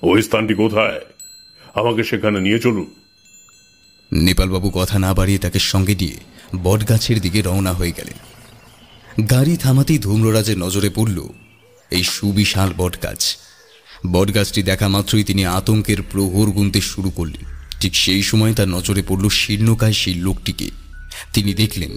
ওই 0.02 0.22
স্থানটি 0.22 0.54
কোথায়? 0.54 1.00
আমাকে 1.74 2.04
সেখানে 2.04 2.40
নিয়ে 2.40 2.58
চলুন। 2.58 3.01
নেপালবাবু 4.12 4.70
কথা 4.74 4.98
না 4.98 5.14
বাড়িয়ে 5.14 5.38
তাকে 5.38 5.58
সঙ্গে 5.58 5.94
নিয়ে 5.94 6.16
বটগাছের 6.62 7.20
দিকে 7.20 7.42
রওনা 7.42 7.72
হয়ে 7.72 7.92
গেলেন। 7.96 8.18
গাড়ি 9.24 9.56
থামাতেই 9.56 9.98
ধূম্ররাজের 9.98 10.58
নজরে 10.58 10.90
পড়ল 10.94 11.28
এই 11.90 12.02
সুবিশাল 12.02 12.72
বটগাছ। 12.76 13.36
বটগাছটি 14.06 14.62
দেখা 14.62 14.88
মাত্রই 14.88 15.24
তিনি 15.24 15.46
আতঙ্কের 15.46 16.02
প্রহর 16.02 16.50
গুনতে 16.50 16.80
শুরু 16.80 17.10
করলেন। 17.10 17.44
ঠিক 17.80 17.94
সেই 17.94 18.22
সময় 18.22 18.54
তার 18.54 18.68
নজরে 18.68 19.02
পড়ল 19.08 19.28
শীর্ণকায় 19.28 19.92
সেই 19.92 20.14
লোকটিকে। 20.14 20.70
তিনি 21.32 21.54
দেখলেন, 21.54 21.90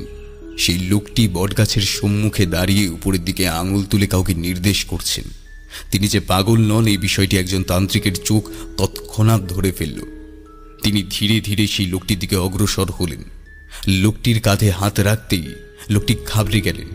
সেই 0.57 0.79
লোকটি 0.79 1.27
বটগাছের 1.27 1.81
সম্মুখে 1.81 2.45
দাঁড়িয়ে 2.45 2.89
উপরের 2.89 3.25
দিকে 3.25 3.47
আঙুল 3.47 3.83
তুলে 3.83 4.07
কাউকে 4.07 4.33
নির্দেশ 4.33 4.85
করছেন। 4.85 5.23
তিনি 5.91 6.07
যে 6.07 6.19
পাগল 6.19 6.57
নন, 6.57 6.87
এই 6.87 6.97
বিষয়টি 6.97 7.37
একজন 7.37 7.63
তান্ত্রিকের 7.63 8.15
চোখ 8.15 8.49
তৎক্ষণাৎ 8.77 9.41
ধরে 9.41 9.71
ফেলল। 9.71 10.14
তিনি 10.85 11.01
ধীরে 11.09 11.37
ধীরে 11.39 11.67
সেই 11.67 11.85
লোকটির 11.85 12.19
দিকে 12.19 12.35
অগ্রসর 12.35 12.87
হলেন। 12.91 13.21
লোকটির 14.03 14.37
কাঁধে 14.41 14.69
হাত 14.71 14.95
রাখতেই 14.99 15.45
লোকটি 15.89 16.13
ঘাবড়ে 16.27 16.59
গেলেন। 16.61 16.89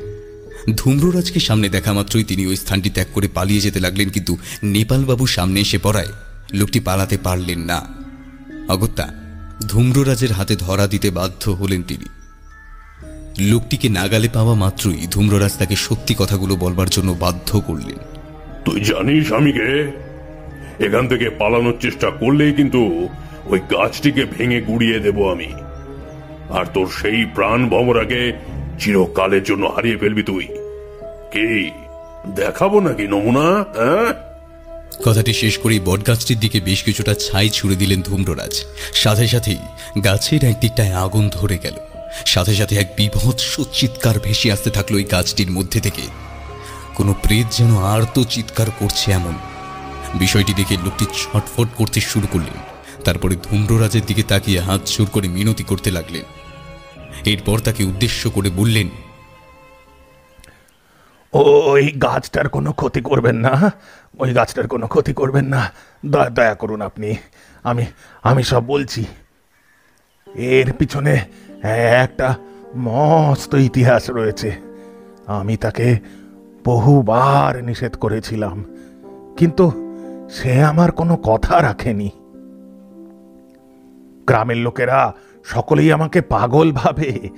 ধূম্ররাজকে 0.77 1.41
সামনে 1.41 1.69
দেখা 1.69 1.93
মাত্রই 1.93 2.25
তিনি 2.25 2.43
ওই 2.47 2.57
স্থানটি 2.57 2.91
ত্যাগ 2.91 3.09
করে 3.15 3.29
পালিয়ে 3.29 3.61
যেতে 3.61 3.81
লাগলেন, 3.81 4.09
কিন্তু 4.09 4.33
নেপালবাবু 4.63 5.25
সামনে 5.27 5.61
এসে 5.61 5.79
পড়ায় 5.79 6.13
লোকটি 6.53 6.81
পালাতে 6.81 7.17
পারলেন 7.19 7.61
না। 7.61 7.79
অগত্যা 8.69 9.07
ধূম্ররাজের 9.69 10.33
হাতে 10.33 10.55
ধরা 10.57 10.87
দিতে 10.87 11.09
বাধ্য 11.11 11.43
হলেন 11.51 11.83
তিনি। 11.83 12.09
লোকটিকে 13.51 13.89
নাগালে 13.89 14.29
পাওয়া 14.29 14.55
মাত্রই 14.55 15.01
ধূম্ররাজ 15.11 15.55
তাকে 15.59 15.77
সত্যি 15.77 16.15
কথাগুলো 16.19 16.55
বলবার 16.57 16.91
জন্য 16.91 17.11
বাধ্য 17.21 17.51
করলেন। 17.61 17.99
তুই 18.65 18.79
জানিস 18.81 19.27
আমিকে 19.33 19.69
এখান 20.87 21.05
থেকে 21.09 21.27
পালানোর 21.31 21.77
চেষ্টা 21.81 22.09
করলেই 22.11 22.53
কিন্তু 22.53 22.81
ওই 23.51 23.61
গাছটিকে 23.61 24.25
ভেঙে 24.25 24.61
গুড়িয়ে 24.61 24.99
দেব 24.99 25.33
আমি। 25.33 25.53
আর 26.51 26.65
তোর 26.75 26.89
সেই 26.89 27.27
প্রাণ 27.35 27.69
ভমরাকে 27.69 28.33
চিরকালের 28.79 29.45
জন্য 29.45 29.67
হারিয়ে 29.67 29.97
ফেলবি 29.97 30.23
তুই। 30.23 30.49
কি? 31.33 31.71
দেখাবো 32.35 32.81
নাকি 32.81 33.03
নমুনা 33.03 33.41
হ্যাঁ? 33.41 34.31
কথাটি 35.05 35.33
শেষ 35.33 35.59
করেই 35.59 35.81
বটগাছটির 35.81 36.39
দিকে 36.39 36.61
বেশ 36.61 36.83
কিছুটা 36.83 37.15
ছাই 37.15 37.49
ছুড়ে 37.49 37.77
দিলেন 37.77 38.03
ধূম্ররাজ। 38.03 38.65
সাথে 38.93 39.27
সাথেই 39.27 39.57
গাছের 40.05 40.45
একদিকটায় 40.45 40.93
আগুন 40.93 41.29
ধরে 41.29 41.59
গেল। 41.59 41.75
সাথে 42.27 42.55
সাথে 42.55 42.77
এক 42.77 42.93
বিভৎস 42.97 43.61
চিৎকার 43.73 44.19
ভেসে 44.19 44.53
আসতে 44.53 44.71
থাকল 44.71 44.95
ওই 44.95 45.05
গাছটির 45.05 45.51
মধ্যে 45.51 45.81
থেকে। 45.81 46.03
কোনো 46.95 47.15
প্রেত 47.23 47.47
যেন 47.53 47.77
আর 47.77 48.03
তো 48.15 48.25
চিৎকার 48.25 48.67
করছে 48.79 49.13
এমন। 49.13 49.33
বিষয়টি 50.15 50.55
দেখে 50.55 50.77
লোকটি 50.85 51.05
ছটফট 51.05 51.69
করতে 51.77 52.01
শুরু 52.01 52.27
করলেন। 52.27 52.70
তারপরে 53.05 53.35
ধুম্ররাজের 53.47 54.05
দিকে 54.09 54.23
তাকিয়ে 54.33 54.61
হাত 54.67 54.83
জোর 54.93 55.09
করে 55.15 55.29
মিনতি 55.37 55.65
করতে 55.71 55.91
লাগলেন। 55.97 56.27
এরপর 57.33 57.57
তাকে 57.67 57.83
উদ্দেশ্য 57.91 58.23
করে 58.37 58.51
বললেন 58.61 58.89
ওই 61.33 61.85
গাছটার 62.05 62.49
কোনো 62.57 62.71
ক্ষতি 62.73 63.01
করবেন 63.09 63.37
না, 63.47 63.55
ওই 64.23 64.31
গাছটার 64.39 64.67
কোনো 64.73 64.87
ক্ষতি 64.93 65.13
করবেন 65.21 65.47
না। 65.55 65.63
দয়া 66.13 66.31
দয়া 66.37 66.55
করুন 66.61 66.81
আপনি, 66.89 67.11
আমি 67.65 67.85
আমি 68.29 68.43
সব 68.51 68.63
বলছি। 68.73 69.03
এর 70.55 70.69
পিছনে 70.79 71.15
একটা 72.05 72.29
মস্ত 72.87 73.53
ইতিহাস 73.69 74.05
রয়েছে। 74.19 74.51
আমি 75.39 75.55
তাকে 75.65 75.87
বহুবার 76.65 77.53
নিষেধ 77.69 77.93
করেছিলাম, 78.05 78.57
কিন্তু 79.39 79.65
সে 80.37 80.53
আমার 80.71 80.91
কোনো 81.01 81.15
কথা 81.29 81.55
রাখেনি। 81.69 82.09
গ্রামের 84.31 84.57
লোকেরা 84.57 85.15
সকলেই 85.45 85.93
আমাকে 85.93 86.21
পাগল 86.21 86.73
ভাবে। 86.73 87.29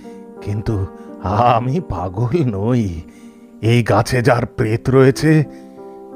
কিন্তু 0.43 0.87
আমি 1.23 1.81
পাগল 1.81 2.45
নই। 2.45 3.01
এই 3.63 3.83
গাছে 3.83 4.23
যার 4.23 4.47
প্রেত 4.47 4.91
রয়েছে, 4.91 5.45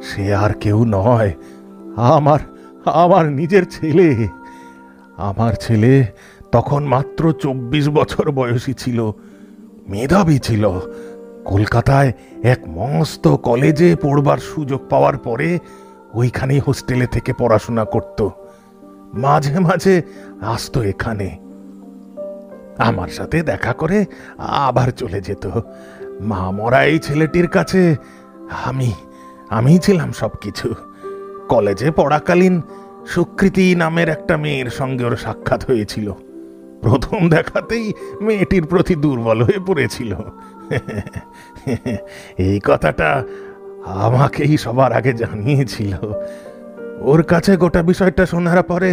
সে 0.02 0.34
আর 0.34 0.50
কেউ 0.54 0.84
নয়। 0.84 1.34
আমার 1.96 2.38
আমার 2.84 3.26
নিজের 3.32 3.70
ছেলে। 3.70 4.28
আমার 5.16 5.52
ছেলে 5.60 6.06
তখন 6.52 6.84
মাত্র 6.84 7.32
চব্বিশ 7.32 7.88
বছর 7.88 8.30
বয়সী 8.30 8.72
ছিল। 8.72 9.10
মেধাবী 9.88 10.38
ছিল। 10.38 10.70
কলকাতায় 11.44 12.12
এক 12.42 12.58
মস্ত 12.68 13.28
কলেজে 13.28 13.96
পড়বার 14.02 14.38
সুযোগ 14.38 14.80
পাওয়ার 14.88 15.18
পরে 15.18 15.58
ওইখানেই 16.14 16.58
হোস্টেলে 16.58 17.06
থেকে 17.06 17.32
পড়াশোনা 17.32 17.84
করত। 17.84 18.28
মাঝে 19.16 19.58
মাঝে 19.58 20.02
আসতো 20.40 20.82
এখানে। 20.82 21.38
আমার 22.78 23.08
সাথে 23.08 23.42
দেখা 23.42 23.72
করে 23.72 24.04
আবার 24.38 24.90
চলে 24.90 25.20
যেত। 25.20 25.50
মা 26.20 26.50
মরা 26.50 26.84
এই 26.84 26.98
ছেলেটির 26.98 27.48
কাছে 27.48 27.96
আমি 28.64 28.92
আমি 29.50 29.78
ছিলাম 29.78 30.12
সব 30.12 30.30
কিছু 30.40 30.74
কলেজে 31.48 31.90
পড়াকালীন 31.90 32.62
সুকৃতি 33.06 33.74
নামের 33.74 34.08
একটা 34.08 34.36
মেয়ের 34.36 34.70
সঙ্গে 34.70 35.04
ওর 35.04 35.16
সাক্ষাৎ 35.16 35.66
হয়েছিল। 35.66 36.12
প্রথম 36.82 37.28
দেখাতেই 37.28 37.92
মেয়েটির 38.20 38.64
প্রতি 38.66 38.94
দুর্বল 38.94 39.42
হয়ে 39.42 39.60
পড়েছিল। 39.66 40.14
এই 42.38 42.60
কথাটা 42.64 43.24
আমাকেই 43.84 44.56
সবার 44.56 44.92
আগে 44.92 45.12
জানিয়েছিল। 45.12 45.94
ওর 47.10 47.20
কাছে 47.32 47.52
গোটা 47.62 47.80
বিষয়টা 47.90 48.22
শোনার 48.32 48.60
পরে 48.70 48.90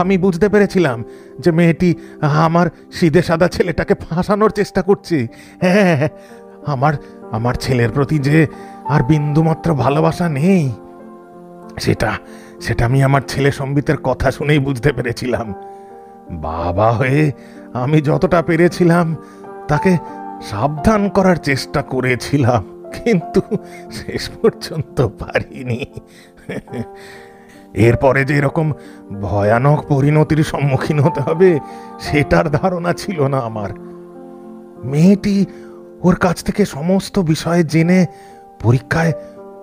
আমি 0.00 0.14
বুঝতে 0.24 0.46
পেরেছিলাম 0.52 0.98
যে 1.42 1.50
মেয়েটি 1.58 1.90
আমার 2.46 2.66
সিধে 2.98 3.22
সাদা 3.28 3.48
ছেলেটাকে 3.54 3.94
ফাঁসানোর 4.04 4.52
চেষ্টা 4.58 4.80
করছে। 4.88 5.16
হ্যাঁ 5.64 6.02
আমার 6.72 6.94
আমার 7.36 7.54
ছেলের 7.64 7.90
প্রতি 7.96 8.16
যে 8.28 8.38
আর 8.94 9.00
বিন্দুমাত্র 9.10 9.68
ভালোবাসা 9.84 10.26
নেই, 10.38 10.64
সেটা 11.84 12.10
সেটা 12.64 12.82
আমি 12.88 12.98
আমার 13.08 13.22
ছেলে 13.30 13.50
সম্বিতের 13.58 13.98
কথা 14.08 14.28
শুনেই 14.36 14.60
বুঝতে 14.66 14.90
পেরেছিলাম। 14.96 15.46
বাবা 16.48 16.88
হয়ে 16.98 17.22
আমি 17.82 17.98
যতটা 18.08 18.40
পেরেছিলাম, 18.48 19.06
তাকে 19.70 19.92
সাবধান 20.50 21.02
করার 21.16 21.38
চেষ্টা 21.48 21.80
করেছিলাম, 21.92 22.62
কিন্তু 22.96 23.40
শেষ 23.98 24.24
পর্যন্ত 24.36 24.98
পারিনি। 25.20 25.80
এরপরে 27.74 28.24
যে 28.24 28.36
এরকম 28.36 28.72
ভয়ানক 29.20 29.84
পরিণতির 29.88 30.44
সম্মুখীন 30.44 31.00
হতে 31.00 31.20
হবে, 31.20 31.58
সেটার 32.00 32.50
ধারণা 32.50 32.92
ছিল 32.92 33.22
না 33.22 33.38
আমার। 33.38 33.70
মেয়েটি 34.84 35.46
ওর 36.02 36.16
কাছ 36.16 36.44
থেকে 36.44 36.64
সমস্ত 36.64 37.18
বিষয়ে 37.18 37.64
জেনে 37.64 38.06
পরীক্ষায় 38.62 39.12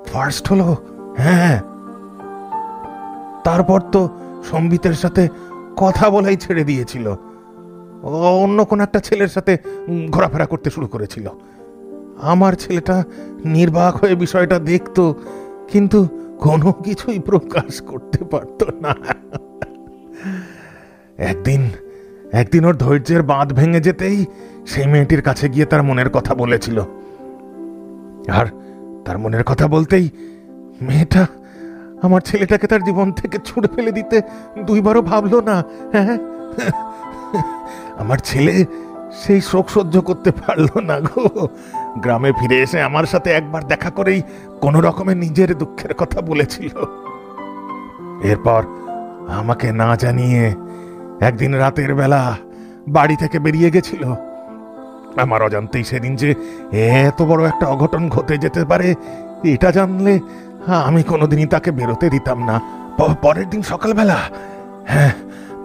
ফার্স্ট 0.06 0.52
হলো 0.52 0.76
হ্যাঁ। 1.18 1.62
তারপর 3.44 3.82
তো 3.92 4.10
সম্বিতের 4.52 4.94
সাথে 4.94 5.28
কথা 5.78 6.10
বলাই 6.10 6.38
ছেড়ে 6.38 6.64
দিয়েছিল। 6.64 7.16
অন্য 8.44 8.66
কোন 8.66 8.80
একটা 8.80 9.00
ছেলের 9.00 9.28
সাথে 9.28 9.58
ঘোরাফেরা 10.12 10.46
করতে 10.46 10.70
শুরু 10.70 10.88
করেছিল। 10.88 11.30
আমার 12.22 12.54
ছেলেটা 12.54 13.04
নির্বাক 13.46 13.96
হয়ে 13.96 14.16
বিষয়টা 14.16 14.60
দেখতো, 14.60 15.16
কিন্তু 15.68 16.08
কোনো 16.46 16.72
কিছুই 16.72 17.20
প্রকাশ 17.20 17.82
করতে 17.82 18.20
পারত 18.24 18.60
না। 18.82 18.94
একদিন 21.32 21.62
একদিন 22.32 22.66
ওর 22.66 22.76
ধৈর্যের 22.76 23.24
বাঁধ 23.24 23.54
ভেঙে 23.54 23.80
যেতেই 23.80 24.26
সেই 24.68 24.88
মেয়েটির 24.88 25.22
কাছে 25.22 25.46
গিয়ে 25.50 25.66
তার 25.66 25.84
মনের 25.84 26.10
কথা 26.10 26.34
বলেছিল। 26.36 26.78
আর 28.32 28.46
তার 29.06 29.18
মনের 29.18 29.44
কথা 29.44 29.68
বলতেই 29.68 30.06
মেয়েটা 30.82 31.24
আমার 32.04 32.22
ছেলেটাকে 32.22 32.68
তার 32.68 32.82
জীবন 32.84 33.12
থেকে 33.12 33.38
ছুড়ে 33.46 33.68
ফেলে 33.76 33.92
দিতে 33.92 34.18
দুইবারও 34.64 35.02
ভাবলো 35.02 35.38
না 35.42 35.56
হ্যাঁ? 35.94 36.18
আমার 37.98 38.18
ছেলে 38.24 38.66
সেই 39.22 39.42
শোক 39.42 39.66
সহ্য 39.70 39.96
করতে 40.02 40.32
পারল 40.32 40.68
না 40.80 40.98
গো। 41.00 41.24
গ্রামে 42.04 42.32
ফিরে 42.40 42.58
এসে 42.66 42.78
আমার 42.90 43.06
সাথে 43.14 43.30
একবার 43.40 43.64
দেখা 43.72 43.90
করেই 43.90 44.20
কোনো 44.64 44.78
রকমের 44.88 45.18
নিজের 45.18 45.50
দুঃখের 45.62 45.94
কথা 46.02 46.20
বলেছিল। 46.30 46.74
এরপর 48.32 48.62
আমাকে 49.40 49.68
না 49.82 49.90
জানিয়ে 50.04 50.44
একদিন 51.28 51.52
রাতের 51.64 51.92
বেলা 52.00 52.22
বাড়ি 52.88 53.16
থেকে 53.16 53.38
বেরিয়ে 53.46 53.70
গেছিল। 53.76 54.04
আমার 55.24 55.40
অজান্তেই 55.48 55.84
সেদিন 55.84 56.14
যে 56.22 56.30
এত 57.08 57.20
বড় 57.30 57.42
একটা 57.52 57.66
অঘটন 57.74 58.04
ঘটে 58.10 58.36
যেতে 58.44 58.62
পারে, 58.72 58.90
এটা 59.54 59.70
জানলে 59.78 60.14
আমি 60.88 61.02
কোনোদিনই 61.12 61.48
তাকে 61.54 61.70
বেরোতে 61.72 62.08
দিতাম 62.10 62.40
না। 62.50 62.56
পরের 63.24 63.48
দিন 63.50 63.62
সকালবেলা 63.72 64.18
হ্যাঁ 64.92 65.14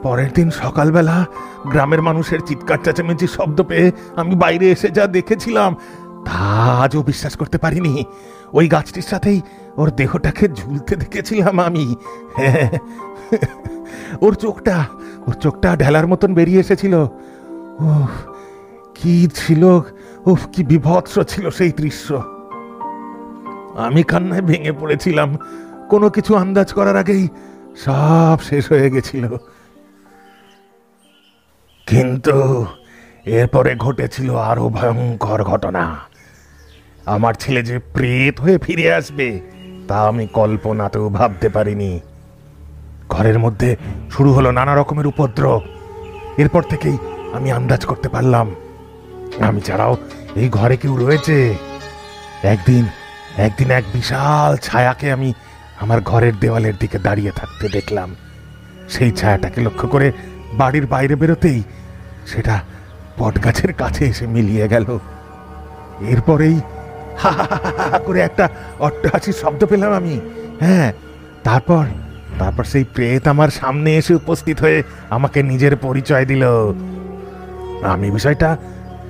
পরের 0.03 0.31
দিন 0.37 0.49
সকালবেলা 0.63 1.17
গ্রামের 1.73 2.03
মানুষের 2.09 2.41
চিৎকার, 2.49 2.79
চেঁচামেচি 2.85 3.27
শব্দ 3.37 3.59
পেয়ে 3.71 3.87
আমি 4.21 4.33
বাইরে 4.35 4.67
এসে 4.75 4.89
যা 4.97 5.05
দেখেছিলাম 5.17 5.71
তা 6.27 6.33
আজও 6.83 7.03
বিশ্বাস 7.03 7.37
করতে 7.37 7.59
পারিনি। 7.59 8.05
ওই 8.53 8.69
গাছটির 8.69 9.03
সাথেই 9.03 9.41
ওর 9.77 9.91
দেহটাকে 9.91 10.49
ঝুলতে 10.49 10.97
দেখেছিলাম 10.97 11.61
আমি। 11.61 11.97
ওর 14.21 14.35
চোখটা 14.35 14.85
ওর 15.27 15.33
চোখটা 15.33 15.77
ঢেলার 15.77 16.07
মতন 16.07 16.35
বেরিয়ে 16.35 16.61
এসেছিল। 16.61 17.07
কি 18.95 19.29
ছিল, 19.35 19.65
উফ, 20.27 20.47
কি 20.53 20.65
বিভৎস 20.65 21.19
ছিল 21.29 21.51
সেই 21.51 21.73
দৃশ্য। 21.73 22.23
আমি 23.79 24.03
কান্নায় 24.03 24.43
ভেঙে 24.43 24.73
পড়েছিলাম। 24.73 25.39
কোনো 25.89 26.11
কিছু 26.11 26.35
আন্দাজ 26.35 26.73
করার 26.73 26.97
আগেই 26.97 27.29
সব 27.77 28.39
শেষ 28.43 28.69
হয়ে 28.69 28.91
গেছিল। 28.91 29.29
কিন্তু 31.87 32.67
এরপরে 33.25 33.75
ঘটেছিল 33.75 34.37
আরও 34.37 34.69
ভয়ঙ্কর 34.69 35.45
ঘটনা। 35.45 36.10
আমার 37.15 37.35
ছেলে 37.43 37.61
যে 37.69 37.77
প্রেত 37.95 38.35
হয়ে 38.41 38.57
ফিরে 38.59 38.87
আসবে, 38.99 39.29
তা 39.89 39.97
আমি 40.11 40.25
কল্পনাতেও 40.39 41.07
ভাবতে 41.19 41.49
পারিনি। 41.49 41.93
ঘরের 43.09 43.39
মধ্যে 43.45 43.71
শুরু 44.11 44.31
হলো 44.37 44.49
নানা 44.59 44.73
রকমের 44.75 45.07
উপদ্রব। 45.13 45.63
এরপর 46.39 46.63
থেকেই 46.63 46.97
আমি 47.37 47.49
আন্দাজ 47.53 47.83
করতে 47.85 48.09
পারলাম, 48.09 48.47
আমি 49.49 49.61
ছাড়াও 49.61 49.93
এই 50.37 50.49
ঘরে 50.49 50.77
কেউ 50.77 50.95
রয়েছে। 50.97 51.37
একদিন 52.55 52.85
একদিন 53.47 53.69
এক 53.79 53.85
বিশাল 53.93 54.51
ছায়াকে 54.67 55.07
আমি 55.13 55.29
আমার 55.81 56.01
ঘরের 56.01 56.35
দেওয়ালের 56.43 56.77
দিকে 56.79 56.99
দাঁড়িয়ে 57.07 57.33
থাকতে 57.37 57.67
দেখলাম। 57.77 58.09
সেই 58.95 59.11
ছায়াটাকে 59.11 59.59
লক্ষ্য 59.67 59.87
করে 59.89 60.09
বাড়ির 60.61 60.87
বাইরে 60.87 61.15
বেরোতেই 61.21 61.61
সেটা 62.31 62.55
বটগাছের 63.19 63.73
কাছে 63.73 64.03
এসে 64.11 64.25
মিলিয়ে 64.27 64.67
গেল। 64.69 64.87
এরপরেই 66.13 66.57
হা 67.21 67.33
করে 68.07 68.21
একটা 68.21 68.45
অট্টহাসির 68.79 69.37
শব্দ 69.43 69.61
পেলাম 69.65 69.93
আমি 69.93 70.15
হ্যাঁ 70.63 70.89
তারপর 71.45 71.85
তারপর 72.39 72.65
সেই 72.65 72.85
প্রেত 72.95 73.25
আমার 73.29 73.51
সামনে 73.51 73.91
এসে 73.97 74.13
উপস্থিত 74.15 74.57
হয়ে 74.61 74.79
আমাকে 75.11 75.39
নিজের 75.43 75.75
পরিচয় 75.77 76.25
দিল 76.25 76.43
আমি 77.91 78.09
বিষয়টা 78.11 78.49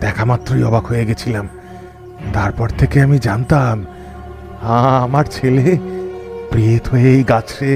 দেখা 0.01 0.25
মাত্রই 0.25 0.63
অবাক 0.65 0.85
হয়ে 0.87 1.05
গেছিলাম 1.05 1.47
তারপর 2.33 2.69
থেকে 2.79 2.97
আমি 3.03 3.19
জানতাম 3.19 3.77
আমার 5.03 5.25
ছেলে 5.27 5.67
প্রেত 6.51 6.85
হয়ে 6.89 7.09
এই 7.15 7.23
গাছে 7.25 7.69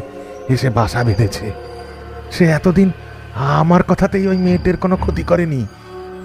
এসে 0.49 0.69
বাসা 0.71 1.01
বেঁধেছে 1.05 1.47
সে 2.31 2.45
এতদিন 2.49 2.89
আমার 3.55 3.83
কথাতেই 3.83 4.25
ওই 4.27 4.39
মেয়েটির 4.39 4.77
কোনো 4.77 4.97
ক্ষতি 4.97 5.23
করেনি 5.23 5.61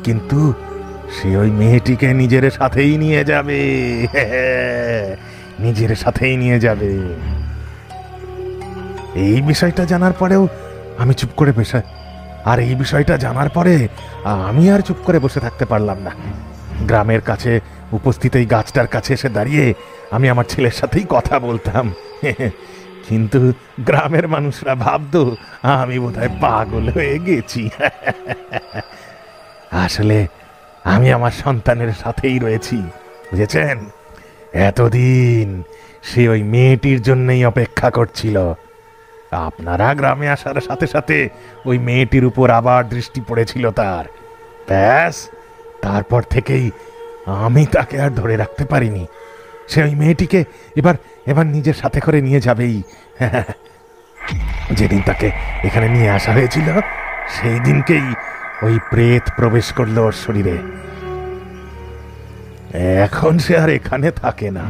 কিন্তু 0.04 0.40
সে 1.16 1.30
ওই 1.42 1.50
মেয়েটিকে 1.60 2.08
নিজের 2.22 2.46
সাথেই 2.60 2.94
নিয়ে 3.04 3.22
যাবে। 3.32 3.60
নিজের 5.64 5.92
সাথেই 6.04 6.34
নিয়ে 6.44 6.58
যাবে। 6.66 6.92
এই 9.28 9.40
বিষয়টা 9.50 9.84
জানার 9.92 10.16
পরেও 10.22 10.44
আমি 11.02 11.14
চুপ 11.20 11.32
করে 11.40 11.52
বসে, 11.58 11.82
আর 12.50 12.58
এই 12.68 12.74
বিষয়টা 12.82 13.14
জানার 13.26 13.50
পরে 13.50 13.76
আমি 14.50 14.64
আর 14.74 14.82
চুপ 14.88 15.00
করে 15.06 15.20
বসে 15.26 15.40
থাকতে 15.46 15.66
পারলাম 15.72 15.98
না। 16.08 16.12
গ্রামের 16.90 17.22
কাছে, 17.22 17.52
উপস্থিত 17.98 18.34
এই 18.36 18.46
গাছটার 18.54 18.88
কাছে 18.88 19.12
এসে 19.18 19.30
দাঁড়িয়ে 19.38 19.66
আমি 20.16 20.26
আমার 20.34 20.46
ছেলের 20.52 20.76
সাথেই 20.80 21.06
কথা 21.10 21.36
বলতাম। 21.48 21.86
কিন্তু 23.08 23.40
গ্রামের 23.88 24.26
মানুষরা 24.28 24.74
ভাবতো, 24.86 25.22
আমি 25.80 25.96
বোধহয় 26.00 26.32
পাগল 26.42 26.86
হয়ে 26.96 27.16
গেছি। 27.28 27.64
আসলে 29.86 30.18
আমি 30.84 31.14
আমার 31.14 31.32
সন্তানের 31.32 31.94
সাথেই 31.94 32.40
রয়েছি, 32.40 32.78
বুঝেছেন? 33.32 33.86
এতদিন 34.54 35.64
সে 36.04 36.30
ওই 36.30 36.44
মেয়েটির 36.44 37.02
জন্যই 37.02 37.46
অপেক্ষা 37.46 37.90
করছিল। 37.90 38.54
আপনারা 39.32 39.94
গ্রামে 39.94 40.30
আসার 40.30 40.62
সাথে 40.62 40.88
সাথে 40.88 41.30
ওই 41.66 41.78
মেয়েটির 41.80 42.26
উপর 42.26 42.50
আবার 42.50 42.90
দৃষ্টি 42.90 43.22
পড়েছিল 43.28 43.72
তার। 43.72 44.06
ব্যাস, 44.68 45.30
তারপর 45.82 46.22
থেকেই 46.22 46.72
আমি 47.26 47.66
তাকে 47.66 48.02
আর 48.02 48.10
ধরে 48.10 48.38
রাখতে 48.38 48.66
পারিনি। 48.66 49.06
সে 49.68 49.84
ওই 49.84 49.96
মেয়েটিকে 49.96 50.44
এবার 50.76 50.94
এবার 51.26 51.46
নিজের 51.46 51.74
সাথে 51.74 52.00
করে 52.00 52.22
নিয়ে 52.22 52.42
যাবেই। 52.42 52.84
যেদিন 54.72 55.02
তাকে 55.06 55.32
এখানে 55.64 55.90
নিয়ে 55.90 56.10
আসা 56.10 56.32
হয়েছিল, 56.32 56.82
সেই 57.30 57.60
দিনকেই 57.60 58.14
ওই 58.64 58.80
প্রেত 58.90 59.30
প্রবেশ 59.36 59.74
করল 59.74 59.98
ওর 59.98 60.12
শরীরে। 60.12 60.58
এখন 62.78 63.40
সে 63.40 63.58
আর 63.58 63.70
এখানে 63.70 64.12
থাকে 64.12 64.52
না। 64.52 64.64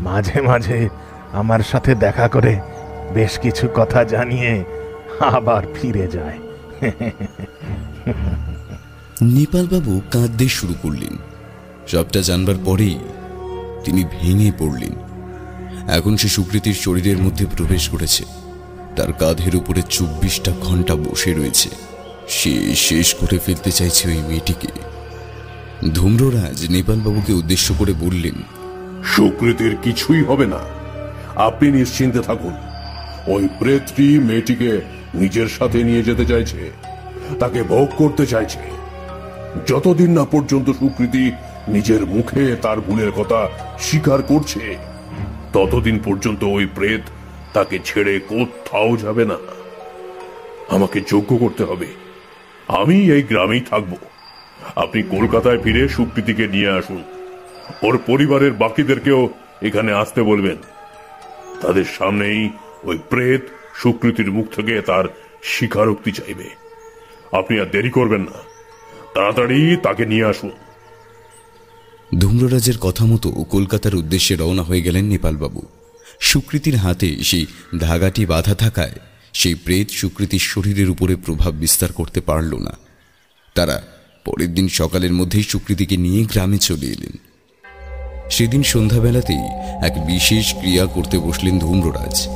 মাঝে 0.00 0.40
মাঝে 0.40 0.88
আমার 1.32 1.60
সাথে 1.60 1.94
দেখা 1.94 2.28
করে 2.28 2.60
বেশ 3.14 3.38
কিছু 3.38 3.68
কথা 3.74 4.04
জানিয়ে 4.04 4.64
আবার 5.20 5.62
ফিরে 5.74 6.06
যায়। 6.06 6.38
নেপালবাবু 9.22 10.00
কাঁদতে 10.12 10.48
শুরু 10.48 10.74
করলেন। 10.82 11.16
সবটা 11.86 12.20
জানবার 12.20 12.54
পরেই 12.64 12.98
তিনি 13.84 14.04
ভেঙে 14.04 14.52
পড়লেন। 14.58 14.92
এখন 15.90 16.16
সে 16.16 16.28
সুকৃতির 16.28 16.74
শরীরের 16.74 17.18
মধ্যে 17.18 17.46
প্রবেশ 17.56 17.88
করেছে। 17.88 18.24
তার 18.96 19.12
কাঁধের 19.12 19.56
উপরে 19.56 19.82
চব্বিশটা 19.90 20.52
ঘণ্টা 20.60 20.94
বসে 20.94 21.34
রয়েছে। 21.34 21.93
সে 22.28 22.74
শেষ 22.74 23.14
করে 23.14 23.38
ফেলতে 23.38 23.72
চাইছে 23.72 24.08
ওই 24.08 24.22
মেয়েটিকে। 24.28 24.68
ধূম্ররাজ 25.94 26.70
নেপালবাবুকে 26.70 27.32
উদ্দেশ্য 27.32 27.74
করে 27.78 27.92
বললেন, 27.92 28.34
সুকৃতির 29.04 29.76
কিছুই 29.82 30.22
হবে 30.24 30.46
না। 30.46 30.58
আপনি 31.36 31.70
নিশ্চিন্তে 31.70 32.20
থাকুন। 32.20 32.54
ওই 33.26 33.48
প্রেতটি 33.58 34.18
মেয়েটিকে 34.18 34.80
নিজের 35.14 35.48
সাথে 35.48 35.84
নিয়ে 35.84 36.02
যেতে 36.02 36.26
চাইছে। 36.26 36.70
তাকে 37.40 37.62
ভোগ 37.62 37.88
করতে 37.96 38.26
চাইছে। 38.26 38.58
যতদিন 39.66 40.10
না 40.10 40.24
পর্যন্ত 40.24 40.70
সুকৃতি 40.70 41.32
নিজের 41.68 42.06
মুখে 42.06 42.56
তার 42.56 42.80
ভুলের 42.80 43.12
কথা 43.12 43.48
স্বীকার 43.78 44.22
করছে, 44.22 44.76
ততদিন 45.52 45.98
পর্যন্ত 46.04 46.44
ওই 46.44 46.66
প্রেত 46.74 47.00
তাকে 47.52 47.78
ছেড়ে 47.84 48.20
কোথাও 48.28 48.96
যাবে 48.96 49.24
না। 49.24 49.36
আমাকে 50.68 51.00
যোগ্য 51.08 51.36
করতে 51.36 51.64
হবে। 51.64 52.03
আমি 52.68 53.12
এই 53.12 53.22
গ্রামেই 53.22 53.60
থাকব। 53.60 53.96
আপনি 54.76 55.02
কলকাতায় 55.02 55.58
ফিরে 55.58 55.88
সুকৃতিকে 55.88 56.46
নিয়ে 56.48 56.70
আসুন। 56.70 57.04
ওর 57.82 57.98
পরিবারের 58.06 58.52
বাকিদেরকেও 58.52 59.28
এখানে 59.62 59.92
আসতে 59.92 60.22
বলবেন। 60.22 60.56
তাদের 61.60 61.84
সামনেই 61.84 62.50
ওই 62.84 62.98
প্রেত 63.10 63.42
সুকৃতির 63.82 64.30
মুখ 64.30 64.46
থেকে 64.54 64.80
তার 64.80 65.04
স্বীকারোক্তি 65.42 66.12
চাইবে। 66.12 66.44
আপনি 67.32 67.60
আর 67.60 67.66
দেরি 67.66 67.90
করবেন 67.90 68.20
না। 68.20 68.38
তাড়াতাড়ি 69.14 69.76
তাকে 69.82 70.06
নিয়ে 70.06 70.24
আসুন। 70.24 70.50
ধূম্ররাজের 72.18 72.78
কথা 72.78 73.04
মতো 73.04 73.30
কলকাতার 73.30 73.94
উদ্দেশ্যে 73.94 74.36
রওনা 74.36 74.62
হয়ে 74.62 74.82
গেলেন 74.82 75.04
নেপালবাবু। 75.04 75.62
সুকৃতির 76.20 76.76
হাতে 76.76 77.16
সেই 77.22 77.46
ধাগাটি 77.80 78.26
বাধা 78.26 78.54
থাকায় 78.54 78.92
সেই 79.34 79.54
প্রেত 79.54 79.90
সুকৃতির 79.90 80.38
শরীরের 80.38 80.90
উপরে 80.90 81.16
প্রভাব 81.16 81.54
বিস্তার 81.54 81.92
করতে 81.92 82.20
পারল 82.20 82.54
না। 82.54 82.76
তারা 83.54 83.82
পরের 84.24 84.54
দিন 84.54 84.68
সকালের 84.68 85.12
মধ্যেই 85.12 85.42
সুকৃতিকে 85.42 85.96
নিয়ে 85.96 86.24
গ্রামে 86.24 86.58
চলে 86.58 86.86
এলেন। 86.86 87.18
সেদিন 88.30 88.62
সন্ধ্যাবেলাতেই 88.62 89.44
এক 89.86 90.06
বিশেষ 90.06 90.54
ক্রিয়া 90.54 90.86
করতে 90.86 91.18
বসলেন 91.18 91.58
ধূম্ররাজ। 91.58 92.28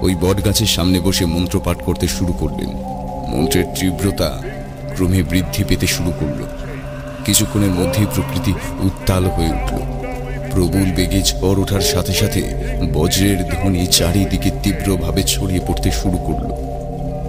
ওই 0.00 0.14
বটগাছের 0.14 0.66
সামনে 0.66 1.00
বসে 1.00 1.24
মন্ত্র 1.24 1.60
পাঠ 1.64 1.82
করতে 1.82 2.08
শুরু 2.08 2.32
করলেন। 2.32 2.68
মন্ত্রের 3.28 3.64
তীব্রতা 3.80 4.42
ক্রমে 4.94 5.22
বৃদ্ধি 5.22 5.64
পেতে 5.64 5.86
শুরু 5.86 6.12
করল। 6.20 6.46
কিছুক্ষণের 7.24 7.70
মধ্যেই 7.70 8.06
প্রকৃতি 8.14 8.52
উত্তাল 8.80 9.24
হয়ে 9.26 9.48
উঠল। 9.48 10.01
প্রবল 10.52 10.92
বেগে 10.96 11.22
ঝড় 11.22 11.58
ওঠার 11.62 11.80
সাথে 11.80 12.12
সাথে 12.12 12.42
বজ্রের 12.92 13.38
ধ্বনি 13.44 13.86
চারিদিকে 13.86 14.50
তীব্রভাবে 14.62 15.22
ছড়িয়ে 15.22 15.60
পড়তে 15.66 15.90
শুরু 15.90 16.18
করল। 16.18 16.48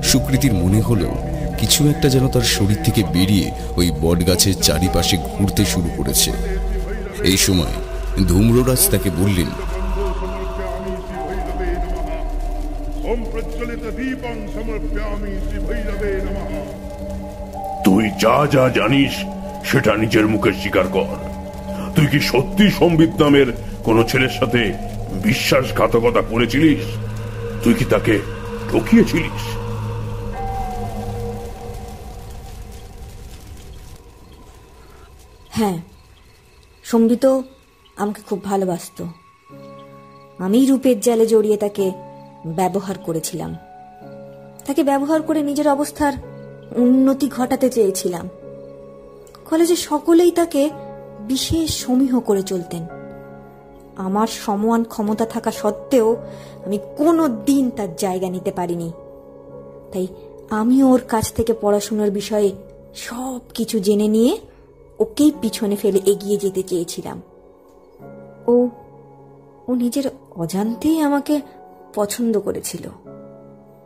সুকৃতির 0.03 0.53
মনে 0.53 0.81
হলো 0.81 1.09
কিছু 1.57 1.89
একটা 1.89 2.09
যেন 2.09 2.27
তার 2.27 2.41
শরীর 2.41 2.77
থেকে 2.83 3.03
বেরিয়ে 3.03 3.51
ওই 3.75 3.91
বটগাছের 4.01 4.53
চারিপাশে 4.53 5.17
ঘুরতে 5.17 5.65
শুরু 5.65 5.89
করেছে। 5.97 6.31
এই 7.23 7.37
সময় 7.37 7.75
ধূম্ররাজ 8.27 8.89
তাকে 8.91 9.09
বললেন 9.09 9.49
তুই 17.83 18.09
যা 18.19 18.47
যা 18.51 18.69
জানিস 18.69 19.13
সেটা 19.71 19.95
নিজের 19.95 20.27
মুখে 20.27 20.51
স্বীকার 20.53 20.87
কর। 20.87 21.32
তুই 21.95 22.07
কি 22.07 22.19
সত্যি 22.19 22.71
সম্বিত 22.71 23.21
নামের 23.21 23.53
কোন 23.83 24.03
ছেলের 24.03 24.29
সাথে 24.29 24.73
বিশ্বাসঘাতকতা 25.23 26.21
করেছিলিস? 26.21 26.83
তুই 27.63 27.73
কি 27.73 27.85
তাকে 27.85 28.19
ঠকিয়েছিলিস? 28.71 29.43
হ্যাঁ 35.49 35.77
সম্বিত 36.83 37.25
আমাকে 37.95 38.21
খুব 38.21 38.43
ভালোবাসত। 38.43 39.05
আমি 40.39 40.65
রূপের 40.65 40.99
জালে 40.99 41.25
জড়িয়ে 41.25 41.57
তাকে 41.57 41.91
ব্যবহার 42.45 42.97
করেছিলাম। 42.97 43.55
তাকে 44.65 44.83
ব্যবহার 44.83 45.21
করে 45.21 45.41
নিজের 45.41 45.67
অবস্থার 45.67 46.13
উন্নতি 46.75 47.29
ঘটাতে 47.29 47.69
চেয়েছিলাম। 47.69 48.29
কলেজে 49.49 49.75
সকলেই 49.75 50.31
তাকে 50.31 50.69
বিশেষ 51.27 51.85
সমীহ 51.85 52.19
করে 52.19 52.43
চলতেন। 52.43 52.85
আমার 53.95 54.27
সমান 54.27 54.83
ক্ষমতা 54.83 55.25
থাকা 55.25 55.51
সত্ত্বেও 55.51 56.17
আমি 56.65 56.79
কোনো 56.97 57.29
দিন 57.29 57.69
তার 57.69 57.95
জায়গা 57.95 58.29
নিতে 58.29 58.51
পারিনি। 58.51 58.91
তাই 59.93 60.07
আমি 60.49 60.83
ওর 60.83 61.01
কাছ 61.07 61.33
থেকে 61.33 61.53
পড়াশোনার 61.61 62.11
বিষয়ে 62.11 62.51
সব 62.95 63.39
কিছু 63.53 63.79
জেনে 63.79 64.07
নিয়ে 64.07 64.37
ওকেই 64.99 65.31
পিছনে 65.41 65.75
ফেলে 65.75 65.99
এগিয়ে 66.05 66.37
যেতে 66.37 66.63
চেয়েছিলাম। 66.63 67.21
ও 68.47 68.69
ও 69.67 69.75
নিজের 69.75 70.03
অজান্তেই 70.35 70.99
আমাকে 70.99 71.41
পছন্দ 71.95 72.39
করেছিল। 72.39 72.87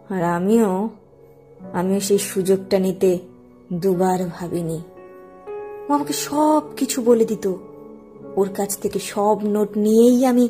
আর 0.09 0.23
আমিও 0.23 0.89
আমিও 1.73 1.99
সেই 1.99 2.17
সুযোগটা 2.17 2.79
নিতে 2.79 3.19
দুবার 3.73 4.19
ভাবিনি। 4.39 4.79
ও 5.89 5.93
আমাকে 5.93 6.13
সব 6.13 6.61
কিছু 6.77 7.01
বলে 7.01 7.25
দিত। 7.25 7.53
ওর 8.35 8.49
কাছ 8.49 8.77
থেকে 8.77 8.99
সব 8.99 9.37
নোট 9.43 9.77
নিয়েই 9.77 10.25
আমি 10.25 10.49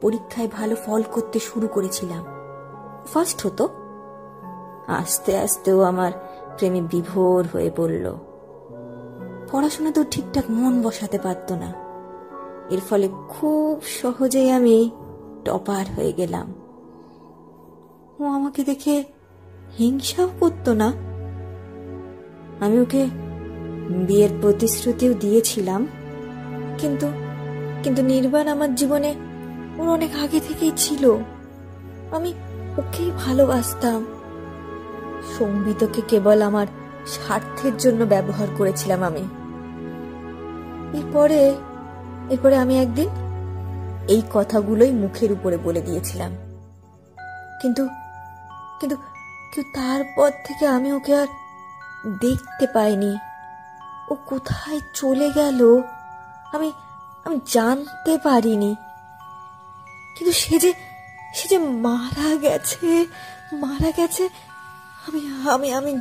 পরীক্ষায় 0.00 0.48
ভালো 0.48 0.76
ফল 0.86 1.02
করতে 1.12 1.38
শুরু 1.38 1.68
করেছিলাম। 1.68 2.24
ফার্স্ট 3.06 3.46
হতো। 3.46 3.68
আস্তে 4.86 5.38
আস্তেও 5.38 5.82
আমার 5.82 6.12
প্রেমে 6.58 6.80
বিভোর 6.80 7.46
হয়ে 7.52 7.70
পড়ল। 7.76 8.14
পড়াশোনা 9.50 9.92
তো 9.92 10.04
ঠিকঠাক 10.10 10.44
মন 10.50 10.82
বসাতে 10.82 11.18
পারত 11.18 11.52
না। 11.52 11.72
এর 12.70 12.80
ফলে 12.90 13.08
খুব 13.28 13.82
সহজেই 13.82 14.50
আমি 14.50 14.90
টপার 15.44 15.86
হয়ে 15.96 16.12
গেলাম। 16.12 16.54
ও 18.20 18.24
আমাকে 18.24 18.64
দেখে 18.64 19.04
হিংসাও 19.78 20.28
করতো 20.40 20.74
না। 20.74 20.88
আমি 22.60 22.80
ওকে 22.80 23.23
বিয়ের 23.88 24.28
প্রতিশ্রুতিও 24.40 25.14
দিয়েছিলাম। 25.14 25.86
কিন্তু 26.78 27.10
কিন্তু 27.82 28.02
নির্বাণ 28.02 28.48
আমার 28.48 28.74
জীবনে 28.74 29.14
ওর 29.78 29.88
অনেক 29.88 30.10
আগে 30.22 30.40
থেকেই 30.40 30.72
ছিল। 30.76 31.16
আমি 32.10 32.34
ওকেই 32.78 33.10
ভালোবাসতাম। 33.10 34.06
সম্বিতকে 35.38 36.02
কেবল 36.08 36.42
আমার 36.42 36.66
স্বার্থের 37.06 37.76
জন্য 37.76 38.04
ব্যবহার 38.04 38.48
করেছিলাম 38.56 39.02
আমি। 39.02 39.20
এরপরে 40.98 41.54
এরপরে 42.30 42.56
আমি 42.56 42.82
একদিন 42.82 43.08
এই 44.08 44.22
কথাগুলোই 44.34 44.90
মুখের 44.90 45.32
উপরে 45.32 45.56
বলে 45.56 45.80
দিয়েছিলাম। 45.80 46.32
কিন্তু 47.62 47.88
কিন্তু 48.80 48.96
তারপর 49.62 50.30
থেকে 50.44 50.66
আমি 50.66 50.92
ওকে 50.92 51.16
আর 51.16 51.26
দেখতে 52.20 52.66
পাইনি। 52.74 53.16
ও 54.10 54.14
কোথায় 54.14 54.80
চলে 54.94 55.30
গেল? 55.30 55.82
আমি 56.52 56.72
আমি 57.24 57.40
জানতে 57.46 58.18
পারিনি। 58.18 58.74
কিন্তু 60.16 60.32
সে 60.32 60.58
যে 60.58 60.72
সে 61.34 61.48
যে 61.48 61.58
মারা 61.58 62.36
গেছে 62.36 63.06
মারা 63.52 63.90
গেছে, 63.96 64.28
আমি 65.06 65.48
আমি 65.50 65.72
আমি 65.72 66.00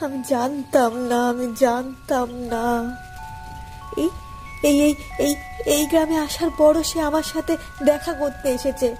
আমি 0.00 0.22
জানতাম 0.28 0.98
না, 0.98 1.28
আমি 1.28 1.54
জানতাম 1.58 2.28
না। 2.32 2.96
এই 3.96 4.10
এই 4.62 4.80
এই 4.80 4.94
এই 5.18 5.34
এই 5.66 5.86
গ্রামে 5.86 6.16
আসার 6.18 6.50
পরও 6.58 6.82
সে 6.82 7.00
আমার 7.00 7.22
সাথে 7.22 7.56
দেখা 7.82 8.12
করতে 8.12 8.48
এসেছে। 8.48 8.96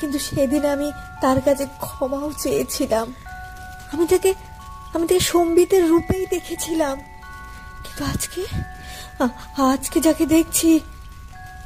কিন্তু 0.00 0.18
সেদিন 0.18 0.64
আমি 0.64 0.92
তার 1.20 1.40
কাছে 1.40 1.66
ক্ষমাও 1.78 2.32
চেয়েছিলাম। 2.38 3.14
আমি 3.92 4.06
তাকে 4.06 4.34
আমি 4.94 5.06
তাকে 5.06 5.20
সম্বিতের 5.20 5.88
রূপেই 5.88 6.26
দেখেছিলাম। 6.26 7.00
কিন্তু 7.98 8.12
আজকে? 8.14 8.42
আজকে 9.74 9.98
যাকে 10.06 10.24
দেখছি, 10.36 10.70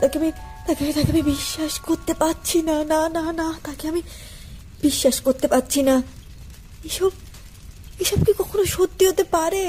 তাকে 0.01 0.17
আমি, 0.21 0.31
তাকে 0.67 0.83
তাকে 0.99 1.11
আমি 1.15 1.25
বিশ্বাস 1.35 1.75
করতে 1.89 2.13
পারছি 2.23 2.59
না 2.69 2.77
না 2.93 3.01
না 3.17 3.25
না, 3.41 3.49
তাকে 3.67 3.85
আমি 3.93 4.03
বিশ্বাস 4.85 5.17
করতে 5.27 5.47
পারছি 5.53 5.81
না। 5.89 5.97
এসব 6.89 7.13
এসব 8.03 8.19
কি 8.27 8.33
কখনো 8.41 8.63
সত্যি 8.77 9.05
হতে 9.11 9.25
পারে? 9.37 9.67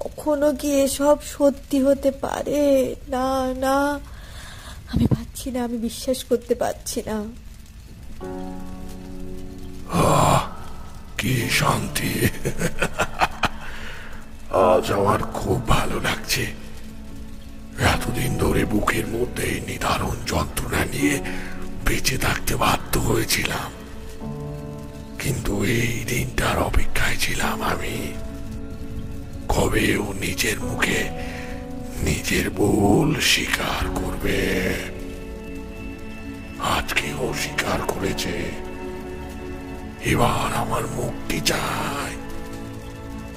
কখনো 0.00 0.48
কি 0.60 0.70
এসব 0.86 1.16
সত্যি 1.36 1.78
হতে 1.86 2.10
পারে? 2.24 2.62
না 3.14 3.26
না, 3.64 3.76
আমি 4.92 5.04
পাচ্ছি 5.14 5.46
না, 5.54 5.58
আমি 5.66 5.78
বিশ্বাস 5.88 6.18
করতে 6.30 6.54
পারছি 6.62 6.98
না। 7.08 7.16
কি 11.18 11.34
শান্তি। 11.58 12.10
আজ 14.50 14.92
আমার 14.92 15.18
খুব 15.18 15.68
ভালো 15.68 16.00
লাগছে। 16.00 16.46
এতদিন 17.80 18.38
ধরে 18.38 18.64
বুকের 18.64 19.06
মধ্যে 19.06 19.42
এই 19.42 19.60
নিদারুণ 19.60 20.16
যন্ত্রণা 20.26 20.84
নিয়ে 20.84 21.20
বেঁচে 21.84 22.18
থাকতে 22.18 22.56
বাধ্য 22.56 22.98
হয়েছিলাম। 22.98 23.72
কিন্তু 25.18 25.64
এই 25.64 26.04
দিনটার 26.08 26.58
অপেক্ষায় 26.58 27.16
ছিলাম 27.16 27.62
আমি। 27.62 28.12
কবে 29.48 29.96
ও 29.96 30.12
নিজের 30.20 30.60
মুখে 30.60 31.10
নিজের 32.02 32.50
ভুল 32.50 33.20
স্বীকার 33.20 33.90
করবে? 33.94 34.74
আজকে 36.58 37.12
ও 37.20 37.34
স্বীকার 37.42 37.80
করেছে। 37.86 38.50
এবার 40.04 40.54
আমার 40.54 40.86
মুক্তি 40.86 41.40
চাই। 41.40 42.09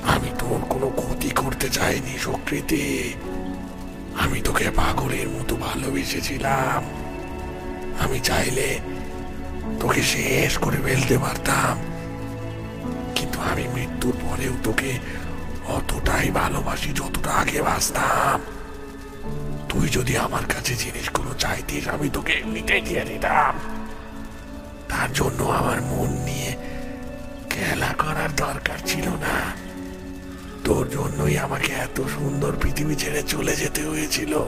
আমি 0.08 0.30
তোর 0.40 0.66
কোনো 0.70 0.90
ক্ষতি 0.90 1.30
করতে 1.30 1.70
চাইনি, 1.70 2.18
সুকৃতি। 2.20 3.14
আমি 4.20 4.42
তোকে 4.42 4.70
পাগলের 4.70 5.30
মতো 5.30 5.56
ভালোবেসেছিলাম। 5.56 6.86
আমি 8.00 8.20
চাইলে 8.20 8.80
তোকে 9.80 10.04
শেষ 10.04 10.58
করে 10.58 10.78
ফেলতে 10.86 11.18
পারতাম। 11.18 11.78
কিন্তু 13.16 13.42
আমি 13.42 13.68
মৃত্যুর 13.68 14.14
পরেও 14.22 14.52
তোকে 14.64 15.00
অতটাই 15.68 16.32
ভালোবাসি 16.32 16.90
যতটা 16.90 17.32
আগে 17.32 17.62
বাসতাম 17.62 18.42
তুই 19.70 19.90
যদি 19.90 20.18
আমার 20.18 20.46
কাছে 20.46 20.76
জিনিসগুলো 20.76 21.34
চাইতিস, 21.40 21.88
আমি 21.88 22.10
তোকে 22.10 22.34
এমনিতেই 22.34 22.82
দিয়ে 22.82 23.06
দিতাম। 23.06 23.60
তার 24.90 25.14
জন্য 25.14 25.44
আমার 25.44 25.82
মন 25.82 26.10
নিয়ে 26.10 26.58
খেলা 27.50 27.94
করার 27.98 28.36
দরকার 28.36 28.78
ছিল 28.86 29.10
না। 29.10 29.62
তোর 30.64 30.90
জন্যই 30.90 31.38
আমাকে 31.38 31.72
এত 31.72 32.02
সুন্দর 32.02 32.52
পৃথিবী 32.61 32.95
ছেড়ে 32.95 33.23
চলে 33.27 33.56
যেতে 33.56 33.81
হয়েছিল। 33.81 34.40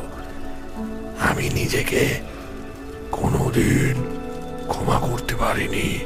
আমি 1.20 1.50
নিজেকে 1.50 2.20
কোনোদিন 3.12 3.96
ক্ষমা 4.68 5.00
করতে 5.00 5.36
পারিনি। 5.36 6.00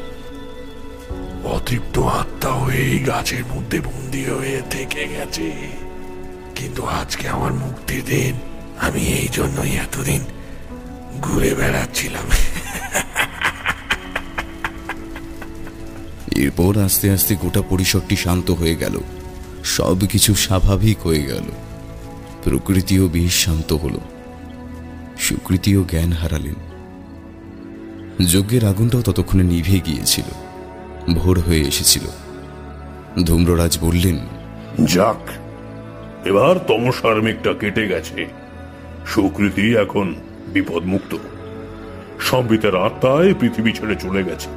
অতৃপ্ত 1.43 1.99
আত্মা 1.99 2.51
হয়ে 2.51 2.77
এই 2.77 2.99
গাছের 2.99 3.45
মধ্যে 3.45 3.79
বন্দি 3.79 4.25
হয়ে 4.25 4.61
থেকে 4.69 5.07
গেছে। 5.07 5.51
কিন্তু 6.55 6.85
আজকে 6.85 7.27
আমার 7.27 7.53
মুক্তির 7.53 8.05
দিন, 8.05 8.33
আমি 8.79 9.01
এই 9.01 9.27
জন্যই 9.31 9.75
এতদিন 9.75 10.21
ঘুরে 11.21 11.55
বেড়াচ্ছিলাম। 11.55 12.27
এরপর 16.35 16.83
আস্তে 16.83 17.11
আস্তে 17.11 17.35
গোটা 17.35 17.61
পরিসরটি 17.69 18.15
শান্ত 18.15 18.51
হয়ে 18.51 18.75
গেল। 18.75 19.01
সব 19.63 20.05
কিছু 20.05 20.35
স্বাভাবিক 20.35 20.99
হয়ে 20.99 21.23
গেল। 21.23 21.43
প্রকৃতিও 22.43 23.07
বেশ 23.07 23.45
শান্ত 23.45 23.73
হলো। 23.73 23.99
সুকৃতিও 25.19 25.83
জ্ঞান 25.83 26.11
হারালেন। 26.11 26.55
যজ্ঞের 28.25 28.65
আগুনটাও 28.65 29.01
ততক্ষণে 29.01 29.43
নিভে 29.43 29.79
গিয়েছিল। 29.79 30.49
ভোর 31.13 31.39
হয়ে 31.39 31.61
এসেছিল। 31.61 32.03
ধূম্ররাজ 33.23 33.77
বললেন, 33.81 34.19
যাক, 34.85 35.29
এবার 36.27 36.55
তমসার 36.67 37.21
মেঘটা 37.21 37.53
কেটে 37.53 37.87
গেছে। 37.87 38.25
সুকৃতি 39.05 39.75
এখন 39.75 40.15
বিপদমুক্ত। 40.53 41.17
সম্বিতের 42.19 42.75
আত্মায় 42.75 43.33
পৃথিবী 43.33 43.71
ছেড়ে 43.71 43.95
চলে 43.95 44.23
গেছে। 44.23 44.49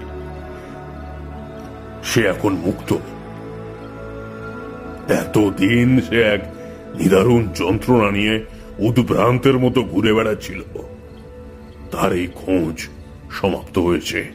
সে 2.05 2.27
এখন 2.27 2.53
মুক্ত। 2.53 2.97
এতদিন 5.09 6.01
সে 6.01 6.23
এক 6.23 6.41
নিদারুণ 6.95 7.49
যন্ত্রণা 7.55 8.11
নিয়ে 8.11 8.45
উদ্ভ্রান্তের 8.79 9.59
মতো 9.59 9.83
ঘুরে 9.83 10.13
বেড়াচ্ছিল। 10.13 10.63
তার 11.91 12.13
এই 12.13 12.27
খোঁজ 12.35 12.89
সমাপ্ত 13.31 13.79
হয়েছে। 13.79 14.33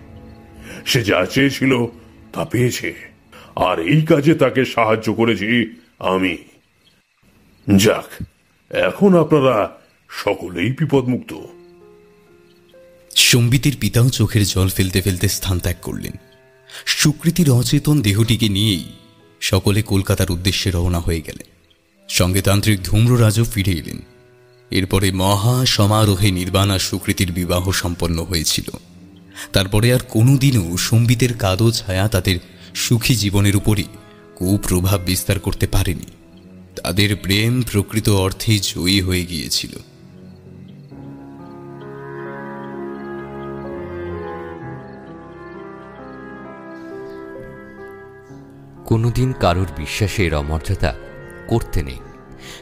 সে 0.86 1.04
যা 1.04 1.26
চেয়েছিল 1.26 1.86
তা 2.34 2.46
পেয়েছে। 2.46 2.96
আর 3.56 3.80
এই 3.80 4.02
কাজে 4.02 4.36
তাকে 4.36 4.66
সাহায্য 4.66 5.14
করেছি 5.14 5.76
আমি। 6.00 6.38
যাক, 7.76 8.24
এখন 8.70 9.20
আপনারা 9.20 9.78
সকলেই 10.10 10.72
বিপদমুক্ত। 10.72 11.36
সম্বিতের 13.16 13.72
পিতাও 13.80 14.10
চোখের 14.10 14.46
জল 14.46 14.68
ফেলতে 14.68 15.02
ফেলতে 15.02 15.28
স্থান 15.28 15.60
ত্যাগ 15.60 15.76
করলেন। 15.82 16.12
সুকৃতির 16.86 17.52
অচেতন 17.52 18.02
দেহটিকে 18.02 18.50
নিয়েই 18.50 18.92
সকলে 19.42 19.82
কলকাতার 19.82 20.32
উদ্দেশ্যে 20.32 20.72
রওনা 20.72 21.00
হয়ে 21.00 21.22
গেলেন 21.22 21.48
সঙ্গে 22.10 22.42
তান্ত্রিক 22.42 22.84
ধূম্ররাজও 22.84 23.44
ফিরে 23.44 23.72
এলেন। 23.72 24.00
এরপরে 24.72 25.12
মহা 25.12 25.66
সমারোহে 25.66 26.32
নির্বাণ 26.32 26.78
সুকৃতির 26.78 27.32
বিবাহ 27.32 27.72
সম্পন্ন 27.72 28.24
হয়েছিল। 28.24 28.70
তারপরে 29.54 29.94
আর 29.94 30.00
কোনোদিনও 30.00 30.78
সম্বিতের 30.78 31.34
কাদো 31.34 31.72
ছায়া 31.72 32.08
তাদের 32.08 32.40
সুখী 32.76 33.16
জীবনের 33.16 33.56
উপরই 33.56 33.84
কুপ্রভাব 34.36 35.02
বিস্তার 35.06 35.40
করতে 35.40 35.68
পারেনি। 35.68 36.06
তাদের 36.84 37.16
প্রেম 37.16 37.62
প্রকৃত 37.72 38.10
অর্থে 38.10 38.60
জয়ী 38.60 39.02
হয়ে 39.02 39.26
গিয়েছিল। 39.26 39.70
কোনোদিন 48.88 49.34
কারোর 49.34 49.68
বিশ্বাসের 49.78 50.36
অমর্যাদা 50.36 50.96
করতে 51.48 51.84
নেই। 51.84 52.00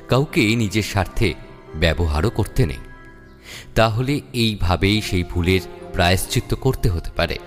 কাউকে 0.09 0.55
নিজের 0.55 0.83
স্বার্থে 0.83 1.33
ব্যবহারও 1.75 2.29
করতে 2.29 2.65
নেই। 2.65 2.77
তাহলে 3.75 4.21
এইভাবেই 4.33 5.01
সেই 5.01 5.23
ভুলের 5.23 5.59
প্রায়শ্চিত্ত 5.93 6.55
করতে 6.55 6.89
হতে 6.89 7.09
পারে। 7.15 7.37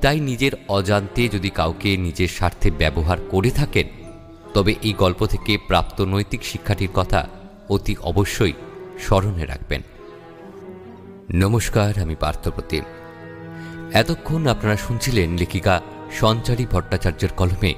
তাই 0.00 0.20
নিজের 0.20 0.52
অজান্তে 0.68 1.28
যদি 1.28 1.50
কাউকে 1.50 1.96
নিজের 1.96 2.28
স্বার্থে 2.28 2.70
ব্যবহার 2.70 3.18
করে 3.30 3.50
থাকেন, 3.50 3.86
তবে 4.54 4.74
এই 4.82 4.92
গল্প 4.92 5.26
থেকে 5.26 5.58
প্রাপ্ত 5.66 6.00
নৈতিক 6.00 6.44
শিক্ষাটির 6.44 6.88
কথা 6.94 7.28
অতি 7.68 7.96
অবশ্যই 8.02 8.52
স্মরণে 8.98 9.46
রাখবেন। 9.46 9.82
নমস্কার, 11.34 12.02
আমি 12.02 12.14
পার্থপ্রতিম 12.20 12.84
এতক্ষণ 13.92 14.46
আপনারা 14.46 14.76
শুনছিলেন 14.76 15.36
লেখিকা 15.36 15.80
সঞ্চারী 16.12 16.66
ভট্টাচার্যের 16.66 17.28
কলমে 17.36 17.74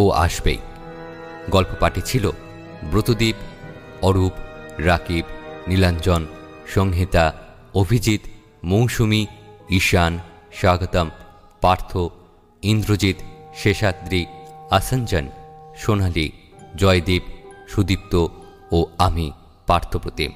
ও 0.00 0.10
আসবেই। 0.10 0.58
গল্প 1.50 1.68
পাঠে 1.80 2.00
ছিল 2.00 2.30
ব্রতদ্বীপ 2.84 3.36
অরূপ, 4.02 4.32
রাকিব, 4.78 5.24
নীলাঞ্জন, 5.68 6.26
সংহিতা, 6.74 7.24
অভিজিৎ, 7.74 8.20
মৌসুমী, 8.64 9.26
ঈশান, 9.70 10.18
স্বাগতম, 10.52 11.08
পার্থ, 11.60 11.98
ইন্দ্রজিৎ, 12.62 13.16
শেষাদ্রি, 13.56 14.26
আসঞ্জন, 14.70 15.24
সোনালী, 15.78 16.30
জয়দীপ, 16.76 17.22
সুদীপ্ত 17.68 18.14
ও 18.72 18.86
আমি, 18.98 19.26
পার্থপ্রতিম। 19.66 20.32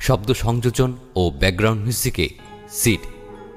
শব্দ 0.00 0.32
সংযোজন 0.32 0.90
ও 1.16 1.30
ব্যাকগ্রাউন্ড 1.30 1.82
মিউজিকে 1.84 2.26
সিট, 2.70 3.00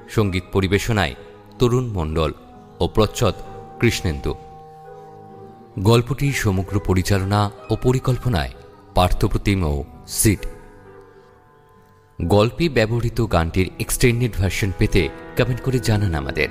সংগীত 0.08 0.44
পরিবেশনায় 0.52 1.14
তরুণ 1.58 1.86
মণ্ডল 1.86 2.32
ও 2.80 2.84
প্রচ্ছদ 2.88 3.34
কৃষ্ণেন্দু। 3.80 4.34
গল্পটির 5.78 6.32
সমগ্র 6.32 6.80
পরিচালনা 6.86 7.50
ও 7.70 7.76
পরিকল্পনায় 7.76 8.50
পার্থপ্রতিম 8.94 9.64
ও 9.64 9.84
সিড। 10.08 10.46
গল্পে 12.22 12.68
ব্যবহৃত 12.68 13.26
গানটির 13.32 13.70
এক্সটেন্ডেড 13.80 14.36
ভার্সন 14.36 14.72
পেতে 14.78 15.08
কমেন্ট 15.38 15.60
করে 15.60 15.78
জানান 15.78 16.14
আমাদের। 16.14 16.48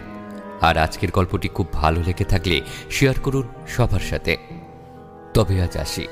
আর 0.62 0.78
আজকের 0.78 1.12
গল্পটি 1.12 1.48
খুব 1.48 1.74
ভালো 1.74 2.04
লেগে 2.04 2.24
থাকলে 2.24 2.62
শেয়ার 2.92 3.16
করুন 3.20 3.48
সবার 3.68 4.00
সাথে। 4.00 4.38
তবে 5.34 5.62
আজ 5.62 5.78
আসি। 5.78 6.08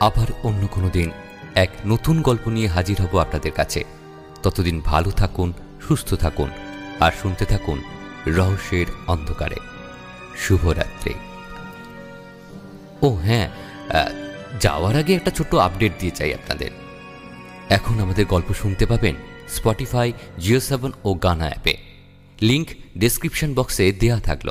আবার 0.00 0.26
অন্য 0.42 0.66
কোনো 0.66 0.88
দিন 0.88 1.10
এক 1.54 1.68
নতুন 1.86 2.22
গল্প 2.22 2.48
নিয়ে 2.48 2.68
হাজির 2.68 2.96
হব 3.02 3.18
আপনাদের 3.18 3.52
কাছে। 3.52 3.84
ততদিন 4.42 4.80
ভালো 4.84 5.10
থাকুন, 5.10 5.52
সুস্থ 5.88 6.14
থাকুন, 6.14 6.50
আর 7.00 7.12
শুনতে 7.22 7.44
থাকুন 7.44 7.82
রহস্যের 8.26 8.86
অন্ধকারে। 9.06 9.56
শুভরাত্রি। 10.36 11.14
ও 13.02 13.08
হ্যাঁ 13.14 13.48
যাওয়ার 14.60 14.96
আগে 14.96 15.14
একটা 15.14 15.30
ছোট্ট 15.30 15.54
আপডেট 15.54 15.92
দিয়ে 15.98 16.10
চাই 16.10 16.34
আপনাদের। 16.34 16.70
এখন 17.70 18.00
আমাদের 18.00 18.26
গল্প 18.26 18.52
শুনতে 18.52 18.86
পাবেন 18.86 19.14
স্পটিফাই 19.48 20.12
জিও 20.38 20.60
সেভেন 20.60 20.92
ও 21.04 21.14
গানা 21.14 21.44
অ্যাপে। 21.44 21.76
লিংক 22.42 22.68
ডেসক্রিপশন 22.98 23.54
বক্সে 23.54 23.92
দেয়া 23.92 24.20
থাকল। 24.20 24.48